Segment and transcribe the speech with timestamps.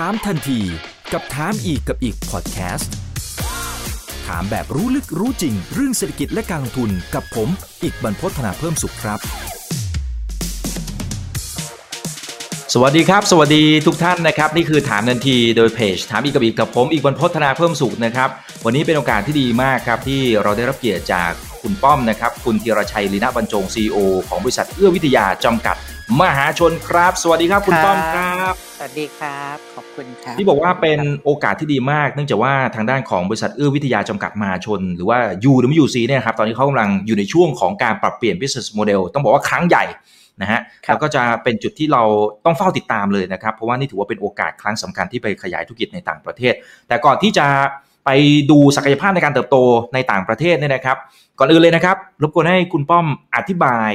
[0.00, 0.60] ถามทันที
[1.12, 2.92] กับถามอีกกับอีกพอดแคสต์
[4.26, 7.48] ถามแบบรู้ลึกรู้จริง เรื่องเศรษฐกิจและการลงทุนกับผม
[7.82, 9.18] อีกบรรพฒนาเพิ่มสุขครับ
[12.74, 18.28] สวัสดีครับ สวัสดีทุกท่านนะครับ นี่คือถามทันทีโดยเพจ ถามอีกกับอีกกับผม อีกบรรพฒนาเพิ่มสุขนะครับ
[18.64, 21.30] วันนี้เป็นโอกาสที่ดีมากครับที่เราได้รับเกียรติจาก
[21.62, 23.98] คุณป้อมนะครับ คุณธีรชัยลีนาบรรจง CEO
[24.28, 25.76] ของบริษัทเอื้อวิทยาจำกัด
[26.20, 35.18] มหาชนครับ สวัสดีครับคุณป้อมครับ สวัสดีครับขอบ คุณครับที่บอกว่าเป็นโอกาสที่ดีมาก เนื่องจากว่าทางด้านของบริษัทเอื้อวิทยาจำกัดมหาชน หรือว่า
[35.50, 39.84] UWC เนี่ยครับตอนนี้เขากำลังอยู่ในช่วงของการปรับเปลี่ยน business model ต้องบอกว่าครั้งใหญ่
[40.40, 42.02] นะฮะครับแล้วก็จะเป็นจุดที่เรา
[42.44, 46.54] ต้องเฝ้าติดตามเลยนะครับ เพราะว่านี่ถือว่าเป็นโอกาสครั้งสำคัญที่ไปขยายธุรกิจในต่างประเทศ
[46.88, 47.46] แต่ก่อนที่จะ
[48.04, 48.10] ไป
[48.50, 49.56] ดูศักยภาพในการเติบโต
[49.94, 50.96] ในต่างประเทศเนี่ยนะครับ
[51.38, 53.90] ก่อนอื่นเลยนะครับรบกวนให้คุณป้อมอธิบาย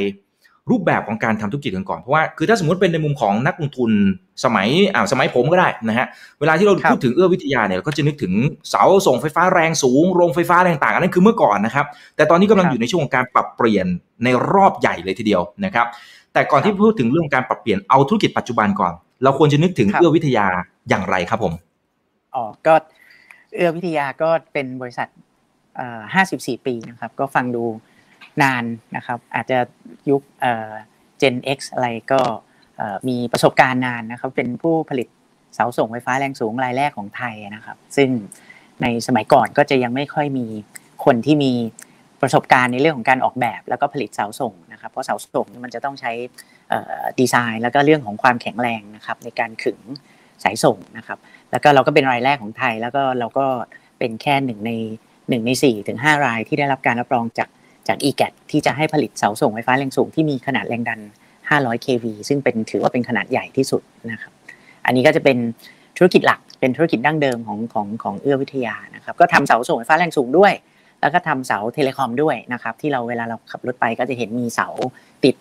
[0.72, 3.91] รูปแบบของการทำธุรกิจกันก่อนเพราะว่าคือถ้าสมมติเป็นในมุมของนักลงทุน
[4.44, 6.08] สมัยอ่าสมัยผมก็ได้นะฮะ
[6.40, 8.34] เวลาที่เราครับพูดถึงเอื้อวิทยาเนี่ยเราก็จะนึกถึง
[8.70, 11.85] เสาส่งไฟฟ้าแรงสูงโรงไฟฟ้าอะไรต่างๆอันนั้นคือเมื่อก่อนนะครับ
[12.16, 13.85] แต่ตอนนี้กำลังครับอยู่ในช่วงของการปรับเปลี่ยน
[14.24, 15.88] ในรอบใหญ่เลยทีเดียวนะครับ
[16.34, 18.93] แต่ก่อนที่ครับพูดถึงเรื่องการปรับเปลี่ยนเอาธุรกิจปัจจุบันก่อน
[19.24, 20.46] เราควรจะนึกถึงครับเอื้อวิทยา
[20.90, 21.54] อย่างไรครับผม
[22.36, 22.74] อ๋อก็
[23.55, 25.08] เอื้อวิทยาก็เป็นบริษัท
[25.76, 25.99] เอ่อ
[26.36, 27.63] 54 ปีนะครับ ก็ฟังดู
[28.43, 28.63] นาน
[28.95, 29.57] นะครับ อาจจะ
[30.09, 30.71] ยุคเอ่อ
[31.21, 32.21] Gen X อะไรก็
[33.07, 35.07] มีประสบการณ์นานนะครับ เป็นผู้ผลิต
[35.55, 38.09] เสาส่งไฟฟ้าแรงสูงรายแรกของไทยนะครับ ซึ่ง
[38.81, 40.46] ในสมัยก่อนก็จะยังไม่ค่อยมี
[41.05, 41.51] คนที่มี
[42.21, 46.12] ประสบการณ์ในเรื่องของการออกแบบ แล้วก็ผลิตเสาส่งนะครับ เพราะเสาส่งมันจะต้องใช้
[47.20, 49.79] ดีไซน์ แล้วก็เรื่องของความแข็งแรงนะครับ ในการขึง
[50.43, 51.20] สายส่งนะครับ
[51.51, 53.46] แล้วก็เราก็เป็นรายแรกของไทย แล้วก็เราก็
[53.99, 54.71] เป็นแค่หนึ่งใน
[55.29, 57.49] หนึ่งในสี่ถึงห้ารายที่ได้รับการรับรองจาก
[57.90, 60.99] จาก e g a t ที่จะให้ผลิตเสาส่งไฟฟ้าแรงสูงที่มีขนาดแรงดัน
[61.48, 63.81] 500 kV ซึ่งเป็นถือว่าเป็นขนาดใหญ่ที่สุด
[64.12, 64.31] นะครับ
[64.85, 65.38] อันนี้ก็จะเป็น
[65.97, 70.53] ธุรกิจหลักเป็นธุรกิจดั้งเดิมของของของเอื้อวิทยานะครับ ก็ทำเสาส่งไฟฟ้าแรงสูงด้วย
[71.01, 74.68] แล้วก็ทำเสาเทเลคอมด้วยนะครับ ที่เราเวลาเราขับรถไปก็จะเห็นมีเสา
[75.24, 75.35] ติด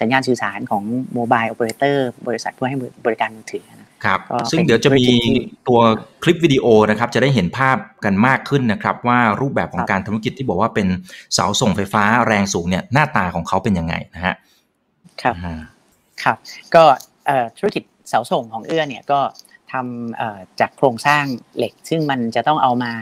[0.00, 0.82] สัญญาณสื่อสารของ
[1.14, 5.80] โมบายโอเปอเรเตอร์บริษัทผู้ให้บริการมือถือน ครับก็ซึ่งเป็นเดี๋ยวจะมีธุรกิจที่ตัว
[6.22, 10.86] คลิปวิดีโอนะครับ จะได้เห็นภาพกันมากขึ้นนะครับ ว่ารูปแบบของครับการทำธุรกิจที่บอกว่าเป็น
[11.34, 14.34] เสาส่งไฟฟ้าแรงสูงเนี่ยหน้าตาของเขาเป็นยังไงนะฮะ
[15.22, 15.60] ครับอ่า
[16.22, 16.36] ครับ
[16.74, 16.82] ก็
[17.26, 19.20] เอ่อธุรกิจเสาส่งของเอื้อเนี่ยก็
[19.72, 21.24] ทำเอ่อจากโครงสร้าง
[21.56, 22.92] เหล็ก ซึ่งมันจะต้องเอามา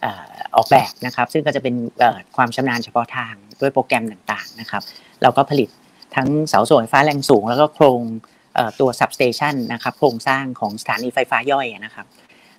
[0.00, 0.26] เอ่อ
[0.56, 4.82] ออกแบบนะครับ ซึ่งก็จะเป็นเอ่อความชำนาญเฉพาะทางด้วยโปรแกรมต่างๆนะครับ
[5.22, 5.68] เราก็ผลิต
[6.16, 8.00] ทั้งเสาส่งไฟฟ้าแรงสูง แล้วก็โครง
[8.54, 12.06] เอ่อตัว substation นะครับโครงสร้างของสถานีไฟฟ้าย่อยนะครับ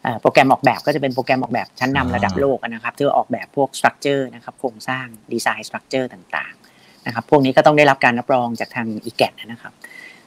[0.04, 9.74] เอ่อโปรแกรมออกแบบก็จะเป็นโปรแกรมออกแบบชั้นนำระดับโลกนะครับที่ออกแบบพวก structure นะครับโครงสร้างดีไซน์ structure ต่างๆนะครับพวกนี้ก็ต้องได้รับการรับรองจากทาง e g a t นะครับ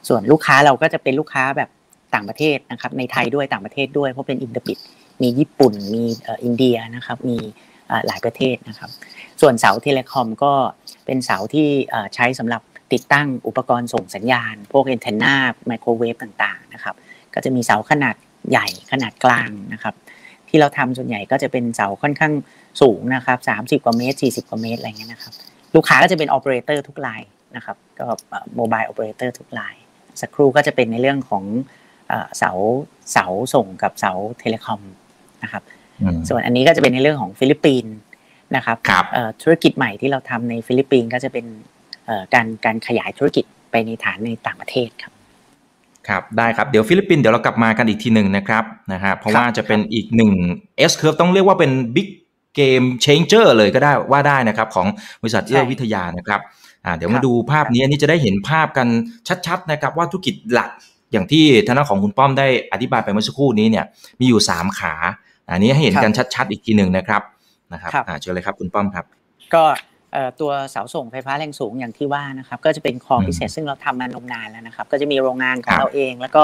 [0.07, 1.69] ส่วนลูกค้าเราก็จะเป็นลูกค้าแบบ
[2.13, 4.77] ต่างประเทศนะครับในไทยด้วยต่างประเทศด้วยเพราะเป็น inter bid
[5.21, 7.37] มีญี่ปุ่นมีเอ่ออินเดียนะครับมี
[7.87, 8.89] เอ่อหลายประเทศนะครับ
[9.41, 10.53] ส่วนเสา telecom ก็
[11.05, 12.61] เป็นเสาที่เอ่อใช้สำหรับ
[12.93, 15.35] ติดตั้งอุปกรณ์ส่งสัญญาณ พวก antenna
[15.67, 16.95] ไมโครเวฟต่างๆนะครับ
[17.33, 18.15] ก็จะมีเสาขนาด
[18.49, 19.93] ใหญ่ขนาดกลางนะครับ
[20.49, 22.33] ที่เราทำส่วนใหญ่ก็จะเป็นเสาค่อนข้าง
[22.81, 23.37] สูงนะครับ
[23.79, 25.33] 30กว่าเมตร40กว่าเมตรอะไรเงี้ยนะครับ
[25.75, 27.21] ลูกค้าก็จะเป็น operator ทุกราย
[27.55, 28.05] นะครับก็
[28.55, 29.75] mobile operator ทุกราย
[30.21, 31.43] สักครู่ก็จะเป็นในเรื่องของ
[32.07, 32.51] เอ่อเสา
[33.11, 34.81] เสาส่งกับเสา telecom
[35.43, 35.63] นะครับ
[36.01, 37.95] อืมส่วนอันนี้ก็จะเป็นในเรื่องของฟิลิปปินส์
[38.55, 41.72] นะครับครับเอ่อธุรกิจใหม่ที่เราทำในฟิลิปปินส์ก็จะเป็นเอ่อ
[42.33, 45.11] การการขยายธุรกิจไปในฐานในต่างประเทศครับ
[46.07, 50.31] ครับได้ครับเดี๋ยวฟิลิปปินส์เดี๋ยวเรากลับมากันอีกทีหนึ่งนะครับนะฮะเพราะครับว่าจะเป็นอีกหนึ่ง
[50.91, 52.07] S curve ต้องเรียกว่าเป็น big
[52.59, 54.87] game changer เลยก็ได้ว่าได้นะครับ ของ
[55.21, 56.41] บริษัทเอื้อวิทยานะครับ
[56.85, 58.87] อ่าเดี๋ยวครัมาดูภาพนี้อันนี้จะได้เห็นภาพกัน
[59.47, 60.69] ชัดๆนะครับว่าธุรกิจหลัก
[61.11, 63.85] อย่างที่ทางด้านของคุณป้อมได้อธิบายไปเมื่อสักครู่นี้เนี่ย
[64.19, 64.93] มีอยู่ 3 ขา
[65.51, 67.21] อันนี้ให้เห็นกันชัดๆ อีกทีหนึ่งนะครับ
[67.73, 69.05] นะครับครับอ่าเชิญเลยครับคุณป้อมครับ
[69.53, 69.92] ก็เอ่อ
[70.41, 76.43] ตัวเสาส่งไฟฟ้าแรงสูงอย่างที่ว่านะครับก็จะเป็นคออืมพิเศษซึ่งเราทำมานมนานแล้วนะครับ ก็จะมีโรงงานขอครังบเราเอง แล้วก็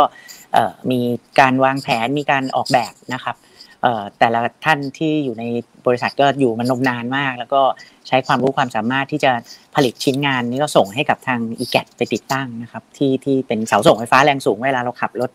[0.54, 1.00] เอ่อมี
[1.40, 3.36] การวางแผนมีการออกแบบนะครับ
[3.82, 5.44] เอ่อแต่ละท่านที่อยู่ใน
[5.86, 7.62] บริษัทก็อยู่มานมนานมาก แล้วก็
[8.08, 9.32] ใช้ความรู้ความสามารถที่จะ
[9.76, 15.32] ผลิตชิ้นงานนี้ก็ส่งให้กับทาง e g a t ไปติดตั้งนะครับ ที่ที่เป็นเสาส่งไฟฟ้าแรงสูงเวลาเราขับรถ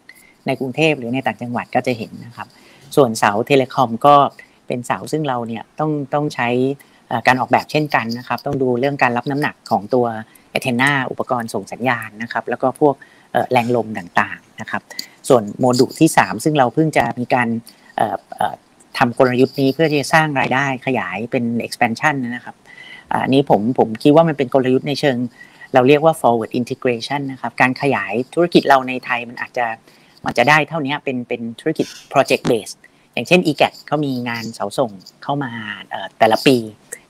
[0.47, 2.49] ในกรุงเทพหรือในต่างจังหวัดก็จะเห็นนะครับ
[2.97, 4.17] ส่วนเสา telecom ก็
[4.67, 6.94] เป็นเสาซึ่งเราเนี่ยต้องต้องใช้เอ่อ
[7.27, 10.06] การออกแบบเช่นกันนะครับ ต้องดูเรื่องการรับน้ำหนักของตัว
[10.50, 12.95] antenna อุปกรณ์ส่งสัญญาณนะครับ แล้วก็พวก
[13.53, 14.83] แรงลมต่างๆนะครับ
[15.29, 17.49] ส่วนโมดูลที่ 3 ซึ่งเราเพิ่งจะมีการ
[17.97, 18.55] เอ่อเอ่อ
[18.99, 22.56] ทำกลยุทธ์นี้เพื่อที่จะสร้างรายได้ขยายเป็น expansion นะครับ
[23.23, 25.17] อันนี้ผมผมคิดว่ามันเป็นกลยุทธ์ในเชิง
[25.75, 29.67] เราเรียกว่า forward integration นะครับ การขยายธุรกิจเราในไทยมันอาจจะ
[30.25, 32.77] มันจะได้เท่านี้เป็นเป็นธุรกิจ project based
[33.12, 34.91] อย่างเช่น e g a t เขามีงานเสาส่ง
[35.23, 35.53] เข้ามา
[36.19, 36.56] แต่ละปี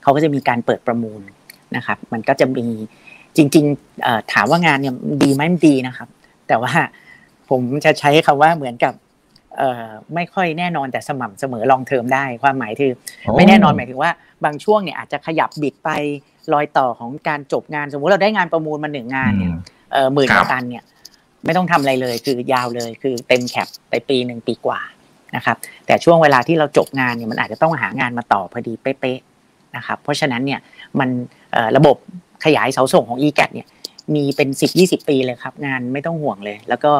[0.05, 1.21] เขาก็จะมีการเปิดประมูล
[1.75, 2.65] นะครับ มันก็จะมี
[3.37, 4.93] จริงๆถามว่างานเนี่ย
[5.23, 6.07] ดีไหมมันดีนะครับ
[6.47, 6.73] แต่ว่า
[7.49, 8.93] ผมจะใช้คำว่าเหมือนกับ
[10.15, 12.91] ไม่ค่อยแน่นอนแต่สม่ำเสมอลองเทอมได้ความหมายคือ
[13.37, 14.11] ไม่แน่นอนหมายถึงว่า
[14.45, 15.89] บางช่วงเนี่ยอาจจะขยับบิดไป
[16.53, 19.51] รอยต่อของการจบงาน สมมติเราได้งานประมูลมาหนึ่งงานเนี่ย
[20.13, 20.83] หมื่นตันเนี่ย
[21.45, 24.79] ไม่ต้องทำอะไรเลยคือยาวเลยคือเต็มแคปไปปีหนึ่งปีกว่า
[25.35, 29.34] นะครับ แต่ช่วงเวลาที่เราจบงานเนี่ยมันอาจจะต้องหางานมาต่อพอดีเป๊ะๆ
[29.77, 30.59] นะครับ เพราะฉะนั้นเนี่ย
[30.99, 31.09] มัน
[31.77, 31.97] ระบบ
[32.45, 33.67] ขยายเสาส่งของ e g a t เนี่ย
[34.13, 34.49] มีเป็น
[34.79, 36.91] 10-20 ปีเลยครับ งานไม่ต้องห่วงเลย แล้วก็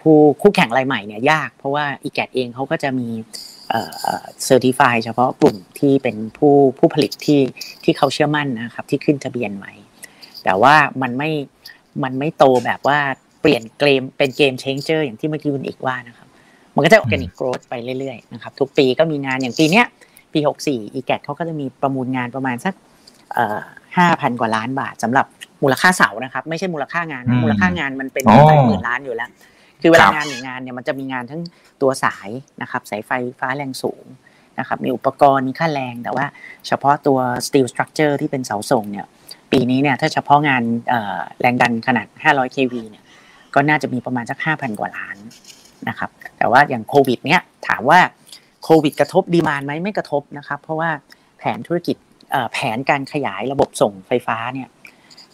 [0.00, 3.08] ผู้คู่แข่งรายใหม่เนี่ยยาก เพราะว่า e g a t เองเขาก็จะมี
[3.68, 7.40] เซอร์ติฟายเฉพาะกลุ่มที่เป็นผู้ผู้ผลิตที่
[7.84, 9.72] ที่เขาเชื่อมั่นนะครับ ที่ขึ้นทะเบียนไว้
[10.44, 11.30] แต่ว่ามันไม่
[12.02, 12.98] มันไม่โตแบบว่า
[13.40, 16.28] เปลี่ยนเกมเป็น game changer อย่างที่เมื่อกี้คุณอีกว่านะครับ
[16.74, 19.86] มันก็จะ organic growth ไปเรื่อยๆนะครับ ทุกปีก็มีงานอย่างปีเนี้ย
[20.34, 22.74] ปี 64 e g a t เขาก็จะมีประมูลงานประมาณสัก
[23.96, 25.26] ห้าพันกว่าล้านบาทสำหรับ
[25.62, 29.30] มูลค่าเสานะครับไม่ใช่มูลค่างานมูลค่างานมันเป็นหลายหมื่นล้านอยู่แล้ว
[29.80, 31.40] คือเวลางานหนึ่งงานเนี่ยมันจะมีงานทั้ง
[31.82, 32.28] ตัวสาย
[32.62, 34.04] นะครับสายไฟฟ้าแรงสูง
[34.58, 36.26] นะครับมีอุปกรณ์มีค่าแรงแต่ว่า
[36.66, 39.06] เฉพาะตัว steel structure ที่เป็นเสาส่งเนี่ย
[39.52, 40.62] ปีนี้เนี่ยถ้าเฉพาะงาน
[41.40, 43.04] แรงดันขนาด 500 kV เนี่ย
[43.54, 45.16] ก็น่าจะมีประมาณสัก 5,000 กว่าล้าน
[45.88, 48.00] นะครับแต่ว่าอย่างโควิดเนี่ยถามว่า
[48.64, 50.90] โควิดกระทบดีมานไหมไม่กระทบนะครับ เพราะว่า
[51.38, 51.96] แผนธุรกิจ
[52.52, 54.68] แผนการขยายระบบส่งไฟฟ้าเนี่ย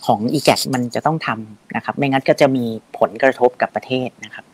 [0.06, 2.64] ของ e g a t มันจะต้องทำนะครับ ไม่งั้นก็จะมี
[2.98, 4.44] ผลกระทบกับประเทศนะครับ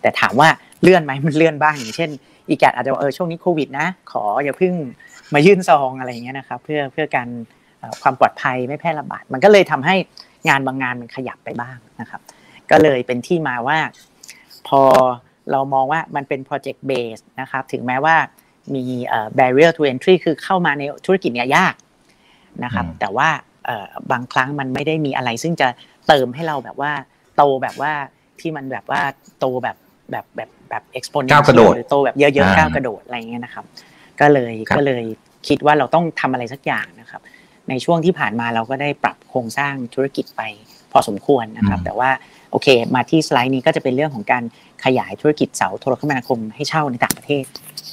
[0.00, 0.48] แต่ถามว่า
[0.82, 2.10] เลื่อนไหมมันเลื่อนบ้างอย่างเช่น
[2.52, 4.74] e g a t อาจจะเออช่วงนี้โควิดนะ ขออย่าเพิ่ง
[5.34, 7.28] มายื่นซองอะไรเงี้ยนะครับ เพื่อเพื่อการ
[8.02, 9.96] ความปลอดภัยไม่แพร่ระบาด มันก็เลยทำให้
[10.48, 12.20] งานบางงานมันขยับไปบ้างนะครับ
[12.70, 13.78] ก็เลยเป็นที่มาว่า
[14.68, 14.80] พอ
[15.50, 18.16] เรามองว่ามันเป็น project base นะครับ ถึงแม้ว่า
[18.74, 18.84] มี
[19.38, 21.74] barrier to entry คือเข้ามาในธุรกิจเนี่ยยาก
[22.64, 23.28] นะครับ แต่ว่า
[24.12, 25.68] บางครั้งมันไม่ได้มีอะไร ซึ่งจะ
[26.08, 26.92] เติมให้เราแบบว่า
[27.36, 27.92] โตแบบว่า
[28.40, 29.00] ที่มันแบบว่า
[29.38, 29.76] โตแบบ
[30.10, 33.64] แบบแบบแบบ exponential หรือโตแบบเยอะๆก้าวกระโดดอะไรเงี้ยนะครับ
[34.20, 35.04] ก็เลยก็เลย
[35.48, 37.20] คิดว่าเราต้องทำอะไรสักอย่างนะครับ
[37.68, 40.42] ในช่วงที่ผ่านมาเราก็ได้ปรับโครงสร้างธุรกิจไป
[40.92, 42.10] พอสมควรนะครับ แต่ว่า
[42.50, 44.42] โอเค มาที่สไลด์นี้ก็จะเป็นเรื่องของการ
[44.84, 47.44] ขยายธุรกิจเสาโทรคมนาคมให้เช่าในต่างประเทศ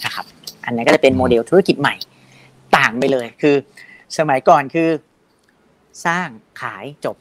[0.05, 0.25] นะครับ
[0.65, 1.95] อันนี้ก็จะเป็นโมเดลธุรกิจใหม่
[2.77, 3.55] ต่างไปเลยคือ
[4.17, 4.89] สมัยก่อนคือ
[6.05, 6.27] สร้าง
[6.61, 7.15] ขายจบ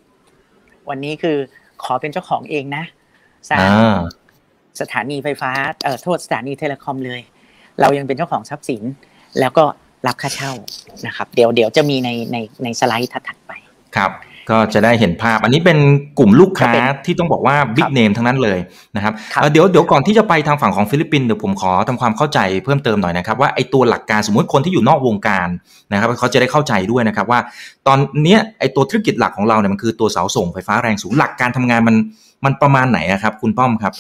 [0.89, 1.37] วันนี้คือ
[1.83, 2.85] ขอเป็นเจ้าของเองนะ
[3.51, 3.69] สร้าง
[4.81, 5.51] สถานีไฟฟ้า
[5.85, 7.21] เอ่อโทษสถานี telecom เลย
[7.81, 8.83] เรายังเป็นเจ้าของทรัพย์สิน
[9.41, 9.65] แล้วก็
[10.07, 10.53] รับค่าเช่า
[11.07, 13.53] นะครับ เดี๋ยวเดี๋ยวจะมีในในในสไลด์ถัดไป
[13.97, 14.11] ครับ
[14.51, 15.79] ก็จะได้เห็นภาพ อันนี้เป็น
[16.19, 16.73] กลุ่มลูกค้า
[17.07, 18.59] ที่ต้องบอกว่า big name ทั้งนั้นเลย
[18.97, 19.13] นะครับ
[19.53, 25.49] เดี๋ยวเดี๋ยวก่อนที่จะไปทางฝั่งของฟิลิปปินส์เดี๋ยวผมขอทำความเข้าใจเพิ่มเติมหน่อยนะครับว่าไอ้ตัวหลักการสมมติคนที่อยู่นอกวงการ
[25.93, 27.41] นะครับเขาจะได้เข้าใจด้วยนะครับว่า
[27.87, 31.97] ตอนนี้ไอ้ตัวธุรกิจหลักของเราเนี่ยมันคือตัวเสาส่งไฟฟ้าแรงสูงหลักการทำงานมัน
[32.45, 33.93] มันประมาณไหนครับ คุณป้อมครับ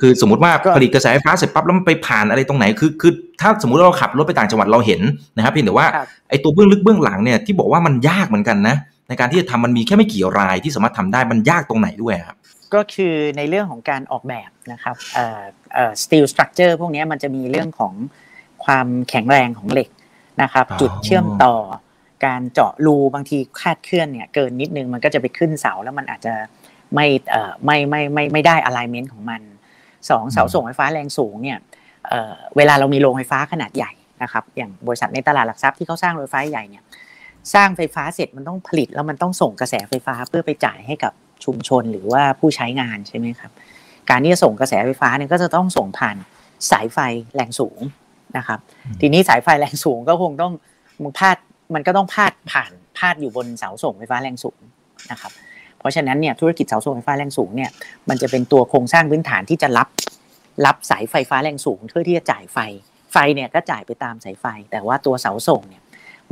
[0.00, 5.00] คือสมมติว่าผลิตกระแสไฟฟ้าเสร็จปั๊บแล้วมันไปผ่านอะไรตรงไหนคือคือถ้าสมมติเราขับรถไปต่างจังหวัดเราเห็น
[5.36, 5.86] นะครับเพียงแต่ว่า
[6.28, 8.76] ไอ้ตัวเบื้องลึกเบื้องหลังเนี่ยที่บอกว่ามันยากเหมือนกันนะ
[9.08, 12.36] ในการที่จะทำมันมีแค่ไม่กี่รายที่สามารถทำได้มันยากตรงไหนด้วยครับ
[12.74, 15.42] ก็คือในเรื่องของการออกแบบนะครับเอ่อ
[15.74, 17.94] เอ่อ steel structure พวกนี้มันจะมีเรื่องของ
[18.64, 19.88] ความแข็งแรงของเหล็ก
[20.42, 21.54] นะครับจุดเชื่อมต่อ
[22.26, 26.34] การเจาะรูบางทีคาดเคลื่อนเนี่ยเกินนิดนึงมันก็จะไปขึ้นเสาแล้วมันอาจจะ
[26.94, 29.40] ไม่เอ่อไม่ไม่ไม่ไม่ได้ alignment ของมัน
[30.10, 31.58] สองเสาส่งไฟฟ้าแรงสูงเนี่ย
[32.08, 33.92] เอ่อเวลาเรามีโรงไฟฟ้าขนาดใหญ่
[34.22, 36.84] นะครับอย่างบริษัทในตลาดหลักทรัพย์ที่เขาสร้างโรงไฟฟ้าใหญ่เนี่ย
[37.54, 41.12] สร้างไฟฟ้าเสร็จมันต้องผลิตแล้วมันต้องส่งกระแสไฟฟ้าเพื่อไปจ่ายให้กับ
[41.44, 43.50] ชุมชนหรือว่าผู้ใช้งานใช่ไหมครับ
[44.10, 46.16] การที่จะส่งกระแสไฟฟ้าเนี่ยก็จะต้องส่งผ่าน
[46.70, 46.98] สายไฟ
[47.34, 47.80] แรงสูง
[48.36, 48.58] นะครับ
[49.00, 50.52] ทีนี้สายไฟแรงสูงก็คงต้อง
[51.02, 51.36] มึงพาด
[51.74, 54.58] มันก็ต้องพาดผ่านพาดอยู่บนเสาส่งไฟฟ้าแรงสูง
[55.10, 55.32] นะครับ
[55.78, 57.70] เพราะฉะนั้นเนี่ยธุรกิจเสาส่งไฟฟ้าแรงสูงเนี่ย
[58.08, 59.88] มันจะเป็นตัวโครงสร้างพื้นฐานที่จะรับ
[60.66, 62.58] รับสายไฟฟ้าแรงสูงเพื่อที่จะจ่ายไฟ
[63.12, 65.82] ไฟเนี่ยก็จ่ายไปตามสายไฟ แต่ว่าตัวเสาส่งเนี่ย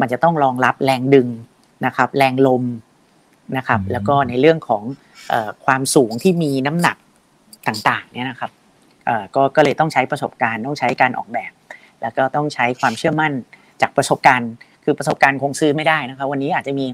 [0.01, 1.29] มันจะต้องรองรับแรงดึง
[1.87, 2.65] นะครับ แรงลม
[3.57, 4.83] นะครับ แล้วก็ในเรื่องของ
[5.65, 6.97] ความสูงที่มีน้ำหนัก
[7.67, 8.51] ต่างๆเนี่ยนะครับ
[9.35, 11.53] ก็ก็เลยต้องใช้ประสบการณ์ต้องใช้การออกแบบ
[12.03, 13.33] แล้วก็ต้องใช้ความเชื่อมั่น
[13.81, 14.51] จากประสบการณ์
[14.85, 16.87] คือประสบการณ์คงซื้อไม่ได้นะครับ วันนี้อาจจะมี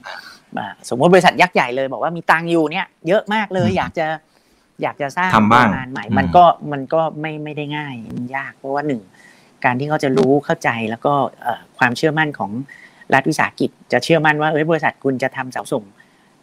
[0.89, 4.07] สมมติบริษัทยักษ์ใหญ่เลย บอกว่ามีตังอยู่เนี่ยเยอะมากเลยอยากจะ
[4.83, 9.03] อยากจะสร้างโรงงานใหม่ มันก็มันก็ไม่ไม่ได้ง่ายมันยากเพราะว่าหนึ่ง
[9.65, 11.13] การที่เขาจะรู้เข้าใจแล้วก็
[11.79, 12.51] ความเชื่อมั่นของ
[13.15, 15.85] รัฐวิสาหกิจจะเชื่อมั่นว่าเอ้ยบริษัทคุณจะทำเสาส่ง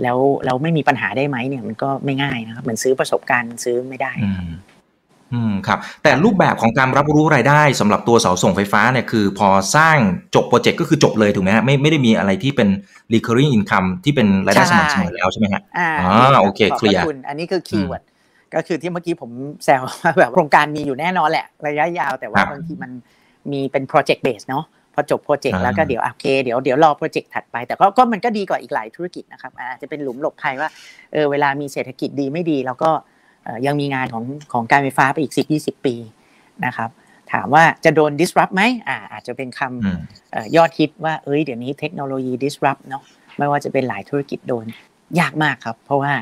[0.03, 4.11] แล้วเราไม่มีปัญหาได้ไหมเนี่ยมันก็ไม่ง่ายนะครับเหมือนซื้อประสบการณ์ซื้อไม่ได้
[5.33, 9.97] อืมครับแต่รูปแบบของการรับรู้รายได้สำหรับตัวเสาส่งไฟฟ้าเนี่ยคือ พอสร้าง
[10.35, 12.69] จบโปรเจกต์ก็คือจบเลยถูกไหมฮะไม่ไม่ได้มีอะไรที่เป็น
[13.13, 18.03] recurring income ที่เป็นรายได้สม่ำเสมอแล้วใช่ไหมฮะอ่าอ่าโอเคขบเคลียร์พะณอันนี้คือคีย์เวิร์ด
[18.53, 19.31] ก็คือที่เมื่อกี้ผม
[19.65, 22.91] แซวว่าแบบโครงการมีอยู่แน่นอนแหละ ระยะยาวแต่ว่าครับบางทีมัน
[23.51, 24.63] มีเป็น project base เนาะ
[24.95, 30.69] พอจบโปรเจกต์อ่าแล้วก็เดี๋ยวโอเคเดี๋ยวเดี๋ยวรอโปรเจกต์ถัดไป แต่ก็ก็มันก็ดีกว่าอีกหลายธุรกิจนะครับอาจจะเป็นหลุมหลบภัยว่า
[31.13, 32.89] เออเวลามีเศรษฐกิจดีไม่ดีแล้วก็
[33.43, 34.23] เอ่อยังมีงานของ
[34.53, 35.95] ของการไฟฟ้าไปอีก 10 20 ปี
[36.65, 36.89] นะครับ
[37.33, 39.99] ถามว่าจะโดน disrupt ไหมอ่าอาจจะเป็นคำอืม
[40.31, 43.03] เอ่อยอดฮิตว่าเอ้ยเดี๋ยวนี้เทคโนโลยี disrupt เนาะ
[43.37, 44.65] ไม่ว่าจะเป็นหลายธุรกิจโดน
[45.19, 46.13] ยากมากครับ เพราะว่า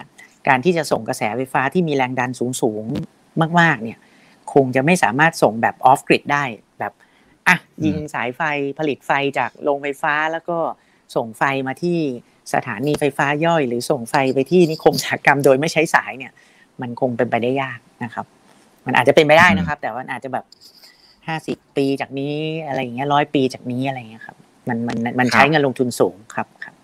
[0.48, 3.98] การที่จะส่งกระแสไฟฟ้าที่มีแรงดันสูงๆมากๆเนี่ย
[4.54, 6.63] คงจะไม่สามารถส่งแบบ off grid ได้แบบ
[7.48, 8.42] อะยิงสายไฟ
[8.80, 10.58] ผลิตไฟจากโรงไฟฟ้าแล้วก็
[11.16, 12.00] ส่งไฟมาที่
[12.54, 16.32] สถานีไฟฟ้าย่อย หรือส่งไฟไปที่นิคมอุตสาหกรรมโดยไม่ใช้สายเนี่ย
[16.82, 18.26] มันคงเป็นไปได้ยากนะครับ
[18.86, 20.46] มันอาจจะเป็นไปได้นะครับ แต่ว่าอาจจะแบบ
[21.28, 22.36] ห้าสิบปีจากนี้
[22.68, 24.38] อะไรอย่างเงี้ยร้อยปีจากนี้อะไรอย่างเงี้ยครับ
[24.70, 26.76] มันมันมันใช้เงินลงทุนสูงครับครับ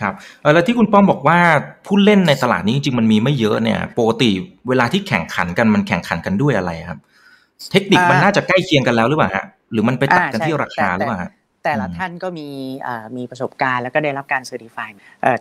[0.00, 1.38] ครับเอ่อแล้วที่คุณป้อมบอกว่า
[1.86, 4.30] ผู้เล่นในตลาดนี้จริงๆมันมีไม่เยอะเนี่ยปกติ
[4.68, 6.98] เวลาที่แข่งขันกันมันแข่งขันกันด้วยอะไรครับ
[7.70, 11.30] เทคนิคมันอ่าน่าจะใกล้เคียงกันแล้วหรือเปล่าฮะ หรือมันไปตัดกันอ่าใช่ที่ราคาหรือเปล่าฮะ
[11.64, 12.48] แต่ละอืมท่านก็มี
[12.86, 14.88] อ่ามีประสบการณ์แล้วก็ได้รับการเซอร์ติฟาย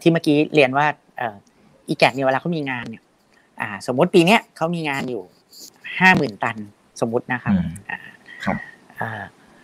[0.01, 0.85] ที่เมื่อกี้เรียนว่า
[1.87, 3.03] อีแกเนี่ยเวลาเขามีงานเนี่ย
[3.61, 5.21] อ่าสมมติปีเนี้ยเขามีงานอยู่
[5.99, 6.57] ห้าหมื่นตัน
[7.01, 7.99] สมมตินะครับอืมอ่า
[8.45, 8.57] ครับ
[9.01, 9.21] อ่า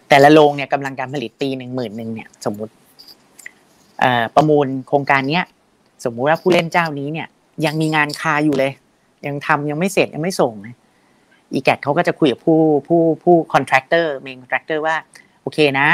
[0.10, 2.74] แต่ละโรงเนี่ยกำลังการผลิตปีหนึ่งหมื่นหนึ่งเนี่ยสมมติ
[4.00, 5.46] เอ่อประมูลโครงการเนี้ย
[6.06, 7.28] สมมุติว่าผู้เล่นเจ้านี้เนี่ย
[7.66, 8.72] ยังมีงานคาอยู่เลย
[9.28, 10.76] ยังทำยังไม่เสร็จยังไม่ส่งเลย
[11.54, 14.96] EGAT เขาก็จะคุยกับผู้ผู้ผู้ contractor main contractor ว่า
[15.42, 15.88] โอเคนะ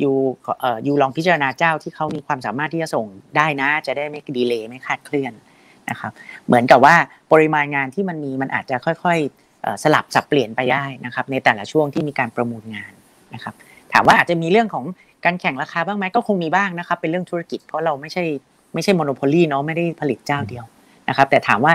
[0.00, 0.14] อยู่
[0.60, 5.32] เอ่ออยู่ลองพิจารณาเจ้าที่เขามีความสามารถที่จะส่งได้นะ จะได้ไม่ delay ไม่คลาดเคลื่อน
[5.90, 6.12] นะครับ
[6.46, 6.94] เหมือนกับว่า
[7.32, 12.92] ปริมาณงานที่มันมีมันอาจจะค่อยๆสลับสับเปลี่ยนไปได้นะครับ ในแต่ละช่วงที่มีการประมูลงาน
[13.34, 13.54] นะครับ
[13.92, 14.84] ถามว่าอาจจะมีเรื่องของ
[15.24, 18.24] การแข่งราคาบ้างไหมก็คงมีบ้างนะครับ เป็นเรื่องธุรกิจเพราะเราไม่ใช่
[18.74, 20.64] ไม่ใช่ monopoly เนาะไม่ได้ผลิตเจ้าเดียว
[21.08, 21.72] นะครับ แต่ถามว่า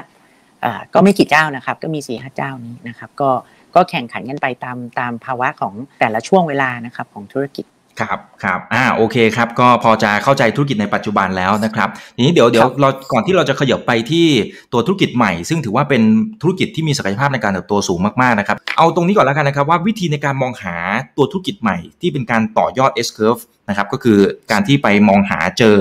[0.94, 3.30] ก็ไม่กี่เจ้านะครับ ก็มีสี่ห้าเจ้านี้นะครับ ก็
[3.76, 7.66] ก็แข่งขันกันไปตามตามภาวะของแต่ละช่วงเวลานะครับของธุรกิจ
[8.00, 14.28] ครับครับอ่าโอเคครับ ก็พอจะเข้าใจธุรกิจในปัจจุบันแล้วนะครับทีนี้เดี๋ยวเดี๋ยวครับเราก่อนที่เราจะขยับไปที่
[14.74, 16.02] ตัวธุรกิจใหม่ ซึ่งถือว่าเป็น
[16.42, 20.76] ธุรกิจที่มีศักยภาพในการเติบโตสูงมากๆนะครับเอาตรงนี้ก่อนแล้วกันนะครับ ว่าวิธีในการมองหา
[21.18, 24.18] ตัวธุรกิจใหม่ ที่เป็นการต่อยอด S curve นะครับก็คือ
[24.52, 25.76] การที่ไปมองหาเจอ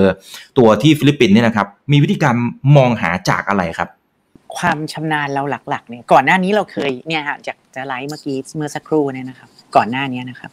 [0.57, 2.35] ตัวที่ฟิลิปปินส์เนี่ยนะครับมีวิธีการ
[2.77, 3.89] มองหาจากอะไรครับ
[4.57, 10.51] ความชำนาญเราหลักๆเนี่ยก่อนหน้านี้เราเคยเนี่ยฮะจากจะสไลด์เมื่อกี้เมื่อสักครู่เนี่ยนะครับ ก่อนหน้านี้นะครับ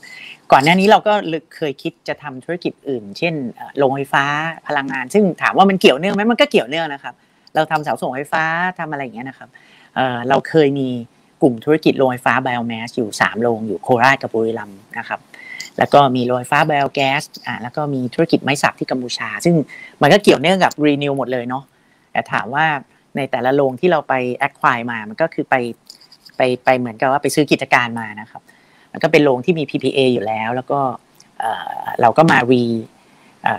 [0.52, 1.12] ก่อนหน้านี้เราก็
[1.56, 3.34] เคยคิดจะทำธุรกิจอื่น เช่น
[3.78, 4.24] โรงไฟฟ้า
[4.68, 7.14] พลังงาน ซึ่งถามว่ามันเกี่ยวเนื่องไหมมันก็เกี่ยวเนื่องนะครับ
[7.54, 8.44] เราทำเสาส่งไฟฟ้า
[8.78, 9.48] ทำอะไรอย่างเงี้ยนะครับ
[9.94, 10.88] เอ่อเราเคยมี
[11.42, 15.20] กลุ่มธุรกิจโรงไฟฟ้า biomass อยู่ 3 โรงอยู่โคราชกับบุรีรัมย์นะครับ
[15.78, 19.54] แล้วก็มีโรงไฟฟ้าไบโอแก๊สอ่าแล้วก็มีธุรกิจไม้สักที่กัมพูชา ซึ่ง
[20.02, 21.64] มันก็เกี่ยวเนื่องกับรีนิวหมดเลยเนาะ
[22.12, 22.66] แต่ถามว่า
[23.18, 25.54] ในแต่ละโรงที่เราไปแอคควายมา มันก็คือไป
[26.36, 28.42] ไปไปเหมือนกับว่าไปซื้อกิจการมานะครับ
[28.92, 30.80] มันก็เป็นโรงที่มี PPA อยู่แล้ว แล้วก็
[32.00, 32.64] เราก็มารี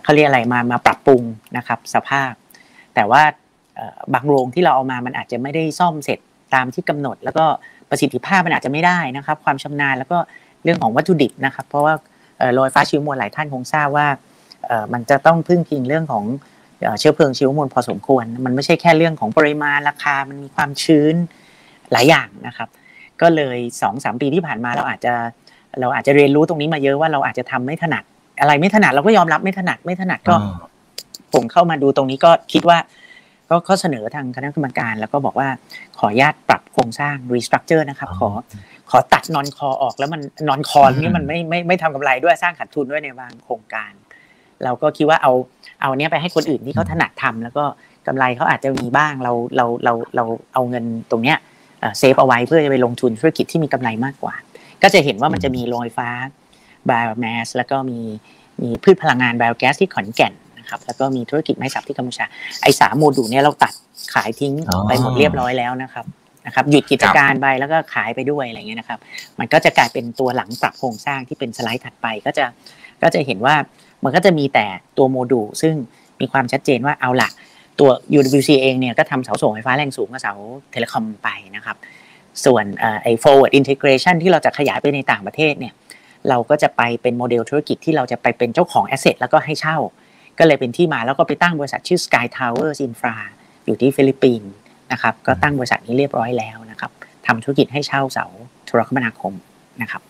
[0.03, 1.23] เขาเรียกอะไรมามาปรับปรุง
[1.57, 2.31] นะครับ สภาพ
[2.95, 3.23] แต่ว่า
[4.13, 6.19] บางโรงที่เราเอามามันอาจจะไม่ได้ซ่อมเสร็จ
[6.53, 7.45] ตามที่กำหนด แล้วก็
[7.89, 10.17] ประสิทธิภาพมันอาจจะไม่ได้นะครับ ความชำนาญแล้วก็
[10.63, 11.93] เรื่องของวัตถุดิบนะครับ เพราะว่า
[12.53, 14.07] โรงไฟฟ้าชิวมวลหลายท่านคงทราบว่า
[14.93, 16.25] มันจะต้องพึ่งพิงเรื่องของ
[16.81, 21.15] เอ่อเชื้อเพลิงชีวมวลพอสมควร มันไม่ใช่แค่เรื่องของปริมาณราคา มันมีความชื้น
[21.91, 22.69] หลายอย่างนะครับ
[23.21, 25.13] ก็เลยสองสามปีที่ผ่านมาเราอาจจะ
[25.79, 28.03] เราอาจจะเรียนรู้ตรงนี้มาเยอะว่าเราอาจจะทำไม่ถนัด
[28.41, 30.67] อะไรไม่ถนัดเราก็ยอมรับไม่ถนัดไม่ถนัดก็อ่า
[31.33, 32.77] ผมเข้ามาดูตรงนี้ก็คิดว่า
[33.49, 35.47] ก็ก็เสนอทางคณะกรรมการ แล้วก็บอกว่า
[35.97, 38.29] ขออนุญาตปรับโครงสร้าง restructure นะครับขอ
[38.89, 43.91] ขอตัดนอนคอออกแล้วมันนอนคอนี่มันไม่ไม่ไม่ทำกำไรด้วยสร้างขาดทุนด้วยในบางโครงการ
[44.63, 45.33] เราก็คิดว่าเอา
[45.81, 47.63] เอาเนี้ยไปให้คนอื่นที่เขาถนัดทำแล้วก็
[48.07, 51.37] กำไรเขาอาจจะมีบ้างเราเราเราเราเอาเงินตรงเนี้ย
[51.97, 54.35] เซฟเอาไว้เพื่อจะไปลงทุนธุรกิจที่มีกำไรมากกว่า
[54.83, 56.09] ก็จะเห็นว่ามันจะมีโรงไฟฟ้า
[56.89, 57.99] biomass แล้วก็มี
[58.61, 62.25] มีพืชพลังงาน biogas ที่ขอนแก่นนะครับแล้วก็มีธุรกิจไม้สักที่กัมพูชา
[62.61, 63.73] ไอ้สามโมดูลเนี่ยเราตัด
[64.13, 66.05] ขายทิ้งอ๋อไปหมดเรียบร้อยแล้วนะครับ
[66.45, 68.99] นะครับหยุดกิจการไปแล้วก็ขายไปด้วยอะไรเงี้ยนะครับ
[69.39, 72.45] มันก็จะกลายเป็นตัวหลังปรับโครงสร้างที่เป็นสไลด์ถัดไปก็จะ
[73.01, 73.55] ก็จะเห็นว่า
[74.03, 74.65] มันก็จะมีแต่
[74.97, 75.73] ตัวโมดูลซึ่ง
[76.19, 77.29] มีความชัดเจนว่าเอาละ
[77.79, 80.33] ตัว UWC เองเนี่ยก็ทำเสาส่งไฟฟ้าแรงสูงกับเสา
[80.71, 81.77] telecom ไปนะครับ
[82.45, 85.73] ส่วนเอ่อไอ้ forward integration ที่เราจะขยายไปในต่างประเทศเนี่ย
[86.29, 89.77] เราก็จะไปเป็นโมเดลธุรกิจที่เราจะไปเป็นเจ้าของ asset แล้วก็ให้เช่า
[90.39, 93.15] ก็เลยเป็นที่มาแล้วก็ไปตั้งบริษัทชื่อ Sky Towers Infra
[93.65, 94.51] อยู่ที่ฟิลิปปินส์
[94.91, 96.91] นะครับ ก็ตั้งบริษัทนี้เรียบร้อยแล้วนะครับ
[97.27, 98.25] ทำธุรกิจให้เช่าเสา
[98.65, 99.33] โทรคมนาคม
[99.81, 100.01] นะครับ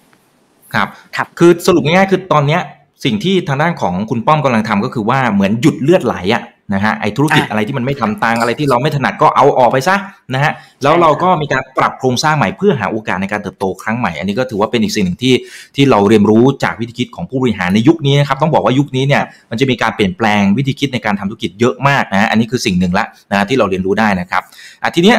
[0.74, 2.62] ครับครับคือสรุปง่ายๆคือตอนเนี้ย
[3.06, 9.96] สิ่งที่ทางด้านของคุณป้อมกำลังทำก็คือว่าเหมือนหยุดเลือดไหลอะนะฮะไอธุรกิจอะไรที่มันไม่ทำตังอะไรที่เราไม่ถนัดก็เอาออกไปซะ
[10.34, 10.51] นะฮะ
[10.84, 15.34] แล้วเราก็มีการปรับโครงสร้างใหม่เพื่อหาโอกาสในการเติบโตครั้งใหม่ อันนี้ก็ถือว่าเป็นอีกสิ่งหนึ่งที่
[15.75, 24.41] ที่เราเรียนรู้จากวิธีคิดของผู้บริหารในยุคนี้นะครับต้องบอกว่ายุคนี้เนี่ยมันจะมีการเปลี่ยนแปลงวิธีคิดในการทำธุรกิจเยอะมากนะฮะอันนี้คือสิ่งหนึ่งละนะที่เราเรียนรู้ได้นะครับ
[24.84, 25.18] อะทีเนี้ย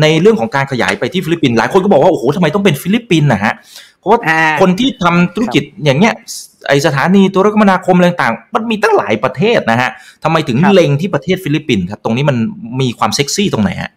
[0.00, 3.54] ในเรื่องของการขยายไปที่ฟิลิปปินส์หลายคนก็บอกว่าโอ้โหทำไมต้องเป็นฟิลิปปินส์นะฮะ
[3.98, 6.14] เพราะว่าอ่าคนที่ทำธุรกิจอย่างเงี้ย
[6.68, 9.90] ไอ้สถานีโทรคมนาคมอะไรต่างๆ มันมีตั้งหลายประเทศนะฮะ
[10.24, 12.36] ทำไมถึงครับเล็งที่ประเทศฟิลิปปินส์ครับ ตรงนี้มัน
[12.80, 13.90] มีความเซ็กซี่ตรงไหนฮะ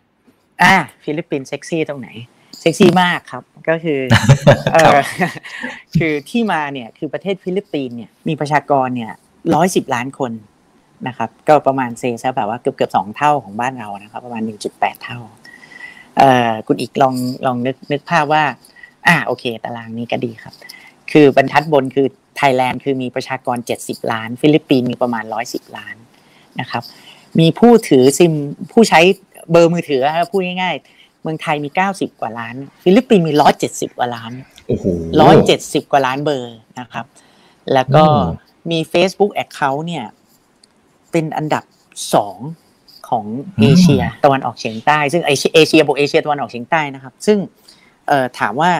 [0.63, 0.75] อ่า
[1.05, 2.09] ฟิลิปปินส์เซ็กซี่ตรงไหน
[2.61, 3.99] เซ็กซี่มากครับก็คือ
[4.73, 5.23] เอครับอ
[5.97, 9.11] คือที่มาเนี่ยคือประเทศฟิลิปปินส์เนี่ยมีประชากรเนี่ย
[9.53, 10.31] ร้อยสิบล้านคน
[11.07, 15.38] นะครับ ก็ประมาณเซย์ซะแบบว่าเกือบเกือบสองเท่าของบ้านเรานะครับ ประมาณหนึ่งจุดแปดเท่าเอ่อ
[16.67, 18.43] คุณอีกลองลองนึกนึกภาพว่า
[19.07, 20.53] อ่าโอเค ตารางนี้ก็ดีครับ
[21.11, 22.07] คือบรรทัดบนคือ
[22.37, 25.95] ไทยแลนด์คือมีประชากร 70 ล้าน ฟิลิปปินส์มีประมาณ 110 ล้าน
[26.59, 26.83] นะครับ
[27.39, 28.33] มีผู้ถือซิม
[28.71, 28.99] ผู้ใช้
[29.51, 33.31] เบอร์มือถือนะครับพูดง่ายๆ เมืองไทยมี 90 กว่าล้าน ฟิลิปปินส์มี
[33.65, 34.31] 170 กว่าล้าน
[34.67, 34.85] โอ้โห
[35.39, 37.05] 170กว่าล้านเบอร์นะครับ
[37.73, 38.27] แล้วก็อืม
[38.71, 40.05] มี Facebook Account เนี่ย
[41.11, 41.63] เป็นอันดับ
[42.13, 42.37] สอง
[43.09, 43.25] ของ
[43.61, 47.37] เอเชียตะวันออกเฉียงใต้ ซึ่งเอเชียเอเชียบวกเอเชียตะวันออกเฉียงใต้นะครับ ซึ่ง
[48.07, 48.71] เอ่อถามว่า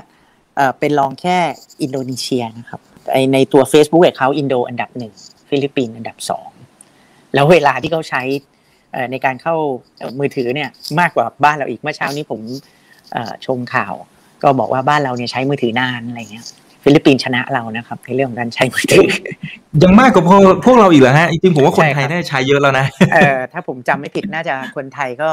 [0.56, 1.38] เอ่อเป็นรองแค่
[1.82, 2.82] อินโดนีเซียนะครับ
[3.12, 5.14] ไอ้ในตัว Facebook Account อินโดอันดับหนึ่ง
[5.50, 6.50] ฟิลิปปินส์อันดับสอง
[7.34, 8.22] แล้วเวลาที่เขาใช้
[8.94, 9.56] เอ่อในการเข้า
[9.98, 10.70] เอ่อมือถือเนี่ย
[11.00, 12.42] มากกว่าบ้านเราอีกเมื่อเช้านี้ผม
[13.14, 13.94] เอ่อชมข่าว
[14.44, 16.46] ก็บอกว่าบ้านเราเนี่ยใช้มือถือนานอะไรเงี้ย
[16.84, 19.08] ฟิลิปปินส์ชนะเรานะครับ ในเรื่องของการใช้มือถือ
[19.84, 25.30] ยังมากกว่าพวกพวกเราอีกเหรอฮะจริงๆผมว่าคนใช่ไทยครับได้ใช้เยอะแล้วนะเอ่อถ้าผมจำไม่ผิดน่าจะคนไทยก็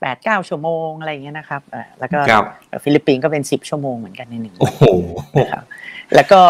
[0.00, 2.44] แปดเก้าชั่วโมงอะไรอย่างเงี้ยนะครับเอ่อแล้วก็ครับ
[2.84, 4.84] ฟิลิปปินส์ก็เป็นสิบชั่วโมงเหมือนกันในหนึ่งโอ้วันโห
[5.38, 5.64] นะครับ
[6.14, 6.40] แล้วก็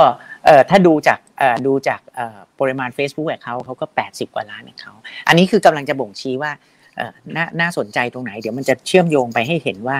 [0.46, 4.92] เอ่อถ้าดูจากเอ่อดูจากเอ่อปริมาณ Facebook ของเขาเขาก็80กว่าล้านของเขา
[5.28, 6.52] อันนี้คือกำลังจะบ่งชี้ว่า
[6.96, 9.98] เอ่อน่าน่าสนใจตรงไหน เดี๋ยวมันจะเชื่อมโยงไปให้เห็นว่า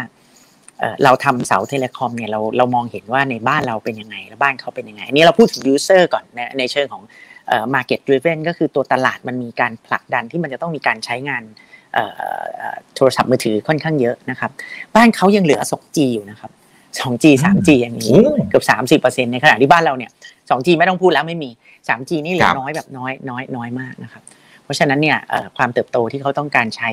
[0.81, 7.03] เอ่อเราทำเสา telecom เนี่ยเราเรามองเห็นว่าในบ้านเราเป็นยังไง และบ้านเขาเป็นยังไงอันนี้เราพูดถึง user ก่อนในในเชิงของ
[7.49, 11.43] เอ่อ market driven ก็คือตัวตลาดมันมีการผลักดันที่มันจะต้องมีการใช้งาน
[11.95, 12.13] เอ่อ
[12.57, 14.51] เอ่อโทรศัพท์มือถือค่อนข้างเยอะนะครับ
[14.97, 16.51] บ้านเขายังเหลือ 2G อยู่นะครับ
[16.99, 18.65] 2G 3G อย่างนี้โอ้เกือบ
[19.03, 20.11] 30%ในขณะที่บ้านเราเนี่ย
[20.51, 21.51] 2G ไม่ต้องพูดแล้วไม่มี
[21.89, 24.23] 3G นี่เหลืคอรับน้อยแบบน้อยน้อยน้อยมากนะครับ
[24.65, 26.91] เพราะฉะนั้นเนี่ยเอ่อความเติบโตที่เขาต้องการใช้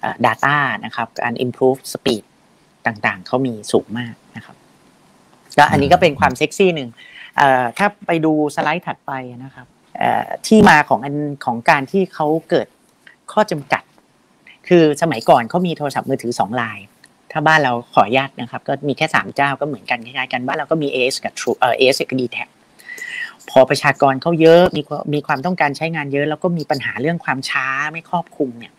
[0.00, 2.22] เอ่อ data นะครับการ improve speed
[2.88, 4.56] ต่างๆเขามีสูงมากนะครับ
[5.58, 6.88] ก็อันนี้ก็เป็นความเซ็กซี่หนึ่ง
[7.78, 9.12] ถ้าไปดูสไลด์ถัดไป
[9.44, 9.66] นะครับ
[10.46, 12.66] ที่มาของอันของการที่เขาเกิด
[13.32, 13.82] ข้อจำกัด
[14.68, 16.78] คือสมัยก่อนเขามีโทรศัพท์มือถือสองลาย
[17.32, 22.38] ถ้าบ้านเราขออนุญาตนะครับ ก็มีแค่สามเจ้าก็เหมือนกันคล้ายๆกันบ้านเราก็มี AS กับ True เอ่อ AS กับ d t แท
[23.50, 24.82] พอประชากรเขาเยอะมี
[25.14, 28.72] มีความต้องการใช้งานเยอะ แล้วก็มีปัญหาเรื่องความช้าไม่ครอบคลุมเนี่ย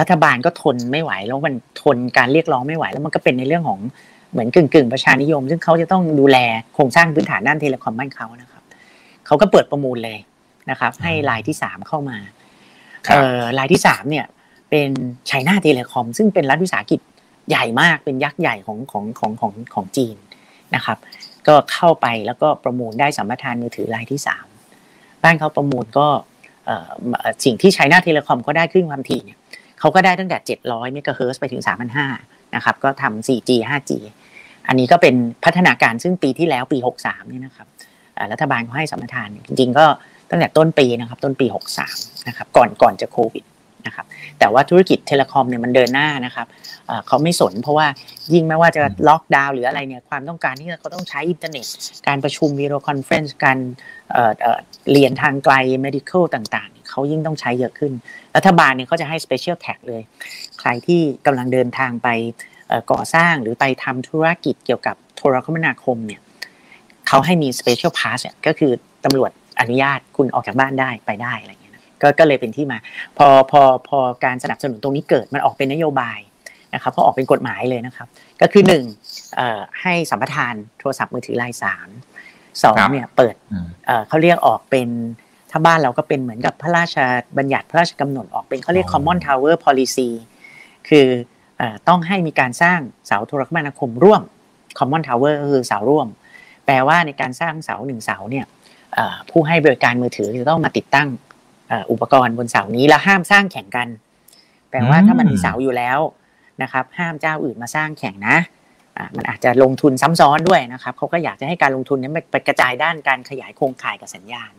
[0.00, 3.80] รัฐบาลก็ทนไม่ไหว แล้วมันทนการเรียกร้องไม่ไหว แล้วมันก็เป็นในเรื่องของ
[4.32, 6.38] เหมือนกึ่งกึ่งๆประชานิยม ซึ่งเขาจะต้องดูแล
[6.74, 8.62] โครงสร้างพื้นฐานด้าน telecom บ้านเขานะครับ
[9.26, 10.18] เขาก็เปิดประมูลเลย
[10.70, 12.18] นะครับ ให้รายที่สามเข้ามา
[13.06, 14.26] ครับเอ่อรายที่สามเนี่ย
[14.70, 14.88] เป็น
[15.26, 17.00] China Telecom ซึ่งเป็นรัฐวิสาหกิจ
[17.48, 20.16] ใหญ่มากเป็นยักษ์ใหญ่ของของของของของจีน
[20.74, 20.98] นะครับ
[21.46, 24.46] ก็เข้าไปแล้วก็ประมูลได้สัมปทานมือถือรายที่สาม
[25.22, 26.06] บ้านเขาประมูลก็
[26.66, 29.38] เอ่อเอ่อสิ่งที่ China Telecom ก็ได้คลื่นความถี่เนี่ย
[29.80, 31.62] เขาก็ได้ตั้งแต่ 700เมกะเฮิรตซ์ไปถึง
[32.08, 33.92] 3,500นะครับก็ทำ 4G 5G
[34.68, 37.66] อันนี้ก็เป็นพัฒนาการซึ่งปีที่แล้วปี 63เนี่ยนะครับ
[38.14, 39.86] เอ่อรัฐบาลเขาให้สัมปทานเนี่ยจริงๆก็
[40.30, 41.46] ตั้งแต่ต้นปีนะครับต้นปี
[41.86, 43.44] 63นะครับก่อนก่อนจะโควิด
[43.86, 44.06] นะครับ
[44.38, 46.46] แต่ว่าธุรกิจ telecom เนี่ยมันเดินหน้านะครับ
[46.86, 47.86] เอ่อเขาไม่สนเพราะว่า
[48.32, 51.66] ยิ่งไม่ว่าจะล็อกดาวน์หรืออะไรเนี่ยความต้องการที่เขาต้องใช้อินเทอร์เน็ต
[52.08, 53.58] การประชุม video conference การ
[54.12, 54.58] เอ่อเอ่อ
[54.92, 57.92] เรียนทางไกล medical ต่างๆ เนี่ยเขายิ่งต้องใช้เยอะขึ้น
[58.36, 60.02] รัฐบาลเนี่ยเขาจะให้ special tax เลย
[60.60, 62.08] ใครที่กำลังเดินทางไป
[62.68, 66.20] เอ่อก่อสร้างหรือไปทำธุรกิจเกี่ยวกับโทรคมนาคมเนี่ย
[67.08, 68.72] เขาให้มี special pass เนี่ยก็คือ
[69.04, 69.30] ตำรวจ
[69.60, 72.78] อนุญาตคุณออกจากบ้านได้ไปได้อะไรอย่างเงี้ยนะก็ก็เลยเป็นที่มา
[73.18, 76.18] พอพอพอการสนับสนุนตรงนี้เกิดมันออกเป็นนโยบาย
[76.74, 78.08] นะครับก็ออกเป็นกฎหมายเลยนะครับ
[78.40, 78.84] ก็คือหนึ่ง
[79.36, 81.88] เอ่อให้สัมปทานโทรศัพท์มือถือรายสาม
[82.62, 84.88] สองครับเนี่ยเปิดอืมเอ่อเขาเรียกออกเป็น
[85.56, 86.96] ถ้าบ้านเราก็เป็นเหมือนกับพระราช
[87.38, 90.08] บัญญัติพระราชกำหนดออกเป็นเขาเรียกอ๋อ common tower policy
[90.88, 91.06] คือ
[91.58, 94.22] เอ่อต้องให้มีการสร้างเสาโทรคมนาคมร่วม
[94.78, 96.08] common tower ก็คือเสาร่วม
[96.66, 98.46] แปลว่าในการสร้างเสาหนึ่งเสาเนี่ย
[98.94, 101.08] เอ่อผู้ให้บริการมือถือจะต้องมาติดตั้ง
[101.68, 103.88] เอ่ออุปกรณ์บนเสานี้แล้วห้ามสร้างแข่งกัน
[104.70, 105.98] แปลว่าถ้ามันมีเสาอยู่แล้ว
[106.62, 108.36] นะครับ ห้ามเจ้าอื่นมาสร้างแข่งนะ
[109.16, 114.52] มันอาจจะลงทุนซ้ำซ้อนด้วยนะครับเขาก็อยากจะให้การลงทุนนี้ไปกระจายด้านการขยายโครงข่ายกับสัญญาณ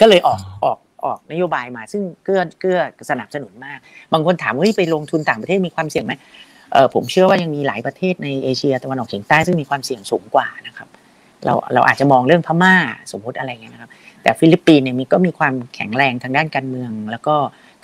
[0.00, 3.78] ก็เลยออกออกออกนโยบายมา ซึ่งเกื้อเกื้อสนับสนุนมาก
[4.12, 6.12] บางคนถามว่าไปลงทุนต่างประเทศมีความเสี่ยงไหม
[6.72, 10.88] เออผมเชื่อว่ายังมีหลายประเทศในเอเชียตะวันออกเฉียงใต้ซึ่งมีความเสี่ยงสูงกว่านะครับ
[11.44, 12.74] เราเราอาจจะมองเรื่องพม่า
[13.12, 13.90] สมมติอะไรเงี้ยนะครับ
[14.22, 17.34] แต่ฟิลิปปินส์เนี่ยมีก็มีความแข็งแรงทางด้านการเมือง แล้วก็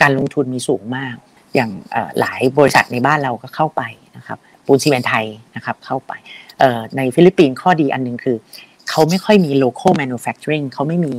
[0.03, 1.15] การลงทุนมีสูงมาก
[1.55, 1.71] อย่าง
[2.21, 3.83] หลายบริษัทในบ้านเราก็เข้าไป
[4.17, 5.25] นะครับปูนซิเมนต์ไทย
[5.57, 6.13] นะครับเข้าไป
[6.97, 8.37] ในฟิลิปปินส์ข้อดีอันนึงคือ
[8.91, 11.15] เขาไม่ค่อยมี local manufacturing เขาไม่มี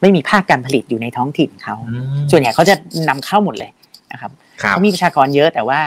[0.00, 1.76] ไม่มีภาคการผลิตอยู่ในท้องถิ่นเขา
[2.30, 2.74] ส่วนใหญ่เขาจะ
[3.08, 3.70] นำเข้าหมดเลย
[4.12, 4.30] นะครับ
[4.68, 5.80] เขามีประชากรเยอะแต่ว่า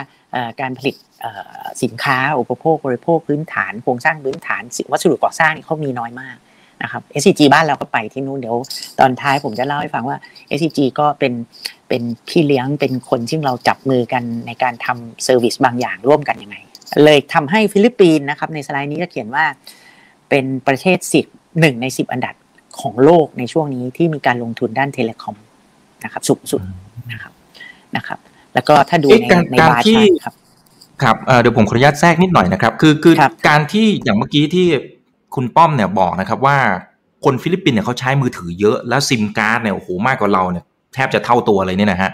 [0.62, 0.96] การผลิต
[1.84, 6.38] สินค้าอุปโภคบริโภคพื้นฐานโครงสร้างพื้นฐานวัสดุก่อสร้างเขามีน้อยมาก
[6.84, 8.58] นะครับ SCG บ้านเราก็ไปที่นู้นเดี๋ยว
[9.00, 10.18] ตอนท้ายผมจะเล่าให้ฟังว่า
[10.58, 11.34] SCG ก็เป็น
[11.90, 16.58] เป็นพี่เลี้ยงเป็นคนที่เราจับมือกันในการทำเซอร์วิสบางอย่างร่วมกันยังไง
[17.06, 19.46] เลยทำให้ฟิลิปปินส์นะครับในสไลด์นี้ก็เขียนว่า
[20.30, 21.26] เป็นประเทศสิบ
[21.60, 22.36] หนึ่งในสิบอันดับ
[22.80, 25.36] ของโลกในช่วงนี้ที่มีการลงทุนด้าน telecom
[26.04, 26.62] นะครับสูงสุด
[27.12, 27.34] นะครับ
[27.96, 28.20] นะครับ
[28.54, 30.34] แล้วก็ถ้าดูในใน bar chart ครับ
[31.04, 33.16] ครับเดี๋ยวผมขออนุญาตแทรกนิดหน่อยนะครับ คือคือ
[33.48, 34.68] การที่อย่างเมื่อกี้ที่
[35.36, 36.58] คุณป้อมเนี่ยบอกนะครับว่า
[37.26, 42.12] คนฟิลิปปินส์เนี่ยเขาใช้มือถือเยอะแล้วซิมการ์ดเนี่ยโอ้โหมากกว่าเราเนี่ยแทบจะเท่าตัวเลยเนี่ยนะฮะ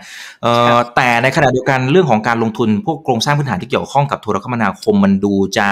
[0.96, 5.67] แต่ในขณะเดียวกันเรื่องของการลงทุนพวกโครงสร้างพื้นฐานที่เกี่ยวข้องกับโทรคมนาคมมันดูจะ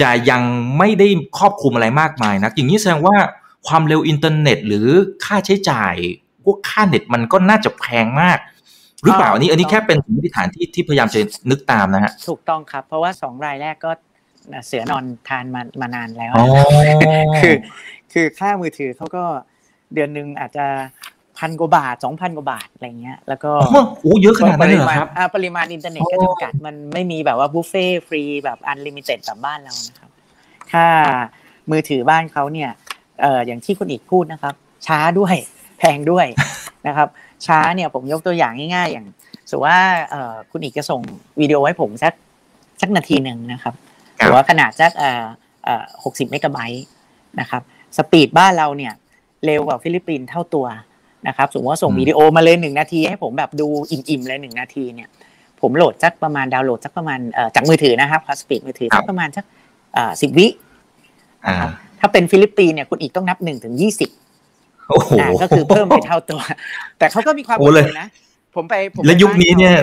[0.00, 0.42] จะยัง
[0.78, 3.16] ไม่ได้ครอบคลุมอะไรมากมายนะอย่างนี้แสดงว่า
[3.68, 4.88] ความเร็วอินเทอร์เน็ต หรือ
[5.24, 5.94] ค่าใช้จ่าย
[6.44, 8.38] พวกค่าเน็ตมันก็น่าจะแพงมาก
[9.02, 11.18] หรือเปล่าอันนี้ อันนี้แค่เป็นสมมติฐานที่ที่พยายามจะ
[11.50, 13.90] นึกตามนะฮะถูกต้องครับ เพราะว่าสองรายแรกก็
[14.66, 16.32] เสือนอนทานมามานานแล้ว
[17.40, 17.54] คือ
[18.12, 19.24] คือค่ามือถือเขาก็
[19.94, 20.66] เดือนหนึ่งอาจจะ
[21.38, 23.52] พันกว่าบาทสองพันกว่าบาทอะไรเงี้ยแล้วก็
[24.02, 30.10] โอ้เยอะขนาดนั้นเลยครับปริมาณอินเทอร์เน็ตก็จำกัดมันไม่มีแบบว่าบุฟเฟ่ต์ฟรีแบบ unlimited แบบบ้านเรานะครับ
[30.72, 30.86] ถ้า
[31.70, 32.70] มือถือบ้านเขาเนี่ย
[33.20, 34.54] เอ่ออย่างที่คุณอีกพูดนะครับ
[34.86, 35.34] ช้าด้วย
[35.78, 36.26] แพงด้วย
[36.86, 37.08] นะครับ
[37.46, 39.06] ช้าเนี่ยผมยกตัวอย่างง่ายๆ อย่าง
[39.50, 41.00] สมมติว่าเอ่อคุณอีกจะส่ง
[41.40, 42.12] วิดีโอให้ผมสัก
[42.80, 43.74] สักนาทีหนึ่งนะครับ
[44.16, 45.24] หรือว่าขนาดสักเอ่อ
[45.64, 46.84] เอ่อหกสิบเมกะไบต์
[47.40, 47.62] นะครับ
[47.96, 48.92] speed บ้านเราเนี่ย
[49.44, 50.66] เร็วกว่าฟิลิปปินส์เท่าตัว
[51.28, 55.08] นะครับสมมติว่าส่งวิดีโอมาเลยหนึ่งนาทีให้ผมแบบดูอิ่มๆเลยหนึ่งนาทีเนี่ย
[55.60, 57.18] ผมโหลดสักประมาณดาวน์โหลดสักประมาณ
[57.54, 59.44] จากมือถือนะครับพอ speed มือถือสักประมาณสัก
[60.22, 60.46] สิบวิ
[62.00, 64.10] ถ้าเป็นฟิลิปปินส์เนี่ยคุณอีกต้องนับหนึ่งถึงยี่สิบ
[65.42, 66.40] ก็คือเพิ่มไปเท่าตัว
[66.98, 68.08] แต่เขาก็มีความอดทนนะ
[68.54, 69.76] ผมไปผมและยุคนี้เนี่ย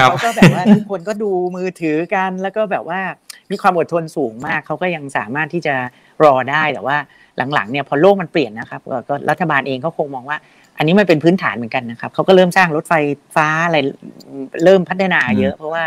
[0.00, 3.00] เขาก็แบบว่าทุกคนก็ดูมือถือกัน แล้วก็แบบว่า
[3.50, 5.74] มีความอดทนสูงมากเขาก็ยังสามารถที่จะ
[6.24, 6.96] รอได้แต่ว่า
[7.54, 10.38] หลังๆเนี่ยพอโลกมันเปลี่ยนนะครับก็รัฐบาลเองก็คงมองว่า
[10.76, 12.94] อันนี้มันเป็นพื้นฐานเหมือนกันนะครับเขาก็เริ่มสร้างรถไฟ
[13.36, 13.78] ฟ้าอะไร
[14.64, 15.84] เริ่มพัฒนาเยอะ เพราะว่า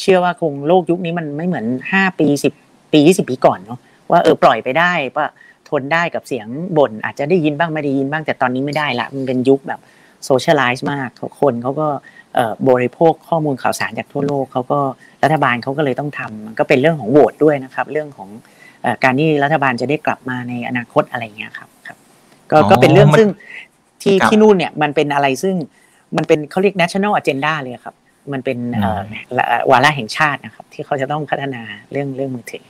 [0.00, 2.52] เชื่อว่าคงโลกยุคนี้มันไม่เหมือนห้าปีสิบ
[2.92, 3.78] ปียี่สิบปีก่อนเนาะ
[4.12, 5.26] ว่าเออปล่อยไปได้ว่า
[5.68, 6.46] ทนได้กับเสียง
[6.78, 9.80] บ่นอาจจะได้ยินบ้างไม่ได้ยินบ้างแต่ตอนนี้ไม่ได้ละมันเป็นยุคแบบ
[10.24, 11.08] โซเชียลไลซ์มาก
[11.40, 11.88] คนเขาก็
[12.68, 14.80] บริโภคข้อมูลข่าวสารจากทั่วโลกเขาก็
[15.22, 18.28] รัฐบาลเขาก็เลยต้องทำมันก็เป็นเรื่องของโหวตด้วยนะครับ เรื่องของ
[19.04, 21.98] การที่รัฐบาลจะได้กลับมาในอนาคตอะไรเงี้ยครับครับ
[22.50, 23.28] ก็ก็เป็นเรื่องซึ่ง
[24.02, 25.54] ที่ที่นู่นเนี่ยมันเป็นอะไรซึ่ง
[26.16, 27.94] มันเป็นเขาเรียก national agenda เลยครับ
[28.32, 28.58] มันเป็น
[29.70, 32.64] วาระแห่งชาตินะครับ ที่เขาจะต้องพัฒนาเรื่องเรื่องมือถือ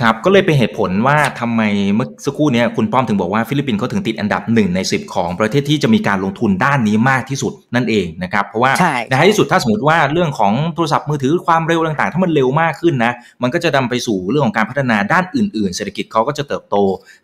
[0.00, 1.62] ครับก็เลยเป็นเหตุผลว่าทำไม
[1.94, 8.72] เมื่อสักครู่นี้คุณป้อมถึงบอกว่าฟิลิปปินส์เขาถึงติดอันดับหนึ่งในสิบของประเทศที่จะมีการลงทุนด้านนี้มากที่สุดนั่นเองนะครับเพราะว่า
[9.08, 16.76] ในท้ายที่สุดถ้าสมมติว่าเรื่องของโทรศัพท์มือถือความเร็วต่างๆ ถ้ามันเร็วมากขึ้นนะมันก็จะนำไปสู่เรื่องของการพัฒนาด้านอื่นๆ เศรษฐกิจเขาก็จะเติบโต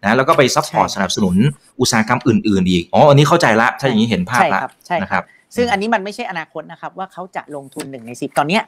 [0.03, 1.37] นะแล้วก็ไป support สนับสนุน
[1.81, 4.63] อุตสาหกรรมอื่น ๆ อีกอ๋ออันนี้เข้าใจละถ้าอย่างนี้เห็นภาพแล้ว
[5.03, 5.23] นะครับ
[5.57, 8.63] ซึ่งอันนี้มันไม่ใช่อนาคตนะครับว่าเขาจะลงทุนหนึ่งในสิบตอนเนี้ย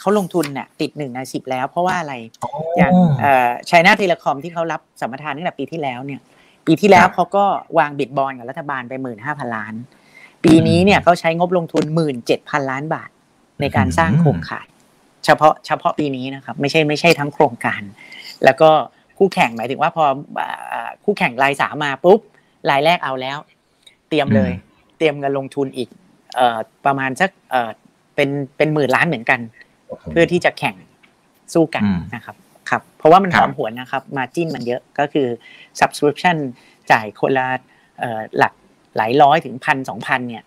[0.00, 2.14] เขาลงทุนเนี่ยติดหนึ่งในสิบแล้ว เพราะว่าอะไร
[2.76, 2.92] อย่าง
[3.70, 6.20] ชัยนาเทเลคอมที่เขารับสัมปทานตั้งแต่ปีที่แล้วเนี่ย
[6.66, 7.44] ปีที่แล้วเขาก็
[7.78, 9.74] วางบิดบอลกับรัฐบาลไปหมื่นห้าพันล้าน
[10.44, 13.10] ปีนี้เนี่ยเขาใช้งบลงทุนหมื่นเจ็ดพันล้านบาท
[13.60, 14.66] ในการสร้างโครงข่าย
[15.24, 17.82] เฉพาะเฉพาะปีนี้นะครับ ไม่ใช่ไม่ใช่ทั้งโครงการ
[18.44, 18.70] แล้วก็
[19.18, 20.04] คู่แข่งหมายถึงว่าพอ
[21.04, 22.20] คู่แข่งรายสามมาปุ๊บ
[22.70, 23.38] รายแรกเอาแล้ว
[24.08, 24.52] เตรียมเลย
[24.98, 25.88] เตรียมเงินลงทุนอีก
[26.86, 27.30] ประมาณสัก
[28.14, 29.40] เป็นเป็นหมื่นล้านเหมือนกัน
[30.10, 30.76] เพื่อที่จะแข่ง
[31.54, 31.82] สู้กัน
[32.14, 32.36] นะครับ
[32.70, 35.26] ครับเพราะว่ามันหอมหวนนะครับมาจิ้นมันเยอะก็คือ
[35.80, 36.36] subscription
[36.90, 37.46] จ่ายคนละ
[38.38, 38.52] หลัก
[38.96, 40.44] หลายร้อยถึงพันสองพันเนี่ย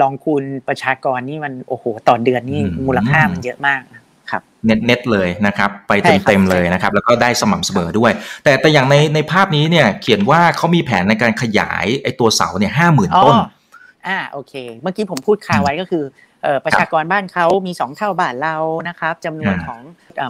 [0.00, 3.82] ลองคูณประชากรนี่มันโอ้โหต่อเดือนนี่มูลค่ามันเยอะมาก
[4.30, 8.12] ครับเน็ตเน็ตเลยนะครับ ไปเต็มเต็มเลยนะครับ แล้วก็ได้สม่ำเสมอด้วย
[8.44, 13.34] แต่แต่อย่างในในภาพนี้เนี่ยเขียนว่าเขามีแผนในการขยายไอ้ตัวเสาเนี่ยห้าหมื่นต้น
[14.06, 16.04] อ่าโอเค เมื่อกี้ผมพูดคาไว้ก็คือ
[16.64, 18.56] ประชากรบ้านเขามีสองเท่าบ้านเรา
[18.88, 19.80] นะครับจำนวนของ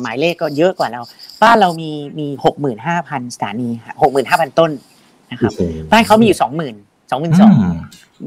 [0.03, 1.03] หมายเลขก็เยอะกว่าเรา
[1.43, 3.69] บ้านเรามีมีหกหมื่นห้าพันสถานี
[4.03, 4.71] หกหมื่นห้าพันต้น
[5.31, 5.53] นะครับ
[5.93, 6.75] บ้านเขามีอยู่สองหมื่น
[7.11, 7.53] สองหมื่นสอง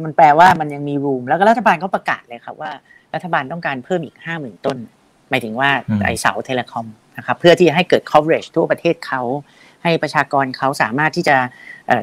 [0.03, 2.71] มันแปลว่ามันยังมีรูมแล้วก็รัฐบาลก็ประกาศเลยครับว่า
[3.13, 4.77] รัฐบาลต้องการเพิ่มอีกห้าหมื่นต้น
[5.29, 5.69] หมายถึงว่า
[6.05, 6.85] ไอเสาเทเลคอม
[7.17, 9.21] นะครับเพื่อที่จะให้เกิด coverage ทั่วประเทศเขา
[9.83, 11.37] ให้ประชากรเขาสามารถที่จะ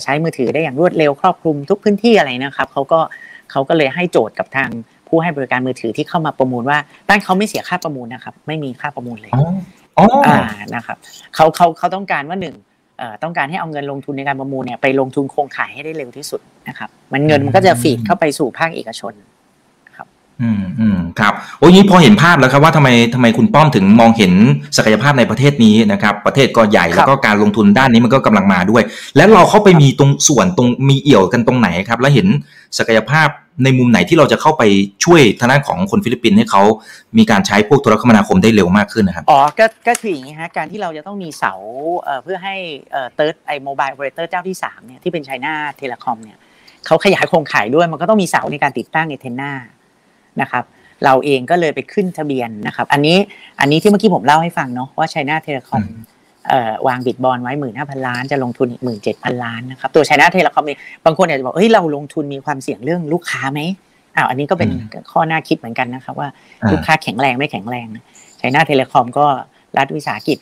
[0.03, 3.01] ใช้มือถือได้อย่างรวดเร็วครอบคลุมทุกพื้นที่อะไรนะครับเขาก็
[3.51, 4.71] เขาก็เลยให้โจทย์กับทาง
[5.13, 9.33] ผู้ให้บริการมือถือที่เข้ามาประมูลว่าบ้านเขาไม่เสียค่าประมูลนะครับ ไม่มีค่าประมูลเลย
[9.99, 10.07] อ๋อ
[10.75, 10.97] นะครับ
[11.35, 12.57] เขาเขาเขาต้องการว่าหนึ่ง
[13.23, 19.13] ต้องการให้เอาเงินลงทุนในการประมูลเนี่ยไปลงทุนโครงข่ายให้ได้เร็วที่สุดนะครับ มันเงินมันก็จะฟีดเข้าไปสู่ภาคเอกชน
[20.43, 24.33] อืมอืมครับโอ้ยพอเห็นภาพแล้วครับว่าทำไมทำไมคุณป้อมถึงมองเห็น
[24.77, 28.83] ศักยภาพในประเทศนี้นะครับ ประเทศก็ใหญ่แล้วก็การลงทุนด้านนี้มันก็กำลังมาด้วย
[29.17, 32.27] แล้วเราเข้าไปมีตรงส่วนตรงมีเอี่ยวกันตรงไหนครับ แล้วเห็น
[32.79, 33.29] ศักยภาพ
[33.65, 34.63] ในมุมไหนที่เราจะเข้าไป
[35.05, 36.63] ช่วยทางด้านของคนฟิลิปปินส์ให้เขา
[37.19, 41.53] มีการใช้พวกโทรคมนาคมได้เร็วมากขึ้นนะครับ อ๋อ ก็ก็คืออย่างนี้ฮะ การที่เราจะต้องมีเสา
[42.03, 42.55] เอ่อเพื่อให้
[42.93, 46.39] เอ่อ third ไอ mobile operator เจ้าที่สามเนี่ยที่เป็น China Telecom เนี่ย
[46.87, 49.53] เขาขยายโครงข่ายด้วยมันก็ต้องมีเสาในการติดตั้ง antenna
[50.41, 50.65] นะครับ
[51.05, 53.17] เราเองก็เลยไปขึ้นทะเบียนนะครับ อันนี้
[53.61, 55.83] อันนี้ที่เมื่อกี้ผมเล่าให้ฟังเนาะว่า China Telecom
[56.89, 63.61] วาง bid bond ไว้หมื่นห้าพันล้านจะลงทุนอีกหมื่นเจ็ดพันล้านนะครับตัว China Telecom เองบางคนอาจจะบอกเฮ้ยเราลงทุนมีความเสี่ยงเรื่องลูกค้าไหม
[64.17, 64.71] อ้าวอันนี้ก็เป็น
[65.13, 66.29] ข้อน่าคิดเหมือนกันนะครับว่า
[66.73, 67.87] ลูกค้าแข็งแรงไม่แข็งแรง
[68.39, 69.27] China Telecom ก็
[69.77, 70.39] รัฐวิสาหกิจ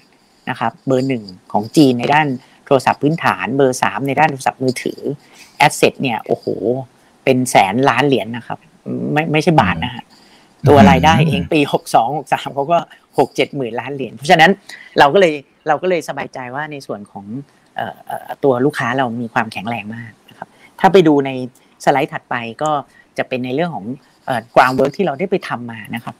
[0.51, 2.27] นะครับเบอร์หนึ่งของจีนในด้าน
[2.67, 5.01] โทรศัพท์พื้นฐานเบอร์สามในด้านโทรศัพท์มือถือ
[5.59, 6.47] asset เนี่ยโอ้โห
[7.25, 8.59] เป็นแสนล้านเหรียญนะครับ
[9.13, 10.05] ไม่ไม่ใช่บาทนะฮะ
[10.69, 12.79] ตัวรายได้เองปีหกสองหกสามเขาก็
[13.19, 14.51] หกเจ็ดหมื่นล้านเหรียญเพราะฉะนั้น
[14.99, 15.35] เราก็เลย
[15.68, 17.25] เราก็เลยสบายใจว่าในส่วนของ
[18.44, 20.49] ตัวลูกค้าเรามีความแข็งแรงมากนะครับ
[20.81, 21.31] ถ้าไปดูใน
[21.85, 22.70] สไลด์ถัดไปก็
[23.18, 23.87] จะเป็นในเรื่องของ
[24.55, 26.14] groundwork ที่เราได้ไปทำมานะครับ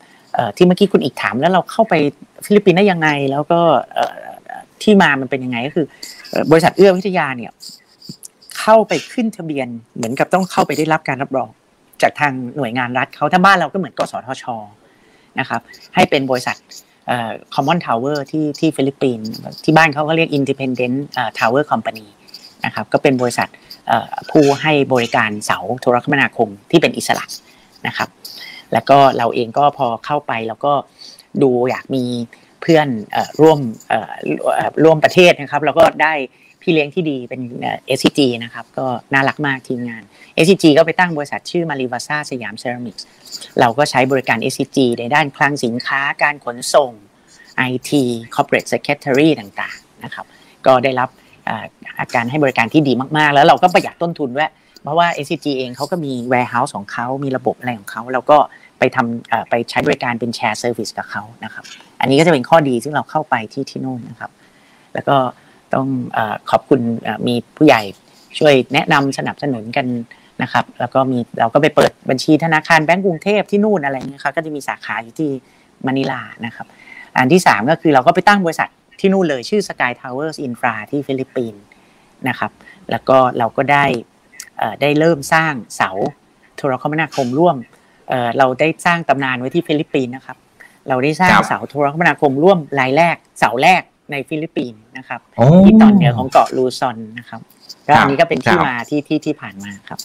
[0.57, 1.95] ที่เมื่อกี้คุณอีกถามแล้วเราเข้าไป
[2.45, 3.61] ฟิลิปปินส์ได้ยังไง แล้วก็
[4.83, 5.87] ที่มามันเป็นยังไงก็คือ
[6.51, 7.53] บริษัทเอื้อวิทยาเนี่ย
[8.61, 11.49] เข้าไปขึ้นทะเบียน เหมือนกับต้องเข้าไปได้รับการรับรอง
[12.03, 14.45] จากทางหน่วยงานรัฐเขาถ้าบ้านเราก็เหมือนกสทช
[15.41, 15.61] นะครับ
[15.95, 16.57] ให้เป็นบริษัท
[17.55, 19.31] common tower ที่ที่ฟิลิปปินส์
[19.65, 20.97] ที่บ้านเขาก็เรียก Independent
[21.39, 22.07] Tower Company
[22.65, 23.49] นะครับก็เป็นบริษัท
[24.31, 27.25] ผู้ให้บริการเสาโทรคมนาคมที่เป็นอิสระ
[27.87, 28.09] นะครับ
[28.73, 30.73] แล้วก็เราเองก็พอเข้าไปแล้วก็
[31.43, 32.05] ดูอยากมี
[32.63, 32.89] เพื่อน
[33.41, 33.59] ร่วม
[34.85, 36.15] ร่วมประเทศนะครับ แล้วก็ได้
[36.63, 37.41] พี่เลี้ยงที่ดีเป็น
[37.99, 40.03] SCG นะครับก็น่ารักมากทีมงาน
[40.45, 43.07] SCG ก็ไปตั้งบริษัทชื่อมาริวาซาสยามเซรามิกส์
[43.61, 46.91] เราก็ใช้บริการ SCG ในด้านคลังสินค้าการขนส่ง
[47.71, 47.91] IT
[48.35, 50.27] corporate secretary ต่างๆนะครับ
[50.67, 51.09] ก็ได้รับ
[52.01, 54.51] อาการให้บริการที่ดีมากๆ แล้วเราก็ประหยัดต้นทุนด้วย
[54.83, 58.39] เพราะว่า SCG เองเขาก็มี warehouse ของเขามีระบบอะไรของเขาแล้วก็
[58.79, 61.65] ไปทำไปใช้บริการเป็นแชร์เซอร์วิสกับเขานะครับ
[62.01, 64.31] อันนี้ก็จะเป็นข้อดีซึ่งเราเข้าไปที่ที่นู่นนะครับ
[64.95, 65.17] แล้วก็
[65.75, 66.19] ต้องอ
[66.51, 66.81] ขอบคุณ
[67.27, 67.83] มีผู้ใหญ่
[68.39, 69.87] ช่วยแนะนำสนับสนุนกัน
[70.43, 75.31] นะครับ แล้วก็มีเราก็ไปเปิดบัญชีธนาคารแบงก์กรุงเทพที่นู่นอะไรเงี้ยครับก็จะมีสาขาอยู่ที่
[75.87, 76.67] มะนิลานะครับ
[77.17, 78.69] อันที่ 3 ก็คือเราก็ไปตั้งบริษัท
[79.01, 81.63] ที่นู่นเลยชื่อ Sky Towers Infra ที่ฟิลิปปินส์
[82.29, 82.51] นะครับ
[82.91, 83.85] แล้วก็เราก็ได้
[84.81, 85.91] ได้เริ่มสร้างเสา
[86.57, 87.57] โทรคมนาคมร่วม
[88.39, 90.37] เราได้สร้างตำนานไว้ที่ฟิลิปปินส์นะครับ
[90.89, 95.21] เราได้สร้างเสาโทรคมนาคมร่วมรายแรก เสาแรก ในฟิลิปปินส์นะครับ
[95.65, 97.41] ที่ตอนเหนือของเกาะลูซอนนะครับ
[97.87, 99.99] ก็อันนี้ก็เป็นที่มาที่ที่ที่ผ่านมาครับ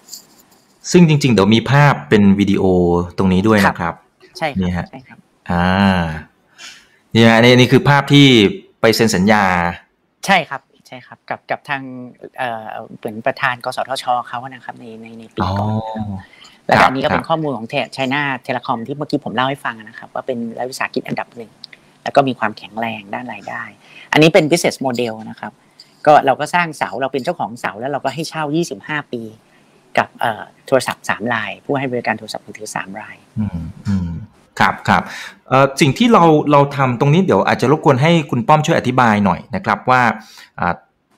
[0.91, 2.63] ซึ่งจริง ๆ เดี๋ยวมีภาพเป็นวิดีโอ
[3.17, 3.93] ตรงนี้ด้วยนะครับ
[4.37, 5.17] ใช่นี่ฮะใช่ครับ
[5.51, 6.03] อ่า
[7.15, 8.27] นี่ฮะนี่นี่คือภาพที่
[8.81, 9.43] ไปเซ็นสัญญา
[10.25, 11.81] ใช่ครับใช่ครับ กับกับทาง
[12.37, 15.73] เอ่อเหมือนประธานกสทชเขานะครับในในในปีก่อน
[16.65, 21.51] แล้วอันนี้ก็เป็นข้อมูลของ China Telecom ที่เมื่อกี้ผมเล่าให้ฟังนะครับ ว่าเป็นรัฐวิสาหกิจอันดับหนึ่ง
[22.03, 23.63] แล้วก็มีความแข็งแรงด้านรายได้
[24.15, 25.51] อันนี้เป็น business model นะครับ
[26.05, 28.43] ก็เราก็สร้างเสาเราเป็นเจ้าของเสาแล้วเราก็ให้เช่า
[28.77, 29.21] 25 ปี
[29.97, 30.07] กับ
[30.67, 34.09] โทรศัพท์3ราย ผู้ให้บริการโทรศัพท์มือถือ3รายอืมอืม
[34.59, 35.03] ครับครับ
[35.81, 40.01] สิ่งที่เราเราทำตรงนี้เดี๋ยวอาจจะรบกวนให้คุณป้อมช่วยอธิบายหน่อยนะครับว่า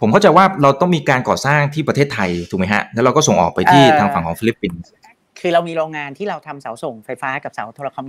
[0.01, 4.89] ผมเข้าใจว่าเราต้องมีการก่อสร้างที่ประเทศไทยถูกไหมฮะแล้วเราก็ส่งออกไปที่ทางฝั่งของฟิลิปปินส์
[5.39, 8.05] คือเรามีโรงงานที่เราทำเสาส่งไฟฟ้ากับเสาโทรคอม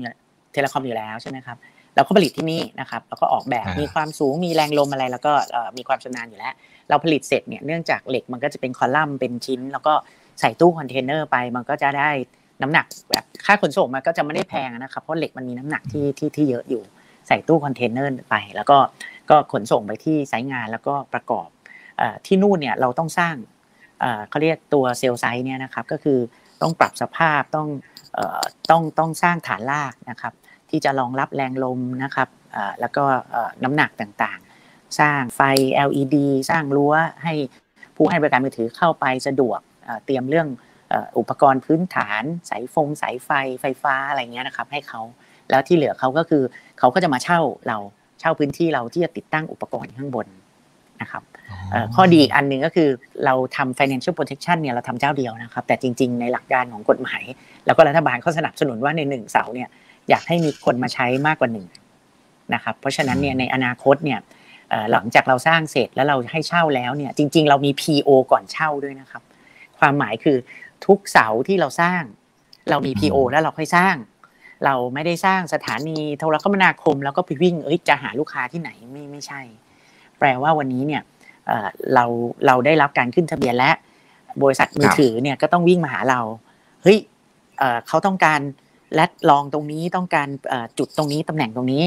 [0.53, 1.57] telecom อยู่แล้วใช่ไหมครับ
[1.99, 5.33] เราก็ผลิตที่นี่นะครับแล้วก็ออกแบบมีความสูงมีแรงลมอะไร แล้วก็
[5.77, 6.53] มีความชำนาญอยู่แล้ว
[6.89, 9.95] เราผลิตเสร็จเนี่ยเนื่องจากเหล็กมันก็จะเป็นคอลัมน์เป็นชิ้น แล้วก็
[10.41, 12.11] ใส่ตู้คอนเทนเนอร์ไป มันก็จะได้
[12.63, 16.83] น้ำหนักแบบค่าขนส่งมันก็จะไม่ได้แพงนะครับเพราะเหล็กมันมีน้ำหนักที่ที่ที่เยอะอยู่
[17.29, 18.79] ใส่ตู้คอนเทนเนอร์ไป แล้วก็
[19.31, 21.49] ก็ขนส่งไปที่ไซต์งานแล้วก็ประกอบ
[22.27, 23.35] ที่นู่นเนี่ยเราต้องสร้าง
[24.29, 26.19] เขาเรียกตัวเซลล์ไซต์เนี่ยนะครับก็คือ
[26.63, 27.69] ต้องปรับสภาพต้อง
[28.71, 30.33] ต้องต้องสร้างฐานรากนะครับ
[30.71, 32.29] ที่จะรองรับแรงลมนะครับ
[32.81, 33.05] แล้วก็
[33.65, 35.41] น้ำหนักต่างๆ สร้างไฟ
[35.89, 36.17] LED
[36.51, 37.35] สร้างรั้วให้
[37.97, 39.61] ผู้ให้บริการมือถือเข้าไปสะดวก
[40.05, 40.49] เตรียมเรื่อง
[41.19, 45.01] อุปกรณ์พื้นฐาน สายฟงสายไฟไฟฟ้าอะไรเงี้ยนะครับให้เขา
[45.51, 46.43] แล้วที่เหลือเขาก็คือ
[46.79, 47.79] เขาก็จะมาเช่าเรา
[48.21, 50.27] เช่าพื้นที่เราที่จะติดตั้งอุปกรณ์ข้างบน
[51.03, 51.23] นะครับ
[51.95, 52.89] ข้อดีอีกอันหนึ่งก็คือ
[53.25, 57.23] เราทำ financial protection เนี่ยเราทำเจ้าเดียวนะครับ แต่จริง ๆ ในหลักการของกฎหมาย
[57.67, 59.69] แล้วก็รัฐบาลเขาสนับสนุนว่าในหนึ่งเสาเนี่ย
[60.11, 61.67] อยากให้มีคนมาใช้มากกว่าหนึ่ง
[62.55, 64.21] นะครับ เพราะฉะนั้นเนี่ยในอนาคตเนี่ย
[64.93, 69.23] หลังจากเราสร้างเสร็จแล้วเราให้เช่าแล้วเนี่ยจริง ๆ เรามี PO ก่อนเช่าด้วยนะครับ
[69.79, 70.37] ความหมายคือ
[70.87, 72.03] ทุกเสาที่เราสร้าง
[72.71, 73.97] เรามี PO แล้วเราค่อยสร้าง
[74.65, 79.41] เราไม่ได้สร้างสถานีโทรคมนาคม แล้วก็ไปวิ่งเอ้ยจะหาลูกค้าที่ไหนไม่ไม่ใช่
[80.19, 81.03] แปลว่าวันนี้เนี่ย
[81.95, 82.05] เรา
[82.47, 83.71] เราได้รับการขึ้นทะเบียนและ
[84.43, 86.21] บริษัทมือถือเนี่ยก็ต้องวิ่งมาหาเรา
[86.83, 86.99] เฮ้ย
[87.89, 88.41] เขาต้องการ
[88.95, 90.29] lat long ตรงนี้ต้องการ
[90.79, 91.83] จุดตรงนี้ตำแหน่งตรงนี้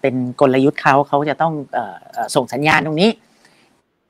[0.00, 1.52] เป็นกลยุทธ์เขาเขาจะต้อง
[2.34, 3.10] ส่งสัญญาณตรงนี้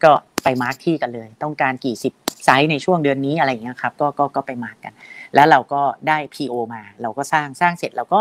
[0.04, 2.12] ก็ไป mark ที่กันเลย ต้องการกี่สิบ
[2.44, 4.92] site ในช่วงเดือนนี้อะไรอย่างเงี้ยครับก็ก็ก็ไป mark กัน
[5.34, 8.20] แล้วเราก็ได้ PO มา เราก็สร้างสร้างเสร็จเราก็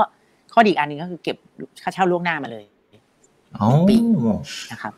[0.54, 1.38] ข้อดีอันนึงก็คือเก็บ
[1.84, 2.66] ค่าเช่าล่วงหน้ามาเลย
[3.90, 3.98] ปี
[4.72, 4.94] นะครับ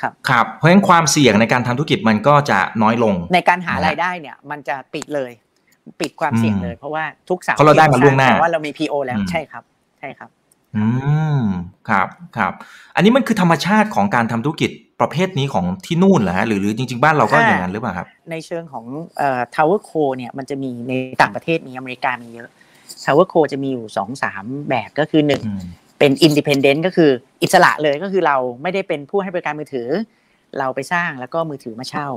[0.00, 5.30] ครับครับเพราะฉะนั้นความเสี่ยงในการทำธุรกิจมันก็จะน้อยลง ในการหารายได้เนี่ย มันจะปิดเลย
[6.00, 9.62] ปิดความเสี่ยงเลย เพราะว่าทุกเสาของเราได้มาล่วงหน้าว่าเรามี PO แล้วใช่ครับ
[9.98, 10.28] ใช่ครับ
[10.76, 10.84] อื
[11.38, 11.42] ม
[11.88, 12.52] ครับครับ
[12.94, 14.70] อันนี้มันคือธรรมชาติของการทำธุรกิจ
[15.00, 18.84] ประเภทนี้ของที่นู่นเหรอฮะหรือจริง ๆ บ้านเราก็อย่างนั้นหรือเปล่าครับ ในเชิงของ
[19.18, 22.48] เอ่อ tower coเนี่ยมันจะมีในต่างประเทศมีอเมริกามีเยอะ
[23.04, 25.42] tower co จะมีอยู่สองสามแบบก็คือหนึ่ง
[25.98, 27.10] เป็น independent ก็คือ
[27.42, 29.88] อิสระเลยก็คือเราไม่ได้เป็นผู้ให้บริการมือถือ
[30.58, 32.08] เราไปสร้างแล้วก็มือถือมาเช่า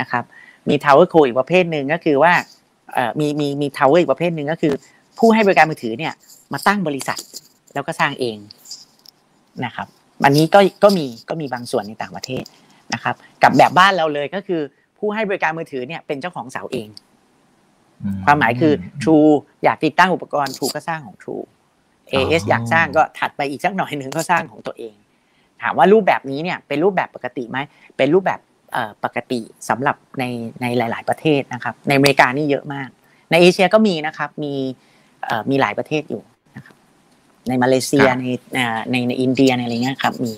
[0.00, 0.24] นะครับ
[0.68, 2.32] มี tower co อีกประเภทหนึ่งก็คือว่า
[3.20, 4.74] มีมีมี tower อีกประเภทหนึ่งก็คือ
[5.18, 6.12] ผู้ให้บริการมือถือเนี่ย
[6.52, 7.18] มาตั้งบริษัท
[7.74, 8.36] แล้วก็สร้างเอง
[9.64, 9.86] นะครับ
[10.24, 12.44] อันนี้ก็ก็มีก็มีบางส่วนในต่างประเทศ
[12.94, 14.60] นะครับ กับแบบบ้านเราเลยก็คือ
[14.98, 16.88] ผู้ให้บริการมือถือเนี่ยเป็นเจ้าของเสาเอง
[18.24, 18.72] ความหมายคือ
[19.02, 19.30] True
[19.64, 21.44] อยากติดตั้งอุปกรณ์ True ก็สร้างของ True
[22.12, 24.94] AS อยากสร้างก็ถัดไปอีกสักหน่อยหนึ่งก็สร้างของตัวเอง
[25.62, 27.58] ถามว่ารูปแบบนี้เนี่ยเป็นรูปแบบปกติไหม
[27.96, 28.40] เป็นรูปแบบ
[29.04, 30.24] ปกติสำหรับใน
[30.62, 32.88] ในหลาย ๆ ประเทศนะครับ ในอเมริกานี่เยอะมาก
[33.30, 34.54] ในเอเชียก็มีนะครับมี
[35.50, 36.22] มีหลายประเทศอยู่
[36.56, 36.76] นะครับ
[37.48, 38.24] ในมาเลเซียใน
[38.90, 40.32] ในในอินเดียในอะไรเงี้ยครับมี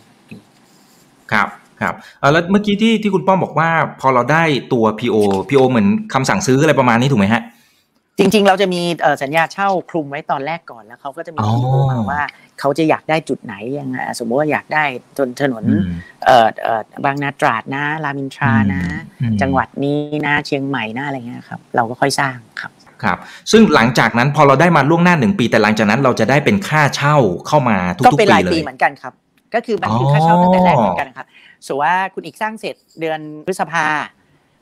[1.33, 1.49] ครับ
[1.81, 1.95] ครับ
[2.33, 3.71] แล้วเมื่อกี้ที่ที่คุณป้อมบอกว่า
[4.01, 5.17] พอเราได้ตัว PO
[5.49, 7.43] PO เหมือนคำสั่งซื้ออะไรประมาณนี้ถูกไหมฮะ
[8.19, 8.81] จริง ๆ เราจะมี
[9.23, 12.23] สัญญาเช่าคลุมไว้ตอนแรกก่อนแล้วเขาก็จะมีทีโอมาว่า
[12.61, 14.85] เขาจะอยากได้จุดไหนยังไงสมมติว่าอยากได้
[15.19, 15.65] จนถนน
[17.05, 18.83] บางนาตราดนะรามินทรานะ
[19.43, 22.71] จังหวัดนี้นะเชียงใหม่นะอะไรเงี้ยครับเราก็ค่อยสร้างครับ
[23.03, 23.19] ครับ
[23.51, 29.13] ซึ่งหลังจากนั้นพอเราได้มาล่วงหน้าหนึ่งปี แต่หลังจากนั้นเราจะได้เป็นค่าเช่าเข้ามาทุกๆปีเลยก็เป็นรายปีเหมือนกันครับ
[29.55, 31.27] ก็คือมันคือค่าเช่าตั้งแต่แรกเหมือนกันครับ
[31.67, 33.87] สมมติว่าคุณอีกสร้างเสร็จเดือนพฤษภา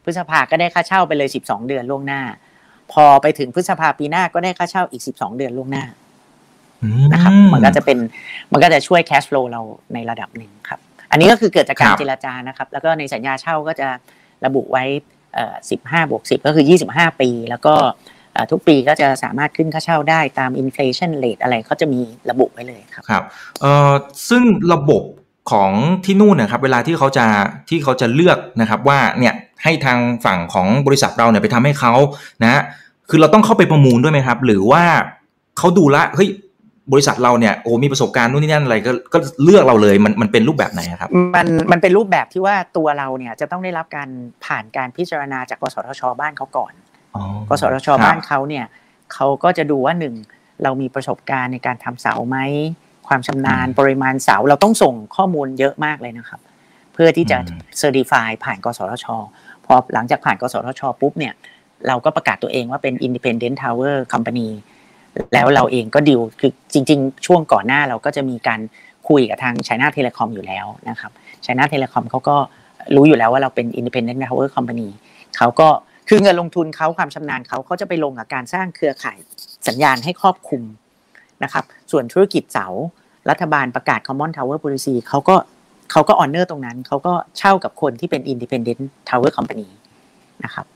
[0.05, 2.23] พฤษภาก็ได้ค่าเช่าไปเลยสิบสองเดือนล่วงหน้า
[2.93, 5.85] พอไปถึงพฤษภาปีหน้าก็ได้ค่าเช่าอีกสิบสองเดือนล่วงหน้า
[7.13, 7.99] นะครับ มันก็จะเป็น
[8.53, 9.61] มันก็จะช่วยแคชฟลูเรา
[9.95, 13.89] ในระดับหนึ่งครับ อันนี้ก็คือเกิดจากการเจรจานะครับ แล้วก็ในสัญญาเช่าก็จะ
[14.47, 14.85] ระบุไว้
[15.71, 17.75] สิบห้าบวกสิบก็คือยี่สิบห้าปี แล้วก็
[18.51, 23.23] ทุกปีก็จะสามารถขึ้นค่าเช่าได้ตามอินฟลชันเรทอะไรเขาจะมีระบุไว้เลยครับครับ
[23.61, 23.93] เอ่อ
[24.29, 25.03] ซึ่งระบบ
[25.51, 25.71] ของ
[26.05, 27.27] ที่นู่นนะครับ เวลาที่เขาจะ
[27.69, 31.95] ที่เขาจะเลือกนะครับว่าเนี่ย ให้ทางฝั่งของบริษัทเราเนี่ยไปทำให้เขา
[32.43, 32.63] นะ
[33.11, 34.83] คือเราต้องเข้าไปประมูลด้วยไหมครับ หรือว่า
[35.59, 36.31] เขาดูละเฮ้ย
[36.93, 44.09] บริษัทเราเนี่ยโอ้มีประสบการณ์นู่นนี่นั่นอะไรก็ก็เลือกเราเลยมันมันเป็นรูปแบบไหนครับมันมันเป็นรูปแบบที่ว่าตัวเราเนี่ยจะต้องได้รับการ
[44.45, 46.73] ผ่านการพิจารณาจากกสทช บ้านเขาก่อน
[47.49, 48.65] กสทช บ้านเขาเนี่ย
[49.13, 50.15] เขาก็จะดูว่าหนึ่ง
[50.63, 52.39] เรามีประสบการณ์ในการทำเสาไหม
[53.09, 56.41] ความชำนาญปริมาณเสาเราต้องส่งข้อมูลเยอะมากเลยนะครับ
[56.95, 57.39] เพื่อที่จะ
[57.79, 59.07] เซอร์ติฟายผ่านกสทช
[59.67, 61.35] พอหลังจากผ่านกสทช ปุ๊บเนี่ย
[61.89, 64.49] เราก็ประกาศตัวเองว่าเป็น Independent Tower Company
[65.35, 68.61] แล้วเราเองก็ดิวคือจริง ๆ ช่วงก่อนหน้าเราก็จะมีการ
[69.09, 71.13] คุยกับทาง China Telecom อยู่แล้วนะครับ
[71.45, 72.37] China Telecom เขาก็
[72.95, 74.89] รู้อยู่แล้วว่าเราเป็น Independent Tower Company
[75.37, 75.69] เขาก็
[76.09, 79.19] คือเงินลงทุนเขาความชำนาญเขาเขาจะไปลงกับการสร้างเครือข่าย
[79.69, 80.63] สัญญาณให้ครอบคลุม
[81.43, 82.67] นะครับ ส่วนธุรกิจเสา
[83.31, 85.37] รัฐบาลประกาศ Common Tower Policy เขาก็
[85.93, 89.69] เขาก็ honor ตรงนั้น เขาก็เช่ากับคนที่เป็น Independent Tower Company
[90.45, 90.67] นะครับ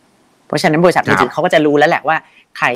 [0.46, 2.16] เพราะฉะนั้นบริษัทมือถือเขาก็จะรู้แล้วแหละว่า
[2.58, 2.66] ใคร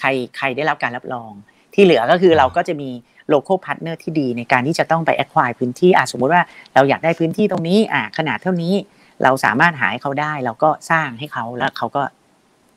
[0.00, 1.32] ใครใครได้รับการรับรอง
[1.74, 2.90] ที่เหลือก็คือเราก็จะมี
[3.28, 6.42] local partner ที่ดีในการที่จะต้องไป acquire พื้นที่อะสมมุติว่า
[6.74, 8.74] เราอยากได้พื้นที่ตรงนี้อะขนาดเท่านี้
[9.22, 12.02] เราสามารถหาให้เขาได้ เราก็สร้างให้เขาแล้วเขาก็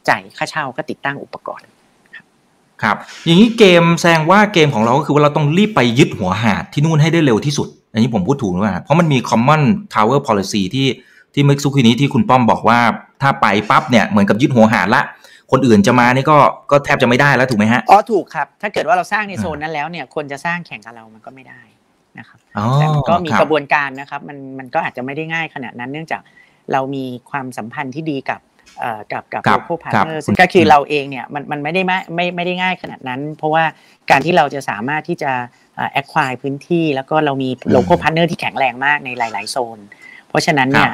[0.10, 1.68] จ่ายค่าเช่าก็ติดตั้งอุปกรณ์
[2.84, 9.62] ครับ อย่างนี้เกมแสดงว่าเกมของเราก็คือว่าเราต้องรีบไปยึดหัวหาดที่นู่นให้ได้เร็วที่สุด อันนี้ผมพูดถูกหรือเปล่าเพราะมันมี common
[9.96, 10.88] tower policy ที่
[11.34, 12.80] ที่เมื่อสักครู่นี้ที่คุณป้อมบอกว่า
[13.22, 15.02] ถ้าไปปั๊บเนี่ยเหมือนกับยึดหัวหาดละ
[15.52, 16.38] คนอื่นจะมานี่ก็
[16.72, 21.62] ก็แทบจะไม่ได้แล้วถูกไหมฮะอ๋อถูกครับ ถ้าเกิดว่าเราสร้างในโซนนั้นแล้วเนี่ยคนจะสร้างแข่งกับเรามันก็ไม่ได้
[22.20, 22.40] นะครับ
[22.80, 26.22] แต่มันก็มีกระบวนการนะครับมันมันก็อาจจะไม่ได้ง่ายขนาดนั้นเนื่องจาก
[26.72, 28.42] เรามีความสัมพันธ์ที่ดีกับ
[29.12, 33.64] กับกับ local partner ซึ่งก็คือเราเองเนี่ยมันมันไม่ได้ไม่ไม่ไม่ได้ง่ายขนาดนั้น เพราะว่า
[34.12, 35.32] การที่เราจะสามารถที่จะ
[35.92, 39.80] acquire พื้นที่แล้วก็เรามี local partner ที่แข็งแรงมากในหลาย ๆ โซน
[40.30, 40.92] เพราะฉะนั้นเนี่ย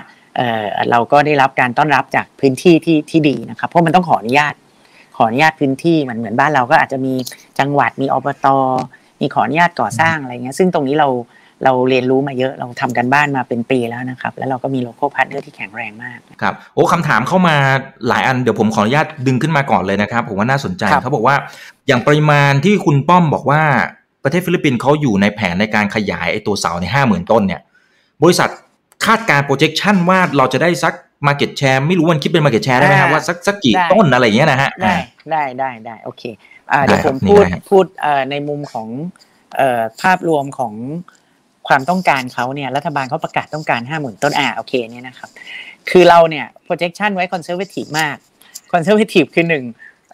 [0.91, 4.53] เราก็ได้รับการต้อนรับจากพื้นที่ที่ที่ดีนะครับ เพราะมันต้องขออนุญาต
[5.15, 7.13] ขออนุญาตพื้นที่มันเหมือนบ้านเราก็อาจจะมี
[7.59, 8.47] จังหวัดมีอบต
[9.21, 11.09] มีขออนุญาตก่อสร้างอะไรเงี้ยซึ่งตรงนี้เรา
[11.65, 17.55] เราเรียนรู้มาเยอะเราทำการบ้านมาเป็นปีแล้วนะครับ แล้วเราก็มี local partner ที่แข็งแรงมากครับโอ้คำถามเข้ามา
[18.07, 21.35] หลายอันเดี๋ยวผมขออนุญาตดึงขึ้นมาก่อนเลยนะครับ ผมว่าน่าสนใจเขาบอกว่า
[21.87, 23.61] อย่างปริมาณที่คุณป้อมบอกว่า
[24.23, 27.61] ประเทศฟิลิปปินส์เขาอยู่ในแผนในการขยายไอ้ตัวเสาในห้าหมื่นต้นเนี่ย
[28.23, 28.49] บริษัท
[29.05, 30.93] คาดการ projection ว่าเราจะได้สัก
[31.27, 34.95] market share ไม่รู้มันคิดเป็น market share ได้ไหมครับว่าสักสักกี่ต้นอะไรอย่างเงี้ยนะฮะได้
[35.31, 36.23] ได้ได้ได้โอเค
[36.85, 37.85] เดี๋ยวผมพูดพูด
[38.31, 38.87] ในมุมของ
[40.01, 40.73] ภาพรวมของ
[41.67, 45.29] ความต้องการเขาเนี่ยรัฐบาลเขาประกาศต้องการห้าหมื่นต้นอ่าโอเคเนี่ยนะครับ
[45.89, 48.15] คือเราเนี่ย projection ไว้ conservative มาก
[48.73, 49.65] conservative คือหนึ่ง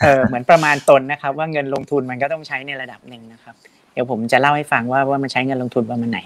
[0.01, 6.19] เออเหมือนประมาณตนนะครับ ว่าเงินลงทุนมันก็ต้องใช้ในระดับหนึ่งนะครับเดี๋ยวผมจะเล่าให้ฟังว่าว่ามันใช้เงินลงทุนประมาณไหน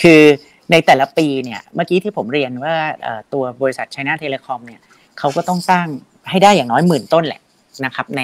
[0.00, 0.20] คือ
[0.70, 2.74] ในแต่ละปีเนี่ยเมื่อกี้ที่ผมเรียนว่า
[3.32, 4.80] ตัวบริษัท China Telecom เนี่ย
[5.18, 5.86] เขาก็ต้องสร้าง
[6.30, 7.40] ให้ได้อย่างน้อยหมื่นต้นแหละ
[7.84, 8.22] นะครับใน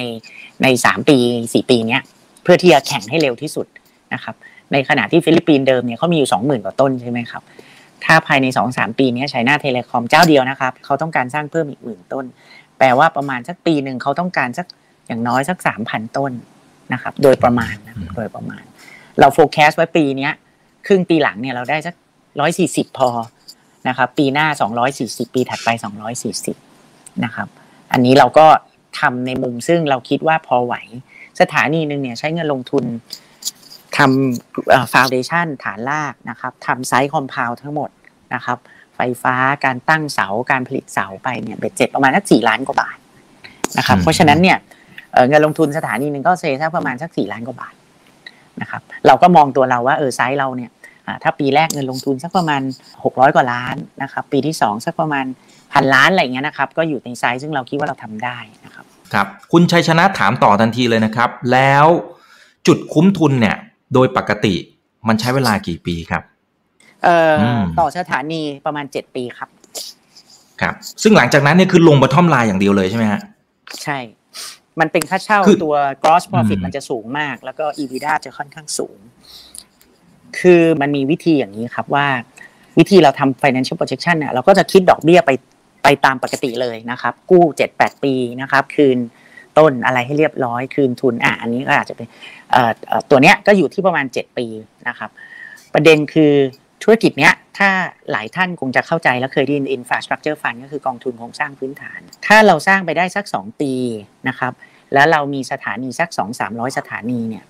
[0.62, 1.16] ในสามปี
[1.55, 2.03] สี่ปีเนี้ย
[2.42, 3.66] เพื่อที่จะแข่งให้เร็วที่สุด
[4.14, 4.34] นะครับ
[4.72, 7.42] ในขณะที่ฟิลิปปินส์เดิมเนี่ยเขามีอยู่สองหมื่นกว่าต้นใช่ไหมครับ
[8.05, 12.24] ถ้าภายในสองสามปีนี้ China Telecom เจ้าเดียวนะครับเขาต้องการสร้างเพิ่มอีกหมื่นต้น
[12.78, 14.66] แปลว่าประมาณสักปีหนึ่งเขาต้องการสัก
[15.07, 16.32] อย่างน้อยสักสามพันต้น
[16.92, 18.62] นะครับโดยประมาณนะโดยประมาณ
[19.20, 20.30] เราโฟกัสไว้ปีนี้
[20.86, 21.94] ครึ่งปีหลังเนี่ยเราได้สัก
[22.40, 23.08] ร้อยสี่สิบพอ
[23.88, 26.56] นะครับปีหน้าสองร้อยสี่สิบปีถัดไปสองร้อยสี่สิบ
[27.24, 27.48] นะครับ
[27.92, 28.46] อันนี้เราก็
[29.00, 30.74] ทำในมุมซึ่งเราคิดว่าพอไหว
[31.40, 32.84] สถานีหนึ่งเนี่ยใช้เงินลงทุน
[33.96, 37.90] ทำฟาวเดชันฐานรากนะครับทำไซต์คอมเพลทั้งหมด
[38.34, 38.58] นะครับ
[38.96, 42.96] ไฟฟ้าการตั้งเสาการผลิตเสาไปเนี่ยเบ็ดเจ็ดประมาณสักสี่ล้านกว่าบาท
[43.78, 44.58] นะครับเพราะฉะนั้นเนี่ย
[45.28, 47.74] เงินลงทุนสถานีหนึ่งก็ say สักประมาณสักสี่ล้านกว่าบาท
[48.62, 50.70] นะครับเราก็มองตัวเราว่าเออไซส์เราเนี่ย
[51.22, 52.62] ถ้าปีแรกเงินลงทุนสักประมาณ
[53.04, 55.24] หกร้อยกว่าล้านนะครับปีที่สองสักประมาณ
[55.72, 61.86] พันล้านอะไรเงี้ยนะครับก็อยู่ในไซส์ซึ่งเราคิดว่าเราทำได้นะครับครับคุณชัยชนะถามต่อทันทีเลยนะครับ แล้ว
[62.66, 63.56] จุดคุ้มทุนเนี่ย
[63.94, 64.54] โดยปกติ
[65.09, 66.22] มันใช้เวลากี่ปีครับ
[67.04, 67.34] เอ่อ
[67.80, 69.48] ต่อสถานีประมาณเจ็ดปีครับ
[70.61, 73.20] ครับ ซึ่งหลังจากนั้นเนี่ยคือลงบอทอมไลน์อย่างเดียวเลยใช่ไหมฮะ
[73.82, 73.98] ใช่
[74.81, 78.99] มันเป็นค่าเช่าตัว gross profit มันจะสูงมาก แล้วก็ EBITDA จะค่อนข้างสูง
[80.41, 82.07] คือมันมีวิธีอย่างนี้ครับว่า
[82.79, 85.31] วิธีเราทำ financial projection เนี่ยเราก็จะคิดดอกเบี้ยไป
[85.83, 88.99] ไปตามปกติเลยนะครับ กู้เจ็ดแปดปีนะครับ คืน
[89.59, 92.07] ต้นอะไรให้เรียบร้อย คืนทุนอะอันนี้ก็อาจจะเป็น
[93.11, 94.47] ตัวเนี้ยก็อยู่ที่ประมาณ7ปี
[94.89, 95.11] นะครับ
[95.74, 96.35] ประเด็นคือ
[96.83, 97.68] ธุรกิจเนี้ยถ้า
[98.11, 103.72] หลายท่านคงจะเข้าใจแล้วเคยได้ยิน infrastructure fund ก็คือกองทุนโครงสร้างพื้นฐาน ถ้าเราสร้างไปได้สัก 2 ปี
[104.29, 104.53] นะครับ
[104.95, 107.45] แล้วเรามีสถานีสัก 2 3 0 0 สถานีเนี่ย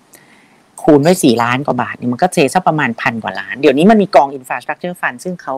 [0.83, 5.55] คูณด้วย4ล้านกว่าบาทนี่มันก็เซสักประมาณพันกว่าล้าน เดี๋ยวนี้มันมีกอง infrastructure fund ซึ่งเขา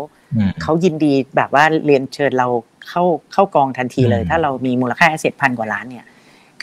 [0.62, 2.48] เขายินดีแบบว่าเรียนเชิญเรา
[2.90, 3.04] เข้า
[3.34, 6.06] เข้ากองทันทีเลย ถ้าเรามีมูลค่าแอสเซทพันกว่าล้านเนี่ย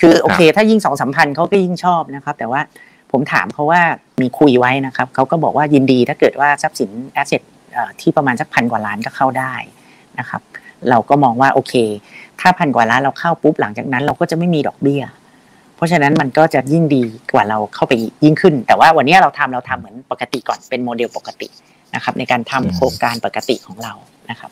[0.00, 2.60] คือโอเค ถ้ายิ่งสองสามพันเขาก็ยิ่งชอบนะครับ แต่ว่า
[3.12, 3.82] ผมถามเขาว่า
[4.20, 7.42] มีคุยไว้นะครับเขาก็บอกว่ายินดีถ้าเกิดว่าทรัพย์สินแอสเซท
[8.00, 9.54] ที่ประมาณสักพันกว่าล้านก็เข้าได้
[10.18, 10.42] นะครับ
[10.90, 11.74] เราก็มองว่าโอเค
[12.40, 15.02] ถ้าพันกว่าล้านเราเข้าปุ๊บหลังจากนั้น เราก็จะไม่มีดอกเบี้ย
[15.76, 17.02] เพราะฉะนั้นมันก็จะยิ่งดี
[17.34, 17.92] กว่าเราเข้าไป
[18.24, 21.48] ยิ่งขึ้น แต่ว่าวันนี้เราทำเราทำเหมือนปกติก่อนเป็นโมเดลปกติ
[21.94, 23.92] นะครับ ในการทำโครงการปกติของเรา
[24.30, 24.50] นะครับ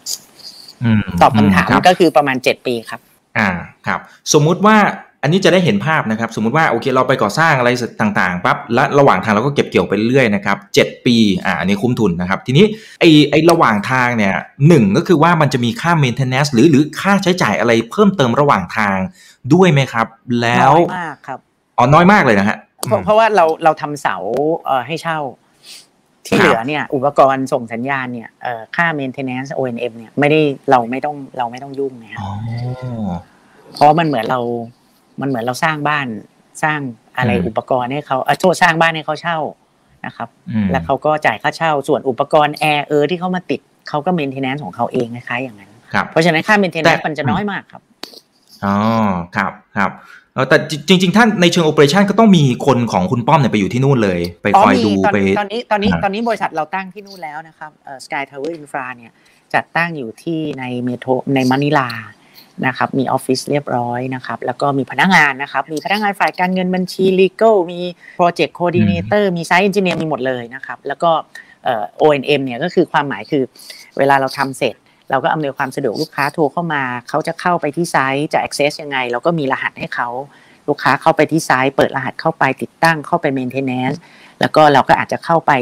[1.20, 3.00] ตอบคำถามก็คือประมาณเจ็ดปีครับ
[3.38, 3.48] อ่า
[3.86, 4.00] ครับ
[4.32, 4.76] สมมุติว่า
[5.26, 7.70] อันนี้จะได้เห็นภาพนะครับ สมมุติว่าโอเคเราไปก่อสร้างอะไร
[8.00, 11.16] ต่างๆปั๊บและระหว่างทางเราก็เก็บเกี่ยวไปเรื่อยนะครับเจ็ดปี
[11.46, 12.64] อ่าอันนี้คุ้มทุนนะครับ ทีนี้
[13.00, 14.34] ไอ้ไอ้ระหว่างทางเนี่ย
[14.68, 18.96] หนึ่งก็คือว่ามันจะมีค่า maintenance หรือหรือค่าใช้จ่ายอะไรเพิ่มเติมระหว่างทาง
[19.54, 20.06] ด้วยไหมครับ
[20.42, 21.38] แล้วน้อยมากครับ
[21.78, 22.56] อ๋อน้อยมากเลยนะฮะ
[23.04, 24.16] เพราะว่าเราเราทำเสา
[24.66, 25.18] เอ่อให้เช่า
[26.26, 32.22] ที่เหลือเนี่ยอุปกรณ์ส่งสัญญาณเนี่ยเอ่อค่า maintenance O&M เนี่ยไม่ได้เราไม่ต้องเราไม่ต้องยุ่งนะครับ
[33.74, 34.40] เพราะมันเหมือนเรา
[35.20, 36.06] มันเหมือนเราสร้างบ้าน
[36.62, 36.80] สร้าง
[37.16, 39.38] อะไรอุปกรณ์ให้เขาโทษสร้างบ้านให้เขาเช่า
[40.06, 40.28] นะครับ
[40.70, 45.70] แล้วเขาก็จ่ายค่าเช่าส่วนอุปกรณ์แอร์เออที่เขามาติดเขาก็ maintenance ของเขาเองคล้ายๆอย่างนั้น
[46.10, 47.82] เพราะฉะนั้นค่า maintenance มันจะน้อยมากครับ
[48.64, 48.76] อ๋อ
[49.36, 49.90] ครับครับ
[50.48, 50.56] แต่
[50.88, 59.12] จริง ๆ ท่านในเชิง operation ก็ต้องมีคนของคุณป้อมเนี่ยไปอยู่ที่นู่นเลย ไปคอยดูไปตอนนี้ตอนนี้ตอนนี้บริษัทเราตั้งที่นู่นแล้วนะครับเอ่อ Sky Tower Infra เนี่ย
[59.54, 61.88] จัดตั้งอยู่ที่ใน Metro ในมะนิลา
[62.66, 67.80] นะครับมีออฟฟิศเรียบร้อยนะครับแล้วก็มีพนักงานนะครับมีพนักงานฝ่ายการเงินบัญชี legal มี
[68.16, 71.10] project coordinator มี site engineer มีหมดเลยนะครับแล้วก็
[71.64, 73.42] เอ่อ O&M เนี่ยก็คือความหมายคือ
[73.98, 74.74] เวลาเราทำเสร็จ
[75.10, 80.08] เราก็อำนวยความสะดวกลูกค้าโทรเข้ามา เขาจะเข้าไปที่ site จะ access ยังไง เราก็มีรหัสให้เขา
[80.68, 83.98] ลูกค้าเข้าไปที่ site เปิดรหัสเข้าไปติดตั้งเข้าไป maintenance
[84.40, 85.52] แล้วก็เราก็อาจจะเข้าไป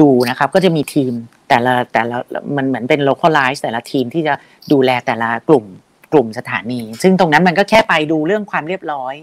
[0.00, 1.12] ดูนะครับ ก็จะมีทีม
[1.48, 2.16] แต่ละแต่ละ
[2.56, 4.34] มันเหมือนเป็น localize แต่ละทีมที่จะ
[4.72, 5.64] ดูแลแต่ละกลุ่ม
[6.12, 9.14] กลุ่มสถานี ซึ่งตรงนั้นมันก็แค่ไปดูเรื่องความเรียบร้อย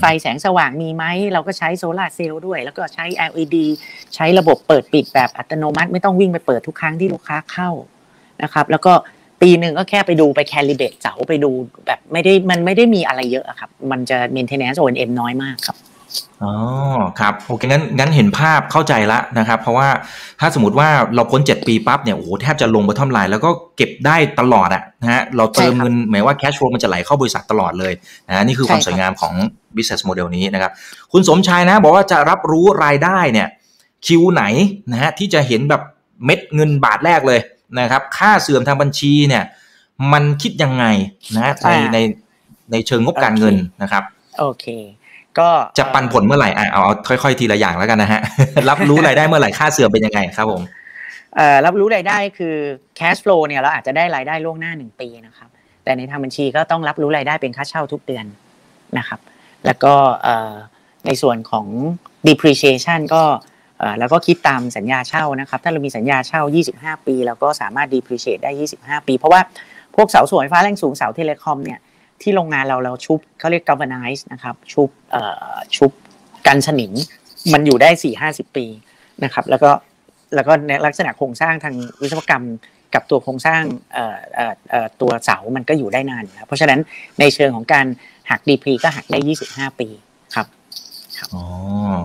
[0.00, 3.56] ไฟแสงสว่างมีไหม เราก็ใช้โซลาร์เซลล์ด้วย แล้วก็ใช้ LED
[4.14, 7.70] ใช้ระบบเปิดปิดแบบอัตโนมัติ ไม่ต้องวิ่งไปเปิดทุกครั้งที่ลูกค้าเข้า
[8.42, 8.92] นะครับแล้วก็
[9.42, 11.50] ปีหนึ่งก็แค่ไปดูไปแคลิเบตเสาไปดู
[11.86, 15.76] แบบไม่ได้มันไม่ได้มีอะไรเยอะครับ มันจะ maintenance O&M น้อยมากครับ
[16.42, 16.52] อ๋อ
[17.20, 19.88] ครับโอเคงั้นงั้นเห็นภาพเข้าใจละนะครับ เพราะว่า
[20.40, 27.92] ถ้าสมมติว่าเราพ้น 7 ปีปั๊บเนี่ยโอ้โหแทบจะลงบนท่อมไลน์แล้วก็เก็บได้ตลอดอะนะฮะเราเติมเงินหมายว่าแคชฟลูมันจะไหลเข้าบริษัทตลอดเลย
[28.28, 29.34] นะนี่คือความสวยงามของ
[29.76, 30.72] business model นี้นะครับ
[31.12, 33.48] คุณสมชายนะ บอกว่าจะรับรู้รายได้เนี่ย
[34.06, 34.44] คิวไหน
[34.92, 35.82] นะฮะที่จะเห็นแบบ
[36.24, 37.40] เม็ดเงินบาทแรกเลย
[37.80, 39.44] นะครับ ค่าเสื่อมทางบัญชีเนี่ย
[40.12, 40.84] มันคิดยังไง
[41.36, 41.98] นะในใน
[42.72, 44.02] ในเชิงงบการเงินนะครับ
[44.40, 44.66] โอเค
[45.38, 48.20] ก็จะปันผลเมื่อไหร่เอาเอาค่อยๆทีละอย่างแล้วกันนะฮะ
[48.70, 50.62] รับรู้รายได้เมื่อไหร่ค่าเสื่อมเป็นยังไงครับผม
[51.66, 52.56] รับรู้รายได้คือ
[52.98, 55.48] cash flow เนี่ยเราอาจจะได้รายได้ล่วงหน้าหนึ่งปีนะครับ
[55.84, 58.26] แต่ในทางบัญชีก็ต้องรับรู้รายได้เป็นค่าเช่าทุกเดือน
[58.98, 59.20] นะครับ
[59.66, 59.94] แล้วก็
[61.06, 61.66] ในส่วนของ
[62.26, 63.22] depreciation ก็
[63.98, 66.42] แล้วก็คิดตามสัญญาเช่านะครับ ถ้าเรามีสัญญาเช่า
[66.74, 69.40] 25 ปีเราก็สามารถ depreciate ได้ 25 ปี เพราะว่า
[69.96, 71.78] พวกเสาสวยฟ้าแรงสูงเสาเทเลคอมเนี่ย
[72.22, 75.90] ที่โรงงานเราเราชุบเขาเรียก galvanize นะครับชุบเอ่อชุบ
[76.46, 76.92] กันสนิม
[77.52, 78.66] มันอยู่ได้สี่ห้าสิบปี
[79.24, 79.70] นะครับ แล้วก็
[80.34, 82.44] แล้วก็ในลักษณะโครงสร้างทางวิศวกรรม
[82.94, 83.62] กับตัวโครงสร้าง
[83.94, 86.80] เอ่อเอ่อตัวเสามันก็อยู่ได้นานนะเพราะฉะนั้น
[87.20, 87.86] ในเชิงของการ
[88.30, 89.88] หักดีพีก็หักได้ยี่สิบห้าปี
[90.34, 90.46] ครับ
[91.34, 91.42] อ๋อ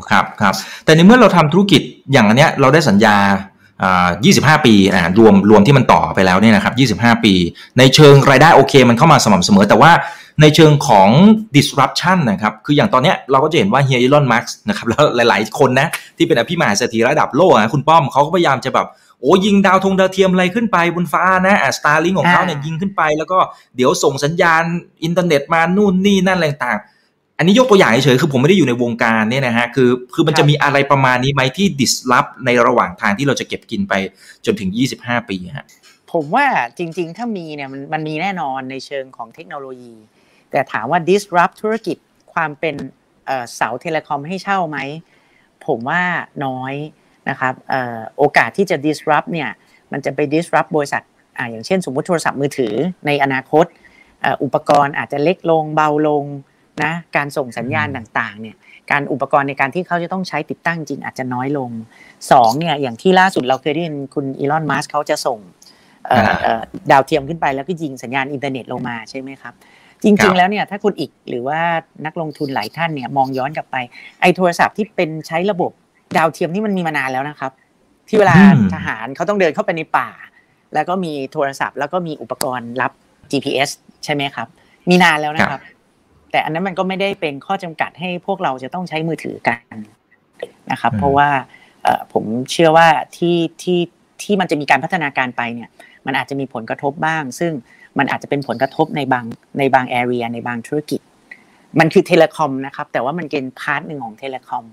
[0.10, 0.54] ครับครับ
[0.86, 1.82] แต่ในเมื่อเราทำธุรกิจ
[2.12, 3.16] อย่างอันเนี้ยเราได้สัญญา
[3.90, 7.34] 25 ปีอ่ารวมรวมที่มันต่อไปแล้วเนี่ยนะครับ25 ปี
[7.78, 9.92] ในเชิงรายได้โอเค มันเข้ามาสม่ำเสมอ แต่ว่า
[10.42, 11.10] ในเชิงของ
[11.56, 18.88] disruption นะครับ คืออย่างตอนเนี้ยเราก็จะเห็นว่าเฮียอีลอนมัสก์นะครับแล้วหลายๆคนนะ ที่เป็นอภิมหาเศรษฐีระดับโลกนะคุณป้อมเขาก็พยายามจะแบบ
[19.22, 23.38] โอ้ยิงดาวธงดาวเทียมอะไรขึ้นไปบนฟ้านะอ่า Starlink ของเขาเนี่ยยิงขึ้นไป แล้วก็
[23.76, 24.64] เดี๋ยวส่งสัญญาณ
[25.04, 26.80] อินเทอร์เน็ตมานู่นนี่นั่นอะไรต่าง
[27.42, 33.94] อันนี้ยกตัวอย่างเฉยๆคือผมไม่ได้อยู่ในวงการเนี่ยนะฮะคือคือมันจะมีอะไรประมาณนี้ไหมที่ดิสลอฟในระหว่างทางที่เราจะเก็บกินไป
[34.46, 34.70] จนถึง
[35.00, 35.66] 25 ปีฮะ
[36.12, 36.46] ผมว่า
[36.78, 39.96] จริงๆ ถ้ามีเนี่ยมันมันมีแน่นอนในเชิงของเทคโนโลยี
[40.52, 41.98] แต่ถามว่า disrupt ธุรกิจ
[42.34, 42.76] ความเป็น
[43.56, 44.78] เสาเทเลคอมให้เช่าไหม
[45.68, 46.04] ผมว่า
[46.46, 46.74] น้อย
[47.30, 47.54] นะครับ
[48.18, 49.50] โอกาสที่จะ disrupt เนี่ย
[49.92, 51.04] มันจะไป disrupt บริษัท
[51.38, 52.74] ออย่างเช่นสมมติโทรศัพท์มือถือ
[53.06, 53.66] ในอนาคต
[54.44, 56.26] อุปกรณ์อาจจะเล็กลงเบาลง
[56.84, 58.56] นะการส่งสัญญาณต่างๆเนี่ย
[58.92, 61.70] การอุปกรณ์ในการที่เขาจะต้องใช้ติดตั้งจริงอาจจะน้อยลง
[62.32, 65.40] สองเนี่ยอย่างที่ล่าสุดเราเคยได้ยินคุณอีลอนมัสก์เขาจะส่ง
[66.92, 69.54] ดาวเทียมขึ้นไปแล้วก็ยิงสัญญาณอินเทอร์เน็ตลงมาใช่ไหมครับ
[70.04, 71.60] จริง ๆ แล้วเนี่ยถ้าคุณอิกหรือว่า
[72.06, 73.78] นักลงทุนหลายท่านเนี่ยมองย้อนกลับไป
[74.22, 75.72] ไอ้โทรศัพท์ที่เป็นใช้ระบบ
[76.18, 77.52] ดาวเทียมนี่มันมีมานานแล้วนะครับ
[78.08, 78.36] ที่เวลา
[78.76, 80.10] ทหารเขาต้องเดินเข้าไปในป่า
[80.74, 82.92] แล้วก็มีโทรศัพท์แล้วก็มีอุปกรณ์รับ
[83.32, 83.70] GPS
[84.04, 84.48] ใช่ไหมครับ
[84.90, 85.62] มีนานแล้วนะครับ
[86.32, 89.60] แต่อันนั้นมันก็ไม่ได้เป็นข้อจำกัดให้พวกเราจะต้องใช้มือถือกัน
[90.72, 91.30] นะครับ เพราะว่า
[92.14, 93.80] ผมเชื่อว่าที่ที่
[94.24, 95.70] ที่มันจะมีการพัฒนาการไปเนี่ย
[96.06, 97.52] มันอาจจะมีผลกระทบบ้าง ซึ่ง
[97.98, 99.26] มันอาจจะเป็นผลกระทบในบาง
[99.60, 101.00] ในบาง area ในบางธุรกิจ
[101.80, 104.66] มันคือ telecom นะครับ แต่ว่ามันเป็น part หนึ่งของ telecom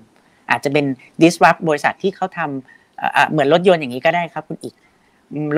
[0.50, 0.86] อาจจะเป็น
[1.22, 4.74] disrupt บริษัทที่เขาทำเหมือนรถยนต์อย่างนี้ก็ได้ครับคุณอีก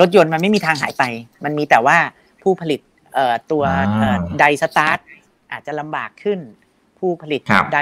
[0.01, 1.03] รถยนต์มันไม่มีทางหายไป
[1.43, 1.97] มันมีแต่ว่า
[2.41, 2.79] ผู้ผลิต
[3.51, 3.63] ตัว
[4.39, 4.97] ไดสตาร์ท
[5.51, 6.39] อาจจะลำบากขึ้น
[6.99, 7.41] ผู้ผลิต
[7.73, 7.79] ใด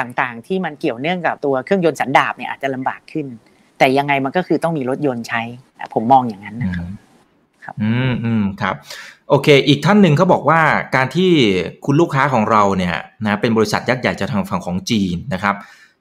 [0.00, 3.26] ต่างๆ ที่มันเกี่ยวเนื่องกับตัวเครื่องยนต์สันดาปเนี่ยอาจจะลำบากขึ้น
[3.78, 5.42] แต่ยังไงมันก็คือต้องมีรถยนต์ใช้
[5.94, 6.86] ผมมองอย่างนั้นนะครับ
[7.64, 8.74] ครับอืมอืมครับ
[9.28, 10.60] โอเค อีกท่านหนึ่งเขาบอกว่า
[10.94, 11.30] การที่
[11.84, 15.54] คุณลูกค้าของเราเนี่ยนะเป็นบริษัทยักษ์ใหญ่จากทางฝั่งของจีนนะครับ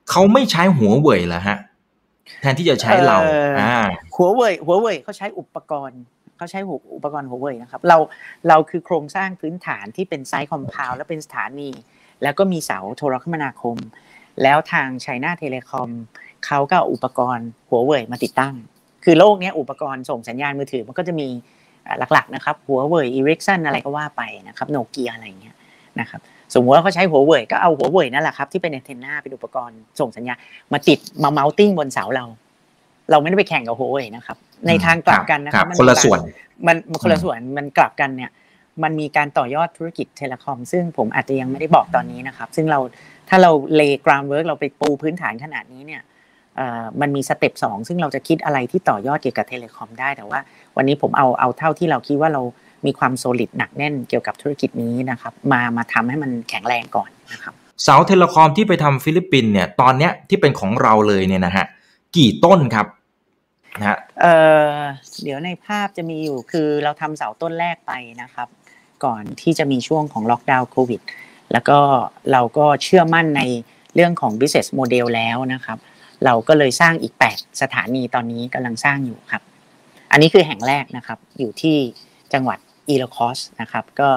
[0.09, 1.57] เขาไม่ใช้หัวเว่ยเหรอฮะ
[2.41, 3.17] แทนที่จะใช้เรา
[3.59, 6.01] อ่าหัวเว่ยหัวเว่ยเขาใช้อุปกรณ์
[6.41, 6.63] เขาใช้
[6.95, 7.97] อุปกรณ์หัวเว่ยนะครับเรา
[8.47, 11.69] เราคือโครงสร้างพื้นฐานที่เป็น site complete และเป็นสถานี
[12.23, 13.77] แล้วก็มีเสาโทรคมนาคม
[14.43, 15.89] แล้วทาง China Telecom
[16.45, 18.55] เขาก็อุปกรณ์หัวเว่ยมาติดตั้ง
[19.03, 21.27] คือโลกนี้อุปกรณ์ส่งสัญญาณมือถือมันก็จะมี
[22.13, 25.55] หลักๆนะครับหัวเว่ย Ericsson อะไรก็ว่าไปนะครับโนเกียอะไรเงี้ย
[25.99, 26.21] นะครับ
[26.53, 30.37] สมมติว่าเขาใช้หัวเว่ยก็เอาหัวเว่ยนั่นแหละครับที่เป็น antenna เป็นอุปกรณ์ส่งสัญญาณ
[30.73, 32.25] มาติดมา mounting บนเสาเรา
[33.11, 34.37] เราไม่ได้ไปแข่งกับหัวเว่ยนะครับ
[34.67, 36.19] ในทางกลับกันนะครับคนละส่วน
[36.67, 38.31] มันคนละส่วนมันกลับกันเนี่ย
[38.83, 42.79] มันมีการต่อยอดธุรกิจ telecom ซึ่งผมอาจจะยังไม่ได้บอกตอนนี้นะครับ ซึ่งเรา
[43.29, 46.01] ถ้าเรา lay groundwork เราไปปูพื้นฐานขนาดนี้เนี่ย
[47.01, 50.39] มันมี step สองซึ่งเราจะคิดอะไรที่ต่อยอดเกี่ยวกับ telecom ได้แต่ว่า
[50.77, 52.41] วันนี้ผมเอาเอาเท่าที่เราคิดว่าเรา
[52.85, 57.53] มีความ solid หนักแน่นเกี่ยวกับธุรกิจนี้นะครับมามาทำให้มันแข็งแรงก่อนนะครับ
[57.83, 61.65] เสา telecom ที่ไปทำฟิลิปปินส์เนี่ยตอนเนี้ยที่เป็นของเราเลยเนี่ยนะฮะ
[62.15, 62.87] กี่ต้นครับ
[63.79, 64.25] นะฮะเอ
[64.73, 64.77] อ
[65.23, 68.47] เดี๋ยวในภาพจะมีอยู่คือเราทำเสาต้นแรกไปนะครับ
[69.05, 71.01] ก่อนที่จะมีช่วงของล็อกดาวน์โควิด
[71.51, 71.79] แล้วก็
[72.31, 73.41] เราก็เชื่อมั่นใน
[73.95, 75.77] เรื่องของ business model แล้วนะครับ
[76.25, 79.43] เราก็เลยสร้างอีก 8 สถานีตอนนี้กำลังสร้างอยู่ครับ
[80.11, 81.77] อันนี้คือแห่งแรกนะครับ อยู่ที่
[82.33, 82.59] จังหวัด
[82.89, 84.09] อีลคอสนะครับ ก็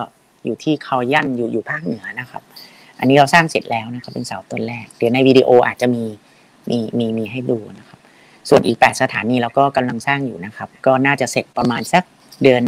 [0.45, 2.43] อยู่ที่คายันอยู่อยู่ภาคเหนือนะครับ
[2.99, 6.05] อันนี้เราสร้างเสร็จแล้วนะครับเป็นเสาต้นแรก เดี๋ยวในวิดีโออาจจะมี
[6.71, 7.94] มีมีมีให้ดูนะครับ
[8.49, 12.05] ส่วนอีก 8 สถานีเราก็กำลังสร้างอยู่นะครับ ก็น่าจะเสร็จประมาณสัก
[12.43, 12.63] เดือน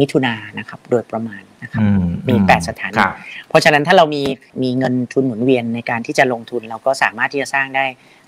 [0.00, 1.82] มิถุนานะครับ โดยประมาณนะครับ
[2.28, 3.02] มีแปดสถานี
[3.48, 4.22] เพราะฉะนั้นถ้าเรามี
[4.62, 7.84] มีเงินทุนหมุนเวียนในการที่จะลงทุน เราก็สามารถที่จะสร้างได้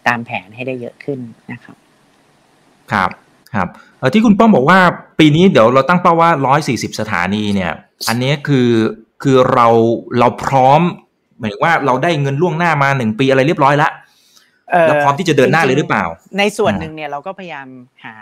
[0.06, 1.18] ตามแผนให้ได้เยอะขึ้น
[1.52, 1.76] นะครับ
[2.92, 3.10] ครับ
[3.54, 3.68] ครับ
[3.98, 4.78] เออที่คุณป้อมบอกว่า
[5.18, 7.72] ปีนี้เดี๋ยวเราตั้งเป้าว่าร้อยสี่สิบสถานีเนี่ย
[8.08, 8.68] อันนี้คือ
[9.22, 9.68] คือเรา
[10.18, 10.80] เราพร้อม
[11.38, 13.92] หมายถึงว่าเราได้เงินล่วงหน้ามาหนึ่งปีอะไรเรียบร้อยแล้ว
[14.86, 16.04] แล้วพร้อมที่จะเดินหน้าเลยหรือเปล่า
[16.38, 17.68] ในส่วนหนึ่งเนี่ยเราก็พยายาม
[18.04, 18.16] หา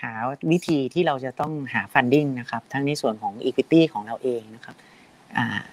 [0.00, 0.12] หา
[0.50, 4.76] วิธีที่เราจะต้องหาฟันดิ้งนะครับ ทั้งในส่วนของ Equity ของเราเองนะครับ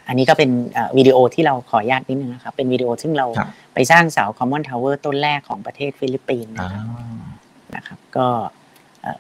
[0.08, 0.50] อันนี้ก็เป็น
[0.98, 3.28] วิดีโอที่เราขออนุญาตนิดนึงนะครับ เป็นวิดีโอซึ่งเรา
[3.74, 6.54] ไปสร้างเสา Common Tower ต้นแรกของประเทศฟิลิปปินส์
[7.76, 8.28] นะครับ ก็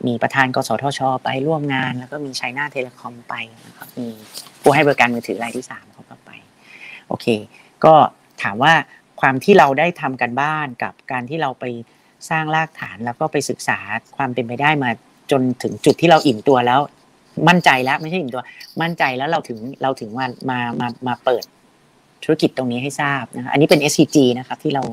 [0.07, 3.33] มีประธานกสทช ไปร่วมงาน แล้วก็มีไชน่าเทเลคอมไป
[3.67, 4.07] นะครับมี
[4.61, 6.31] ผู้ให้บริการมือถือรายที่สามเขาก็ไป
[7.07, 7.25] โอเค
[7.85, 7.93] ก็
[8.43, 8.73] ถามว่า
[9.21, 11.65] ความที่เราได้ทำกันบ้านกับการที่เราไป
[12.29, 13.79] สร้างรากฐานแล้วก็ไปศึกษา
[14.17, 14.89] ความเป็นไปได้มา
[15.31, 16.79] จนถึงจุดที่เราอิ่มตัวแล้ว
[17.47, 18.43] มั่นใจแล้วไม่ใช่อิ่มตัว
[18.81, 21.43] มั่นใจแล้วเราถึงเราถึงมามามามาเปิด
[22.23, 24.83] ธุรกิจตรงนี้ให้ทราบนะอันนี้เป็น SCG นะครับที่เรา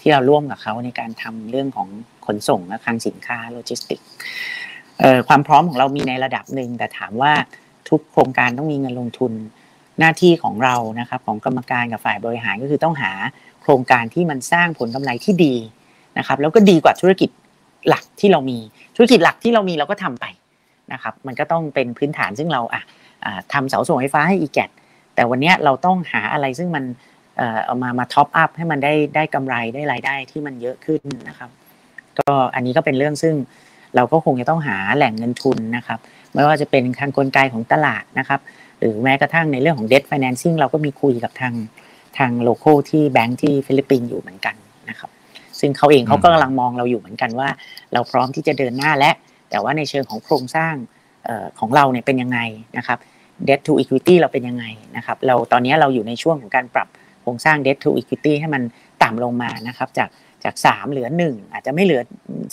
[0.00, 1.88] ที่เราร่วมกับเขาในการทำเรื่องของ
[2.26, 4.00] ขนส่งและคลังสินค้าโลจิสติก
[5.28, 7.32] ความพร้อมของเรามีในระดับหนึ่งแต่ถามว่า
[7.88, 9.32] ทุกโครงการต้องมีเงินลงทุน
[9.98, 13.12] หน้าที่ของเรานะครับของกรรมการกับฝ่ายบริหารก็คือต้องหา
[13.68, 15.54] ครงการที่มันสร้างผลกำไรที่ดี
[16.18, 17.30] นะครับแล้วก็ดีกว่าธุรกิจ
[17.88, 18.58] หลักที่เรามี
[18.96, 20.26] ธุรกิจหลักที่เรามีเราก็ทำไป
[20.92, 22.82] นะครับมันก็ต้องเป็นพื้นฐานซึ่งเราอะ
[23.52, 24.70] ทำเสาส่งไฟฟ้าให้ EGAT
[25.14, 26.84] แต่วันนี้เราต้องหาอะไรซึ่งมัน
[27.66, 31.50] เอามามา top up ให้มันได้ได้กำไรได้รายได้ที่มันเยอะขึ้นนะครับ
[32.18, 33.34] ก็อันนี้ก็เป็นเรื่องซึ่ง
[33.96, 35.98] เราก็คงจะต้องหาแหล่งเงินทุนนะครับ
[36.34, 38.40] ไม่ว่าจะเป็นทางกลไกของตลาดนะครับ
[38.78, 41.54] หรือแม้กระทั่งในเรื่องของ debt financing เราก็มีคุยกับทาง
[42.18, 44.54] ทาง local bank ที่ฟิลิปปินส์อยู่เหมือนกัน
[44.90, 45.10] นะครับ
[45.60, 47.48] ซึ่งเขาเองเขาก็กำลังมองเราอยู่เหมือนกันว่า
[47.92, 49.10] เราพร้อมที่จะเดินหน้าและ
[49.50, 50.74] แต่ว่าในเชิงของโครงสร้าง
[51.60, 52.38] ของเราเนี่ยเป็นยังไง
[52.78, 52.98] นะครับ
[53.48, 54.64] debt to equity เราเป็นยังไง
[54.96, 56.88] นะครับ เราตอนนี้เราอยู่ในช่วงของการปรับ
[57.22, 58.62] โครงสร้าง debt to equity ให้มัน
[59.02, 60.08] ต่ำลงมานะครับจาก
[60.44, 62.02] จากสามเหลือหนึ่งอาจจะไม่เหลือ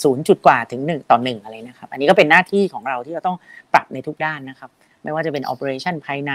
[0.04, 3.36] ศูนย์จุดกว่าถึงหนึ่งต่อหนึ่งอะไรนะครับ อันนี้ก็เป็นหน้าที่ของเราที่เราต้อง
[3.72, 4.70] ปรับในทุกด้านนะครับ
[5.02, 6.32] ไม่ว่าจะเป็น operation ภายใน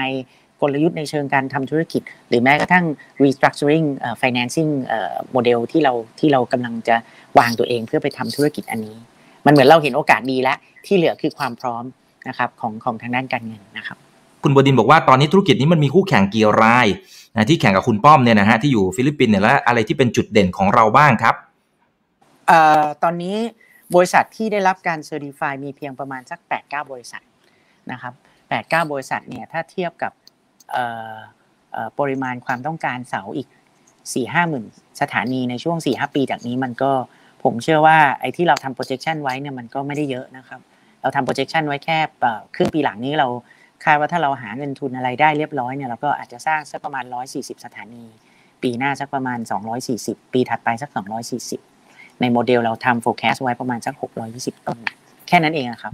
[0.61, 2.85] กลยุทธ์ในเชิงการทำธุรกิจ หรือแม้กระทั่ง
[3.23, 3.85] restructuring
[4.21, 4.71] financing
[5.35, 6.95] model ที่เราที่เรากำลังจะ
[7.39, 8.97] วางตัวเองเพื่อไปทำธุรกิจอันนี้
[9.45, 11.83] มันเหมือนเราเห็นโอกาสดีแล้ว ที่เหลือคือความพร้อม
[12.27, 13.97] นะครับของของทางด้านการเงินนะครับ
[14.43, 16.87] คุณบดินบอกว่าตอนนี้ธุรกิจนี้มันมีคู่แข่งกี่ราย
[17.35, 21.35] นะที่แข่งกับคุณป้อมเนี่ยนะฮะที่อยู่ฟิลิปปินส์เนี่ยแล้วอะไรที่เป็นจุดเด่นของเราบ้างครับ
[23.03, 23.37] ตอนนี้
[23.95, 27.23] บริษัทที่ได้รับการ certify มีเพียงประมาณสัก8-9 บริษัท
[27.91, 28.13] นะครับ
[28.51, 30.11] 8-9 บริษัทเนี่ยถ้าเทียบกับ
[31.99, 33.47] ปริมาณความต้องการเสาอีก
[33.91, 34.65] 4ี่ห้าหมื่น
[35.01, 36.91] สถานีในช่วง4ี่ห้าปีจากนี้มันก็
[37.43, 40.59] ผมเชื่อว่าไอ้ที่เราทำ projection ไว้เนี่ยมันก็ไม่ได้เยอะนะครับ
[41.01, 41.97] เราทำ projection ไว้แค่
[42.55, 43.27] ครึ่งปีหลังนี้เรา
[43.83, 47.03] คาดว่าถ้าเราหาเงินทุนอะไรได้เรียบร้อยเนี่ยเราก็อาจจะสร้างสักประมาณ
[47.35, 48.05] 140 สถานี
[48.63, 49.39] ปีหน้าสักประมาณ
[49.85, 50.89] 240 ปีถัดไปสัก
[51.55, 53.93] 240 ในโมเดลเราทำ forecast ไว้ประมาณสัก
[54.31, 54.77] 620 ต้น
[55.27, 55.93] แค่นั้นเองครับ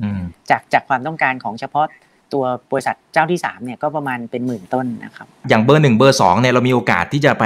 [0.50, 1.86] จากจากความต้องการของเฉพาะ
[2.34, 7.46] ตัวบริษัทเจ้าที่สามเนี่ยก็ประมาณเป็นหมื่นต้นนะครับ อย่างเบอร์หนึ่งเบอร์สองเนี่ยเรามีโอกาสที่จะไป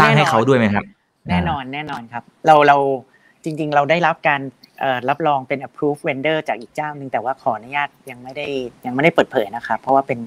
[0.00, 0.84] สร้างให้เขาด้วยไหมครับ
[1.28, 2.76] แน่นอนแน่นอนครับ เราเรา
[3.44, 4.40] จริง ๆ เราได้รับการ
[5.08, 8.46] รับรองเป็น approved vendor จากอีกเจ้าหนึ่งแต่ว่าขออนุญาตยังไม่ได้
[8.86, 10.20] ยังไม่ได้เปิดเผยนะครับ เพราะว่าเป็น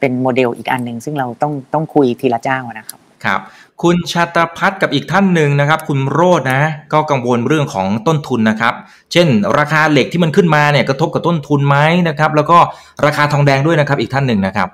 [0.00, 3.40] เป็นโมเดลอีกอันหนึ่งซึ่งเราต้องต้องคุยทีละเจ้านะครับครับ
[3.82, 6.62] คุณชาตพัฒกับอีกท่านหนึ่งนะครับ คุณโรดนะ
[6.92, 8.74] ก็กังวลเรื่องของต้นทุนนะครับ
[9.12, 9.28] เช่น
[9.58, 11.76] ราคาเหล็กที่มันขึ้นมาเนี่ยกระทบกับต้นทุนไหม
[12.08, 12.58] นะครับ แล้วก็
[13.06, 14.68] ราคาทองแดงด้วยนะครับ อีกท่านหนึ่งนะครับ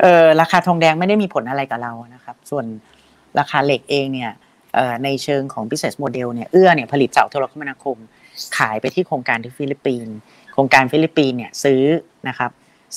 [0.00, 2.64] เออราคาทองแดงไม่ได้มีผลอะไรกับเรานะครับ ส่วน
[3.38, 4.30] ราคาเหล็กเองเนี่ย
[5.04, 7.96] ในเชิงของ business model เนี่ยเอื้อเนี่ยผลิตเสาโทรคมนาคม
[8.58, 10.14] ขายไปที่โครงการที่ฟิลิปปินส์
[10.52, 11.82] โครงการฟิลิปปินส์เนี่ยซื้อ
[12.28, 12.50] นะครับ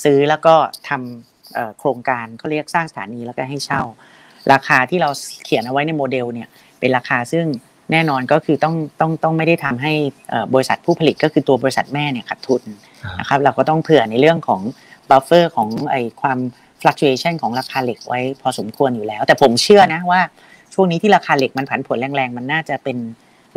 [0.04, 0.56] ซื้อแล้วก็
[0.90, 3.82] ทำโครงการเขาเรียกสร้างสถานีแล้วก็ให้เช่า
[4.52, 5.10] ราคาที่เรา
[5.46, 6.48] เขียนเอาไว้ในโมเดลเนี่ย
[6.80, 7.46] เป็นราคาซึ่ง
[7.92, 9.94] แน่นอนก็คือต้องต้องต้องไม่ได้ทำให้
[10.54, 12.62] บริษัทผู้ผลิตก็คือตัวบริษัทแม่เนี่ยขาดทุน
[13.20, 14.62] นะครับเราก็ต้องเผื่อในเรื่องของ
[15.10, 16.38] buffer ของไอความ
[16.82, 20.22] fluctuation ของราคาเหล็กไว้พอสมควรอยู่แล้ว แต่ผมเชื่อนะว่า
[20.74, 22.98] ช่วงนี้ที่ราคาเหล็กมันผันผวนแรงๆ มันน่าจะเป็น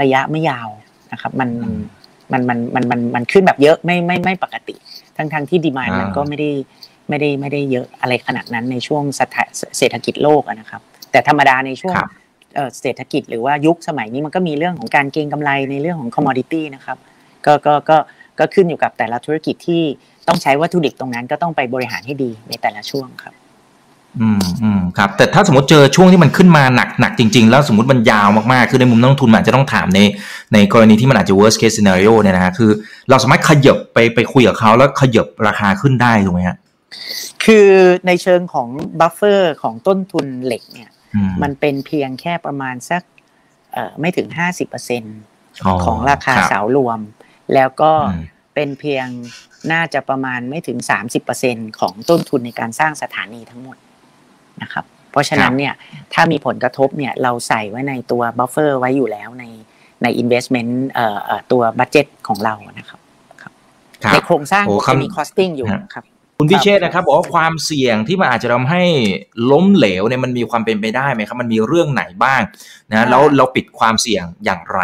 [0.03, 0.68] ระยะไม่ยาว
[1.12, 4.74] นะครับมันมันมันมันมันมันขึ้นแบบเยอะไม่ไม่ไม่ปกติ
[5.16, 6.51] ทั้งทั้งที่ demand มันก็ไม่ได้
[7.09, 9.02] ไม่ได้ไม่ได้เยอะอะไรขนาดนั้นในช่วง
[9.78, 10.80] เศรษฐกิจโลกนะครับ
[11.12, 11.94] แต่ธรรมดาในช่วง
[12.80, 16.98] เศรษฐกิจหรือว่ายุคสมัยนี้มันก็มีเรื่องของการเก็งกำไรในเรื่องของคอมมอดิตี้นะครับ
[17.46, 17.96] ก็ก็ก็
[18.38, 19.82] ก็ขึ้นอยู่กับแต่ละธุรกิจที่
[20.28, 23.34] ต้องใช้วัตถุดิบตรงนั้นก็ต้องไปบริหารให้ดีในแต่ละช่วงครับ
[24.20, 30.00] อืมอืมครับ แต่ถ้าสมมติเจอช่วงที่มันขึ้นมาหนักหนักจริง ๆ แล้วสมมติมันยาวมากๆ คือในมุมนักลงทุนมันจะต้องถามใน
[30.52, 32.70] ในกรณีที่มันอาจจะ worst case scenario เนี่ยนะฮะคือ
[33.11, 36.57] เราสามารถขยับไปไปคุยกับเขาแล้วขยับราคาขึ้นได้ถูกไหมฮะ
[37.44, 37.68] คือ
[38.07, 38.68] ในเชิงของ
[39.01, 40.90] buffer ของต้นทุนเหล็กเนี่ย
[41.42, 43.03] มันเป็นเพียงแค่ประมาณสัก
[44.01, 45.03] ไม่ถึงห้าสิบเปอร์เซ็น
[45.84, 47.01] ของราคาเสารวม
[47.55, 47.92] แล้วก็
[48.55, 49.07] เป็นเพียง
[49.72, 53.76] น่าจะประมาณไม่ถึงสามสิบเปอร์เซ็นของต้นทุนในการสร้างสถานีทั้งหมด
[54.62, 55.74] นะครับ เพราะฉะนั้นเนี่ย
[56.14, 59.44] ถ้ามีผลกระทบเนี่ยเราใส่ไว้ในตัว buffer ไว้อยู่แล้วใน
[60.03, 63.01] ใน investment เอ่อตัวบัตเจ็ตของเรานะครับ
[64.12, 66.05] ในโครงสร้างจะมี costing อยู่ครับ
[66.39, 68.82] คุณพิเชษนะครับบอกว่าความเสี่ยงที่มันอาจจะทำให้
[69.51, 72.41] ล้มเหลวเนี่ยมันมีความเป็นไปได้ไหมครับ มันมีเรื่องไหนบ้าง
[72.91, 74.80] นะแล้วเราปิดความเสี่ยงอย่างไร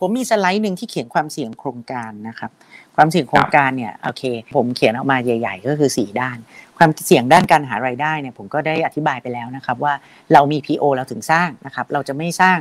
[0.00, 2.50] ผมมีสไลด์หนึ่งที่เขียนความเสี่ยงโครงการนะครับ
[2.96, 4.22] ความเสี่ยงโครงการเนี่ยโอเค
[4.56, 6.38] ผมเขียนออกมาใหญ่ ๆ ก็คือ 4 ด้าน
[6.78, 9.94] ความเสี่ยงด้านการหารายได้เนี่ยผมก็ได้อธิบายไปแล้วนะครับว่า
[10.32, 12.58] เรามี PO เราถึงสร้างนะครับ เราจะไม่สร้าง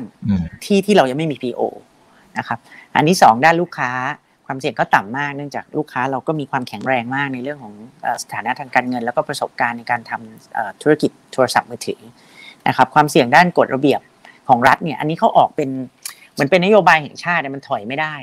[0.66, 1.62] ที่ที่เรายังไม่มี PO
[2.38, 2.60] นะครับ
[2.96, 3.92] อันที่ 2 ด้านลูกค้า
[4.46, 7.74] ความเสี่ยงก็ต่ำมากเนื่องจากลูกค้าเราก็มีความแข็งแรงมากในเรื่องของ
[8.24, 12.02] สถานะทางการเงิน แล้วก็ประสบการณ์ในการทำธุรกิจโทรศัพท์มือถือ
[12.68, 14.02] นะครับความเสี่ยงด้านกฎระเบียบ
[14.50, 15.70] ของรัฐเนี่ยอันนี้เขาออกเป็น
[16.34, 18.16] เหมือนเป็นนโยบายแห่งชาติมันถอยไม่ได้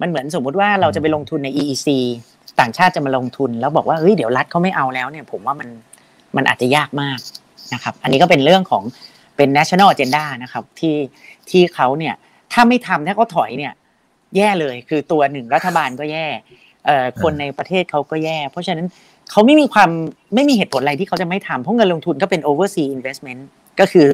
[0.00, 1.88] มันเหมือนสมมุติว่าเราจะไปลงทุนใน EEC
[2.60, 5.68] ต่างชาติจะมาลงทุน แล้วบอกว่าเฮ้ยเดี๋ยวรัฐเขาไม่เอาแล้วเนี่ยผมว่ามัน
[6.36, 7.18] มันอาจจะยากมาก
[7.74, 8.82] นะครับอันนี้ก็เป็นเรื่องของ
[9.36, 10.96] เป็น national agenda นะครับที่
[11.50, 12.14] ที่เขาเนี่ย
[12.52, 13.72] ถ้าไม่ทำถ้าเขาถอยเนี่ย
[14.36, 16.26] แย่เลย คือตัวหนึ่งรัฐบาลก็แย่
[17.22, 18.86] คนในประเทศเขาก็แย่ เพราะฉะนั้น
[19.30, 19.90] เขาไม่มีความ
[20.34, 23.40] ไม่มีเหตุผลอะไรที่เขาจะไม่ทำเพราะเงินลงทุนก็เป็น overseas investment
[23.80, 24.06] ก็คือ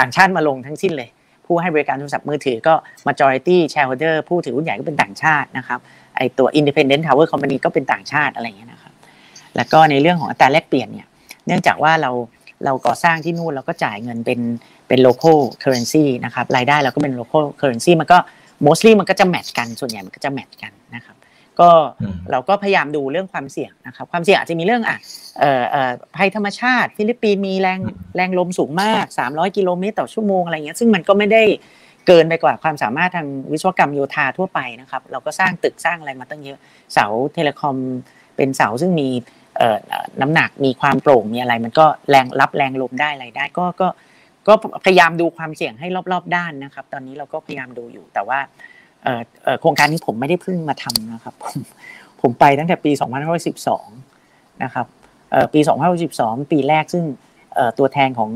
[0.00, 1.08] ต่างชาติมาลงทั้งสิ้นเลย
[1.46, 2.74] ผู้ให้บริการโทรศัพท์มือถือก็
[3.08, 5.78] majority shareholder ผู้ถือหุ้นใหญ่ก็เป็นต่างชาตินะครับ
[6.16, 8.92] ไอตัว independent tower company ก็เป็นต่างชาติอะไรอย่างเงี้ยนะครับ
[9.56, 11.06] แล้วก็ในเรื่องของอัตราแลกเปลี่ยนเนี่ย
[11.46, 12.10] เนื่องจากว่าเรา
[12.64, 14.40] เราก่อสร้างที่นู่นเราก็จ่ายเงินเป็น
[14.88, 18.18] เป็น local currency นะครับรายได้เราก็เป็น local currency มันก็
[18.64, 21.16] mostly มันก็จะ match กันส่วนใหญ่มันก็จะ match กันนะครับ
[21.60, 21.70] ก็
[22.30, 24.98] เราก็พยายามดูเรื่องความเสี่ยงนะครับความเสี่ยงอาจจะมีเรื่องอะ
[25.40, 27.80] เอ่อเอ่อภัยธรรมชาติฟิลิปปินส์มีแรง
[28.16, 31.42] แรงลมสูงมาก 300 กิโลเมตรต่อชั่วโมงอะไรเงี้ยซึ่งมันก็ไม่ได้
[32.06, 36.58] เกินไปกว่าความสามารถทางวิศวกรรมโยธาทั่วไปนะครับ เราก็สร้างตึกสร้างอะไรมาตั้งเยอะ
[36.94, 37.76] เสาเทเลคอม
[38.36, 39.08] เป็นเสาซึ่งมี
[40.20, 43.88] น้ำหนักมีความโปร่งมีอะไร มันก็แรงรับแรงลมได้อะไรได้ก็ก็
[44.46, 44.52] ก็
[44.86, 48.38] พยายามดูความเสี่ยงให้รอบ ๆ ด้านนะครับ ตอนนี้เราก็พยายามดูอยู่ แต่ว่า
[49.60, 51.56] โครงการนี้ผมไม่ได้เพิ่งมาทำนะครับ ผม
[52.20, 52.92] ผมไปตั้งแต่ปี
[53.76, 54.86] 2512 นะครับ
[55.54, 55.60] ปี
[56.06, 57.04] 2512 ปีแรกซึ่ง
[57.78, 58.30] ตัวแทนของ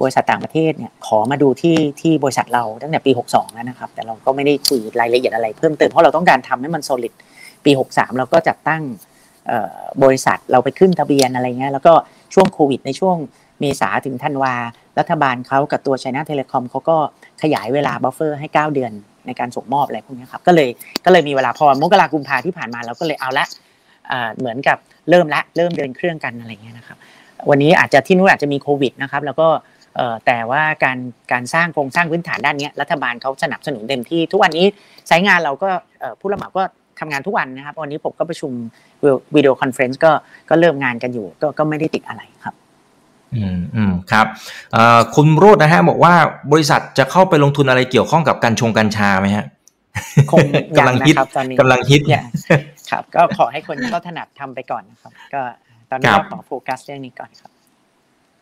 [0.00, 7.12] บริษัทต่างประเทศเนี่ยขอมาดูที่ที่บริษัทเราตั้งแต่ปี 62 แล้วนะครับ แต่เราก็ไม่ได้คุยรายละเอียดอะไรเพิ่มเติมเพราะเราต้องการทำให้มัน solid
[7.64, 8.82] ปี 63 เราก็จัดตั้ง
[10.04, 11.92] บริษัทเราไปขึ้นทะเบียนอะไรเงี้ยแล้วก็
[12.34, 13.16] ช่วงโควิดในช่วง
[13.60, 14.54] เมษาถึงธันวา
[14.98, 16.96] รัฐบาลเขากับตัว China Telecom เขาก็
[17.42, 18.92] ขยายเวลา buffer ให้ 9 เดือน
[19.26, 20.68] ในการส่งมอบอะไรพวกนี้ครับก็เลย
[21.04, 23.46] ก็เลยมีเวลาพอมกรากุมภาที่ผ่านมาเราก็เลยเอาละ
[24.38, 24.78] เหมือนกับ
[25.10, 26.96] เริ่มละเริ่มเดินเครื่องกันอะไรเงี้ยนะครับ
[27.50, 29.48] วันนี้อาจจะที่นู้นอาจจะมีโควิดนะครับแล้วก็
[30.26, 30.98] แต่ว่าการ
[31.32, 34.66] การสร้างโครงสร้างพื้นฐานด้านนี้รัฐบาลเขาสนับสนุนเต็มที่ทุกวันนี้
[35.08, 35.68] ใช้งานเราก็
[36.20, 36.62] ผู้รับเหมาก็
[37.00, 38.52] ทำงานทุกวันนะครับวันนี้ผมก็ประชุม
[39.34, 40.12] video conference ก็
[40.50, 42.54] ก็เริ่มงานกันอยู่ก็ก็ไม่ได้ติดอะไรครับ
[43.36, 44.26] อืมอืมครับ
[45.14, 46.14] คุณโรดนะฮะบอกว่า
[46.52, 49.46] บริษัทจะเข้าไปลงทุนอะไรเกี่ยวข้องกับกัญชงกัญชาไหมฮะ
[50.30, 52.02] คงกำลังฮิตตอนนี้กำลังฮิต
[52.90, 55.42] ครับ ก็ขอให้คนที่เขาถนัดทำไปก่อนนะครับ ก็
[55.90, 57.50] ตอนนี้เราขอโฟกัสเรื่องนี้ก่อนครับ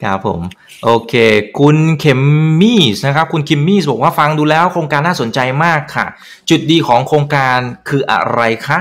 [0.02, 0.40] ครับผม
[0.84, 1.14] โอเค
[1.58, 2.20] คุณเคม
[2.60, 6.06] มี่นะครับ คุณคิมมี่บอกว่าฟังดูแล้วโครงการน่าสนใจมากค่ะ
[6.50, 8.78] จุดดีของโครงการคืออะไรคะ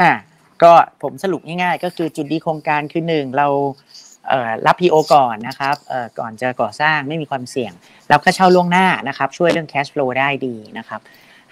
[0.00, 0.10] อ่า
[0.62, 0.72] ก็
[1.02, 3.48] ผมสรุปง่ายๆ ก็คือจุดดีโครงการคือหนึ่งเรา
[4.66, 5.76] รับ PO ก่อนนะครับ
[6.18, 7.72] ก่อนจะก่อสร้างไม่มีความเสี่ยง
[8.12, 11.00] รับค่าเช่าล่วงหน้านะครับ ช่วยเรื่อง cash flow ได้ดีนะครับ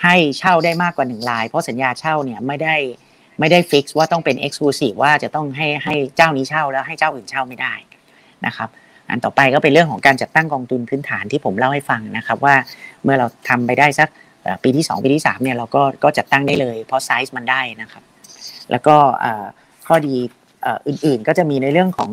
[0.02, 2.76] ให้เช่าได้มากกว่า1ลาย เพราะสัญญาเช่าเนี่ยไม่ได้
[3.40, 7.74] ไม่ได้ฟิกว่าต้องเป็น exclusive ว่าจะต้องให้ให้เจ้านี้เช่าแล้วให้เจ้าอื่นเช่าไม่ได้
[8.46, 8.68] นะครับ
[9.08, 12.54] อันต่อไปก็เป็นเรื่องของการจัดตั้งกองทุนพื้นฐานที่ผมเล่าให้ฟังนะครับว่า
[13.02, 14.08] เมื่อเราทำไปได้สัก
[14.64, 18.02] ปีที่ 2 ปีที่3เนี่ยเราก็ก็จัดตั้งได้เลย เพราะไซส์มันได้นะครับ
[18.70, 18.96] แล้วก็
[19.86, 20.14] ข้อดี
[20.86, 22.10] อื่นๆก็จะมีในเรื่องของ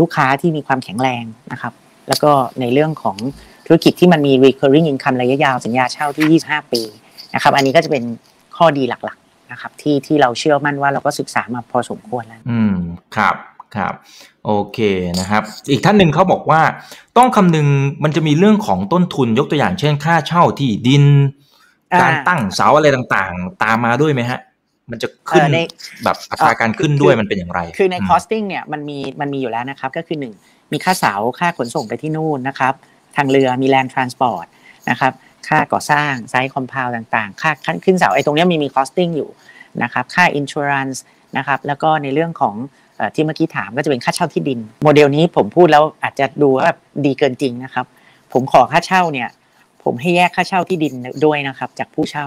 [0.00, 1.72] ลูกค้าที่มีความแข็งแรงนะครับ
[2.08, 3.16] แล้วก็ในเรื่องของ
[3.66, 6.82] ธุรกิจที่มันมี recurring income ระยะยาวสัญญาเช่าที่ 25 ปี
[7.34, 8.04] นะครับ อันนี้ก็จะเป็น
[8.56, 12.74] ข้อดีหลักๆนะครับ ที่ที่เราเชื่อมั่นว่าเราก็ศึกษามาพอสมควรแล้ว อืม
[13.16, 13.36] ครับ
[13.76, 13.92] ครับ
[14.46, 14.78] โอเค
[15.20, 16.60] นะครับ อีกท่านหนึ่งเขาบอกว่า
[17.16, 17.66] ต้องคำนึง
[18.04, 21.04] มันจะมีเรื่องของต้นทุนยกตัวอย่างเช่นค่าเช่าที่ดิน
[22.00, 24.40] การตั้งเสาอะไรต่างๆ ตามมาด้วยไหมฮะ
[24.90, 25.44] มันจะขึ้น
[26.04, 30.34] แบบอัตราการขึ้นด้วยมันเป็นอย่างไร คือใน costing เนี่ยมันมีมันมีอยู่แล้วนะครับ ก็คือหนึ่ง
[30.72, 32.74] มีค่าเสาค่าขนส่งไปที่นู่นนะครับ
[33.16, 34.46] ทางเรือมี land transport
[34.90, 35.12] นะครับ
[35.48, 37.50] ค่าก่อสร้างไซต์คอมเพลต่างๆ ค่า
[37.84, 39.30] ขึ้นเสาไอ้ตรงนี้มีมี costing อยู่
[39.82, 40.98] นะครับค่า insurance
[41.36, 42.54] นะครับแล้วก็ในเรื่องของ
[43.14, 47.86] ที่เมื่อกี้ถามก็จะเป็นค่าเช่าที่ดิน โมเดลนี้ผมพูดแล้วอาจจะดูว่าแบบดีเกินจริงนะครับ
[48.32, 49.28] ผมขอค่าเช่าเนี่ย
[49.84, 52.26] ผมให้แยกค่าเช่าที่ดินด้วยนะครับ จากผู้เช่า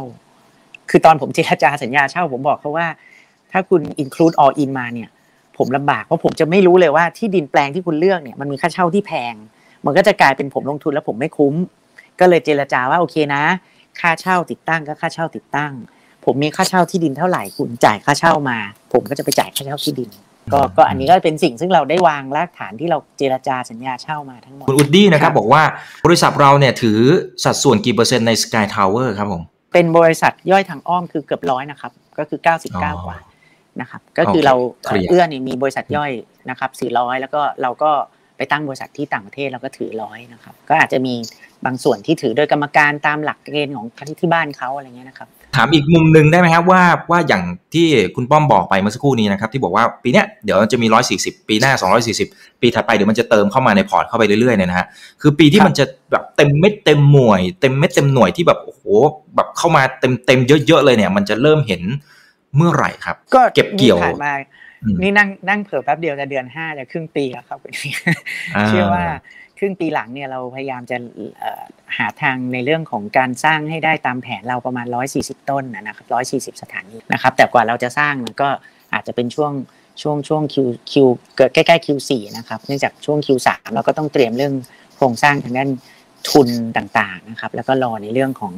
[0.89, 2.87] คือตอนผมเจรจาสัญญาเช่าผมบอกเขาว่า
[3.51, 5.09] ถ้าคุณ include all in มาเนี่ย
[5.57, 9.33] ผมลำบากเพราะผมจะไม่รู้เลยว่าที่ดินแปลงที่คุณเลือกเนี่ยมันมีค่าเช่าที่แพง
[9.85, 11.53] มันก็จะกลายเป็นผมลงทุนแล้วผมไม่คุ้ม
[12.19, 13.43] ก็เลยเจรจาว่าโอเคนะ
[13.99, 15.73] ค่าเช่าติดตั้งก็ค่าเช่าติดตั้ง
[16.25, 18.57] ผมมีค่าเช่าที่ดินเท่าไหร่คุณจ่ายค่าเช่ามา
[18.93, 20.09] ผมก็จะไปจ่ายค่าเช่าที่ดิน
[20.53, 25.63] ก็ก็อันนี้ก็เป็นสิ่งซึ่งเราได้วางรากฐานที่เราเจรจาสัญญาเช่ามาทั้งหมด คุณอุดดี้นะครับบอกว่า
[26.05, 26.99] บริษัทเราเนี่ยถือ
[27.43, 33.17] สัดส่วนกี่เปอร์เซ็นต์ใน Sky Tower ครับผม เป็นบริษัทย่อยทางอ้อมคือเกือบร้อยนะครับ ก็คือ 99 กว่า
[33.81, 34.55] นะครับ ก็คือเรา
[35.09, 36.11] เอื้อนี่มีบริษัทย่อย
[36.49, 37.91] นะครับสี่ร้อยแล้วก็เราก็
[38.37, 41.13] ไปตั้งบริษัทที่ต่างประเทศแล้วก็ถือร้อยนะครับ ก็อาจจะมี
[41.65, 43.85] บางส่วนที่ถือโดยกรรมการตามหลักเกณฑ์ของ
[44.19, 47.43] ที่บ้านเขาอะไรเงี้ยนะครับ ถามอีกมุมหนึ่งได้ไหมครับว่าว่าอย่าง
[47.73, 50.87] ที่คุณป้อมบอกไปเมื่อสักครู่นี้นะครับที่บอกว่าปีนี้เดี๋ยวจะมี
[51.17, 51.71] 140 ปีหน้า
[52.17, 54.87] 240 ปีถัดไปเดี๋ยวมันจะเติมเข้ามาในพอร์ตเข้าไปเรื่อยๆเนี่ยนะฮะ
[55.21, 58.83] คือปีที่มันจะแบบเต็มเม็ดเต็มหน่วย เต็มเม็ดเต็มหน่วยที่แบบโอ้โห
[59.35, 61.81] แบบเข้ามาเต็มเต็มเยอะๆเลยเนี่ย มันจะเริ่มเห็น
[62.55, 64.33] เมื่อไหร่ครับ ก็เก็บเกี่ยวมา
[65.01, 67.59] นี่นั่งนั่งเผื่อแป๊บเดียวจะเดือนห้าจะครึ่งปีแล้วครับ
[68.67, 69.03] เชื่อว่า
[69.57, 70.97] ครึ่งปีหลังเนี่ยเราพยายามจะ
[71.97, 74.87] หาทางในเรื่องของการสร้างให้ได้ตามแผนเราประมาณ
[75.17, 76.05] 140 ต้นนะครับ
[76.53, 78.49] 140 สถานีนะครับ แต่กว่าเราจะสร้างมันก็
[78.93, 79.53] อาจจะเป็นช่วง
[80.01, 84.53] ช่วงช่วงคิวคิวเกิดใกล้ๆ Q4 นะครับเนื่องจากช่วง Q3 เราก็ต้องเตรียมเรื่อง
[84.95, 85.69] โครงสร้างทางด้าน
[86.29, 88.53] ทุนต่างๆนะครับ แล้วก็รอในเรื่องของ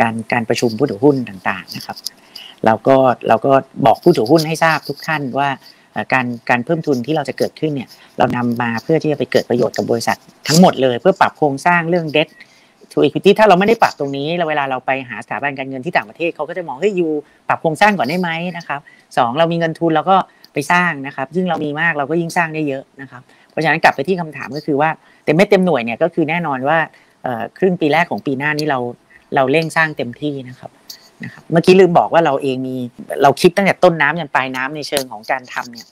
[0.00, 1.96] การการประชุมผู้ถือหุ้นต่างๆนะครับ
[2.66, 2.96] เราก็
[3.28, 3.52] เราก็
[3.86, 5.48] บอกผู้ถือหุ้นให้ทราบทุกท่านว่า
[6.12, 7.88] การการเพิ่มทุนที่เราจะเกิดขึ้นเนี่ย
[8.18, 10.16] เรานำมาเพื่อที่จะไปเกิดประโยชน์กับบริษัท
[10.48, 12.28] ทั้งหมดเลย เพื่อปรับโครงสร้างเรื่อง debt
[12.92, 17.08] to equity ถ้าเราไม่ได้ปรับตรงนี้เวลาเราไปหาสถาบันการเงินที่ต่างประเทศเขาก็จะมองเฮ้ยยู
[17.48, 18.80] ปรับโครงสร้างก่อนได้ไหมนะครับ
[19.16, 20.16] สองเรามีเงินทุนเราก็
[20.52, 24.90] ไปสร้างนะครับ ยิ่งเรามีมากเราก็ยิ่งสร้างได้เยอะนะครับ เพราะฉะนั้นกลับไปที่คำถามก็คือว่า
[25.24, 26.78] เต็มไม่เต็มหน่วยเนี่ยก็คือแน่นอนว่า
[27.58, 28.78] ครึ่งปีแรกของปีหน้านี้เรา
[29.34, 30.70] เราเร่งสร้างเต็มที่นะครับ
[31.24, 32.76] นะครับเมื่อกี้ลืมบอกว่าเราเองมี
[33.22, 35.86] เราคิดตั้งแต่ต้นน้ำยันปลายน้ำในเชิงของการทำเนี่ย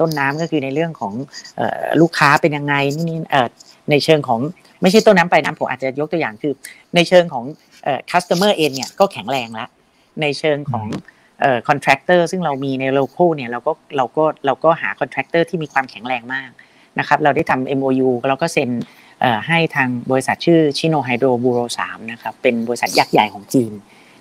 [0.00, 1.12] ต้นน้ำก็คือในเรื่องของ
[2.00, 2.74] ลูกค้าเป็นยังไง
[3.08, 3.18] นี่
[3.90, 4.40] ในเชิงของ
[4.82, 6.52] ไม่ใช่ต้นน้ำปลายน้ำผมอาจจะยกตัวอย่างคือ
[6.94, 7.44] ในเชิงของ
[8.10, 9.68] customer เองเนี่ยก็แข็งแรงแล้ว
[10.22, 10.86] ในเชิงของ
[11.68, 16.50] contractor ซึ่งเรามีในโลโก้เนี่ยเราก็เราก็เราก็หา contractor ที่มีความแข็งแรงมาก
[16.98, 18.70] นะครับเราได้ทำ MOU เราก็เซ็น
[19.46, 23.72] ให้ทางบริษัทชื่อชิโนไฮโดรบูโรสามนะครับเป็นบริษัทยักษ์ใหญ่ของจีน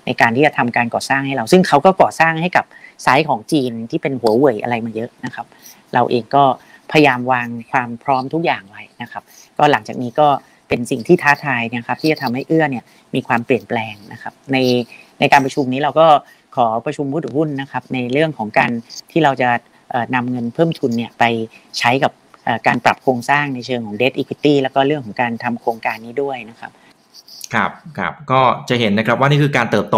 [0.09, 2.65] ในการที่จะทำการก่อสร้างให้เรา ซึ่งเขาก็ก่อสร้างให้กับ
[3.03, 5.45] ไซต์ของจีนที่เป็นหัวเว่ยอะไรมาเยอะนะครับ
[5.93, 6.43] เราเองก็
[6.91, 9.23] พยายามวางความพร้อมทุกอย่างไว้นะครับ
[9.57, 10.27] ก็หลังจากนี้ก็
[10.67, 12.83] เป็นสิ่งที่ท้าทายนะครับ ที่จะทำให้เอื้อเนี่ย
[13.15, 14.57] มีความเปลี่ยนแปลงนะครับ ใน
[15.19, 16.07] ในการประชุมนี้เราก็
[16.55, 18.71] ขอประชุมผู้ถือหุ้นนะครับ ในเรื่องของการ
[19.11, 19.49] ที่เราจะ
[20.15, 21.23] นำเงินเพิ่มทุนเนี่ยไป
[21.79, 22.11] ใช้กับ
[22.67, 26.71] การปรับโครงสร้างในเชิงของ debt equity แล้วก็เรื่องของการทำโครงการนี้ด้วยนะครับ
[27.53, 29.97] ครับครับก็จะเห็นนะครับว่านี่คือการเติบโต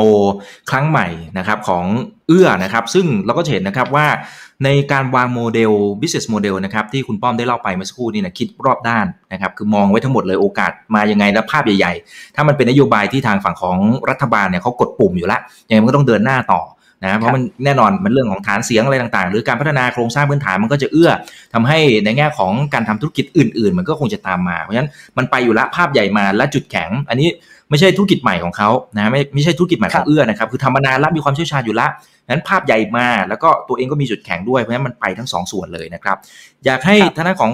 [0.69, 1.85] ครั้งใหม่นะครับของ
[2.27, 4.07] เอื้อนะครับ ซึ่งเราก็จะเห็นนะครับว่า
[4.63, 5.71] ในการวางโมเดล
[6.01, 13.77] business model นะครับที่คุณป้อมได้เล่าไปเมื่อสักครู่นี้นะคิดรอบด้านนะครับคือมองไว้ทั้งหมดเลยโอกาสมายังไงและภาพใหญ่ ๆ ถ้ามันเป็นนโยบายที่ทางฝั่งของ
[14.09, 16.61] รัฐบาลเนี่ยเขากดปุ่มอยู่แล้วยังไงมันก็ต้องเดินหน้าต่อ
[17.03, 21.11] นะเพราะมันแน่นอนมันเรื่องของฐานเสียงอะไรต่างๆ หรือการพัฒนาโครงสร้างพื้นฐานมันก็จะเอื้อ
[21.53, 27.29] ทำให้ในแง่ของการทำธุรกิจอื่น ๆ มันก็คงจะตามมาเพราะฉะนั้นมันไปอยู่ละภาพใหญ่มาและจุดแข็ง อันนี้
[27.69, 31.87] ไม่ใช่ธุรกิจใหม่ของเขานะไม่ไม่ใช่ธุรกิจใหม่ของเอื้อนะครับคือทำมานานแล้วมีความเชี่ยวชาญอยู่ละ
[32.29, 36.17] นั้นภาพใหญ่มาแล้วก็ตัวเองก็มีจุดแข็งด้วยเพราะฉะนั้นมันไปทั้งสองส่วนเลยนะครับ
[36.65, 37.51] อยากให้ท่านของ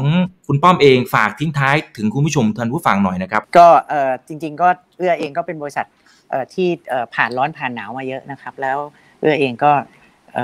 [0.47, 4.67] คุณป้อมเองฝากทิ้งท้ายถึงคุณผู้ชมท่านผู้ฟังหน่อยนะครับ ก็เออจริง ๆ ก็
[4.97, 5.85] เอื้อเองก็เป็นบริษัท
[6.29, 8.77] เอ่อที่เอ่อผ่านร้อนผ่านหนาวมาเยอะนะครับแล้ว
[9.19, 9.71] เอื้อเองก็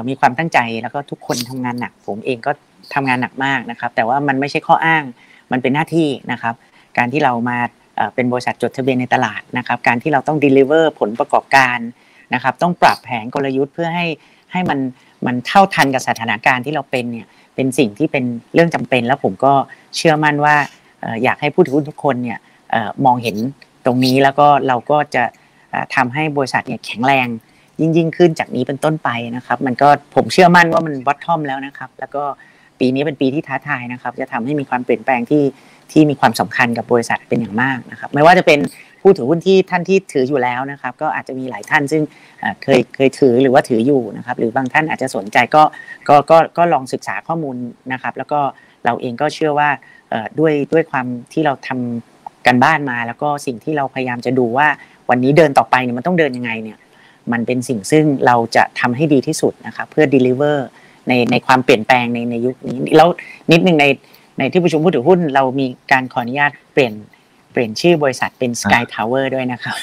[0.08, 2.52] มีความตั้งใจแล้วก็ทุกคนทำงานหนัก ผมเองก็
[2.94, 5.04] ทำงานหนักมากนะครับ แต่ว่ามันไม่ใช่ข้ออ้าง
[5.52, 6.54] มันเป็นหน้าที่นะครับ
[6.98, 7.58] การที่เรามา
[8.16, 11.78] เป็นบริษัทจดทะเบียนในตลาดนะครับ การที่เราต้อง deliver ผลประกอบการ
[12.34, 14.06] นะครับ ต้องปรับแผนกลยุทธ์เพื่อให้
[14.52, 14.80] ให้มัน
[15.26, 19.54] มันเท่าทันกับสถานการณ์ที่เราเป็นเนี่ยเป็นสิ่งที่เป็นเรื่องจำเป็น แล้วผมก็
[19.96, 20.56] เชื่อมั่นว่า
[21.24, 22.40] อยากให้ผู้ถือหุ้นทุกคนเนี่ย
[23.06, 23.38] มองเห็น
[23.86, 25.24] ตรงนี้แล้วก็เราก็จะ
[25.70, 27.28] เอ่อทำให้บริษัทเนี่ยแข็งแรง
[27.84, 32.24] ยิ่งยิ่งขึ้นจากนี้เป็นต้นไปนะครับ มันก็ผมเชื่อมั่นว่ามันวัดทอมแล้วนะครับ แล้วก็
[32.80, 35.44] ปีนี้เป็นปีที่ท้าทายนะครับ จะทำให้มีความเปลี่ยนแปลงที่
[35.92, 38.60] ที่มีความสำคัญกับบริษัทเป็นอย่างมากนะครับ ไม่ว่าจะเป็น
[39.02, 42.02] ผู้ถือหุ้นที่ท่านที่ถืออยู่แล้วนะครับ ก็อาจจะมีหลายท่านซึ่ง
[42.64, 45.64] เคยเคยถือหรือว่าถืออยู่นะครับ หรือบางท่านอาจจะสนใจก็
[46.08, 47.56] ก็ก็ก็ลองศึกษาข้อมูล
[47.94, 48.40] นะครับ แล้วก็
[48.86, 49.70] เราเองก็เชื่อว่า
[50.40, 54.68] ด้วยด้วยความที่เราทำกันบ้านมา แล้วก็สิ่งที่เราพยายามจะดูว่า
[55.10, 56.78] วันนี้เดินต่อไปเนี่ยมันต้องเดินยังไงเนี่ย
[57.32, 60.58] มันเป็นสิ่งซึ่งเราจะทำให้ดีที่สุดนะครับเพื่อ deliver
[61.08, 63.08] ในในความเปลี่ยนแปลงในในยุคนี้แล้ว
[63.52, 63.86] นิดหนึ่งใน
[64.40, 66.94] ในที่ประชุมผู้ถือหุ้นเรามีการขออนุญาตเปลี่ยน
[67.52, 69.76] เปลี่ยนชื่อบริษัทเป็น Sky Tower ด้วยนะครับ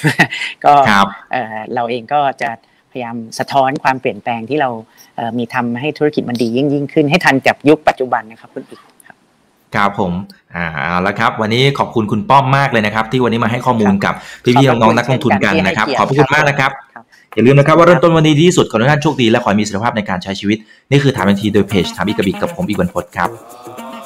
[0.65, 2.51] ก็ครับเอ่อเราเองก็จะ
[2.91, 4.71] พยายามสะท้อนความเปลี่ยนแปลงที่เรา
[5.17, 9.17] เอ่อมีทำให้ธุรกิจมันดียิ่งยิ่งขึ้นให้ทันกับยุคปัจจุบันนะครับคุณอีกครับ
[9.75, 10.13] ครับผม
[10.55, 14.15] อ่าเอาละครับ วันนี้ขอบคุณคุณป้อมมากเลยนะครับ ที่วันนี้มาให้ข้อมูลกับ
[14.45, 16.90] พี่ๆน้องๆนักลงทุนกันนะครับ ขอบพระคุณมากนะครับครับ
[17.35, 20.59] อย่าลืมนะครับว่าเริ่มต้นวันนี้ดีที่สุดขอให้ท่านโชคดีและขอให้มีสุขภาพในการใช้ชีวิต
[20.91, 23.29] นี่คือถามทันทีโดยเพจถามอีกกระบิกกับผมอีกวันพดครับ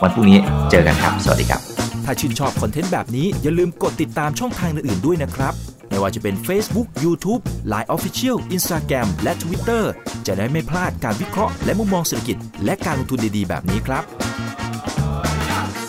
[0.03, 0.39] วันพรุ่งนี้
[0.70, 1.61] เจอกันครับ สวัสดีครับ
[2.05, 5.55] ถ้าชื่นชอบคอนเทนต์แบบนี้อย่าลืมกดติดตามช่องทางอื่นๆด้วยนะครับ
[5.89, 9.83] ไม่ว่าจะเป็น Facebook, YouTube, Line Official, Instagram และ Twitter
[10.27, 14.03] จะได้ไม่พลาดการวิเคราะห์และมุมมองเศรษฐกิจและการลงทุนดีๆ แบบนี้ครับ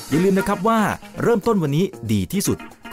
[0.09, 0.79] อย่าลืมนะครับว่า
[1.23, 2.57] เริ่มต้นวันนี้ดีที่สุด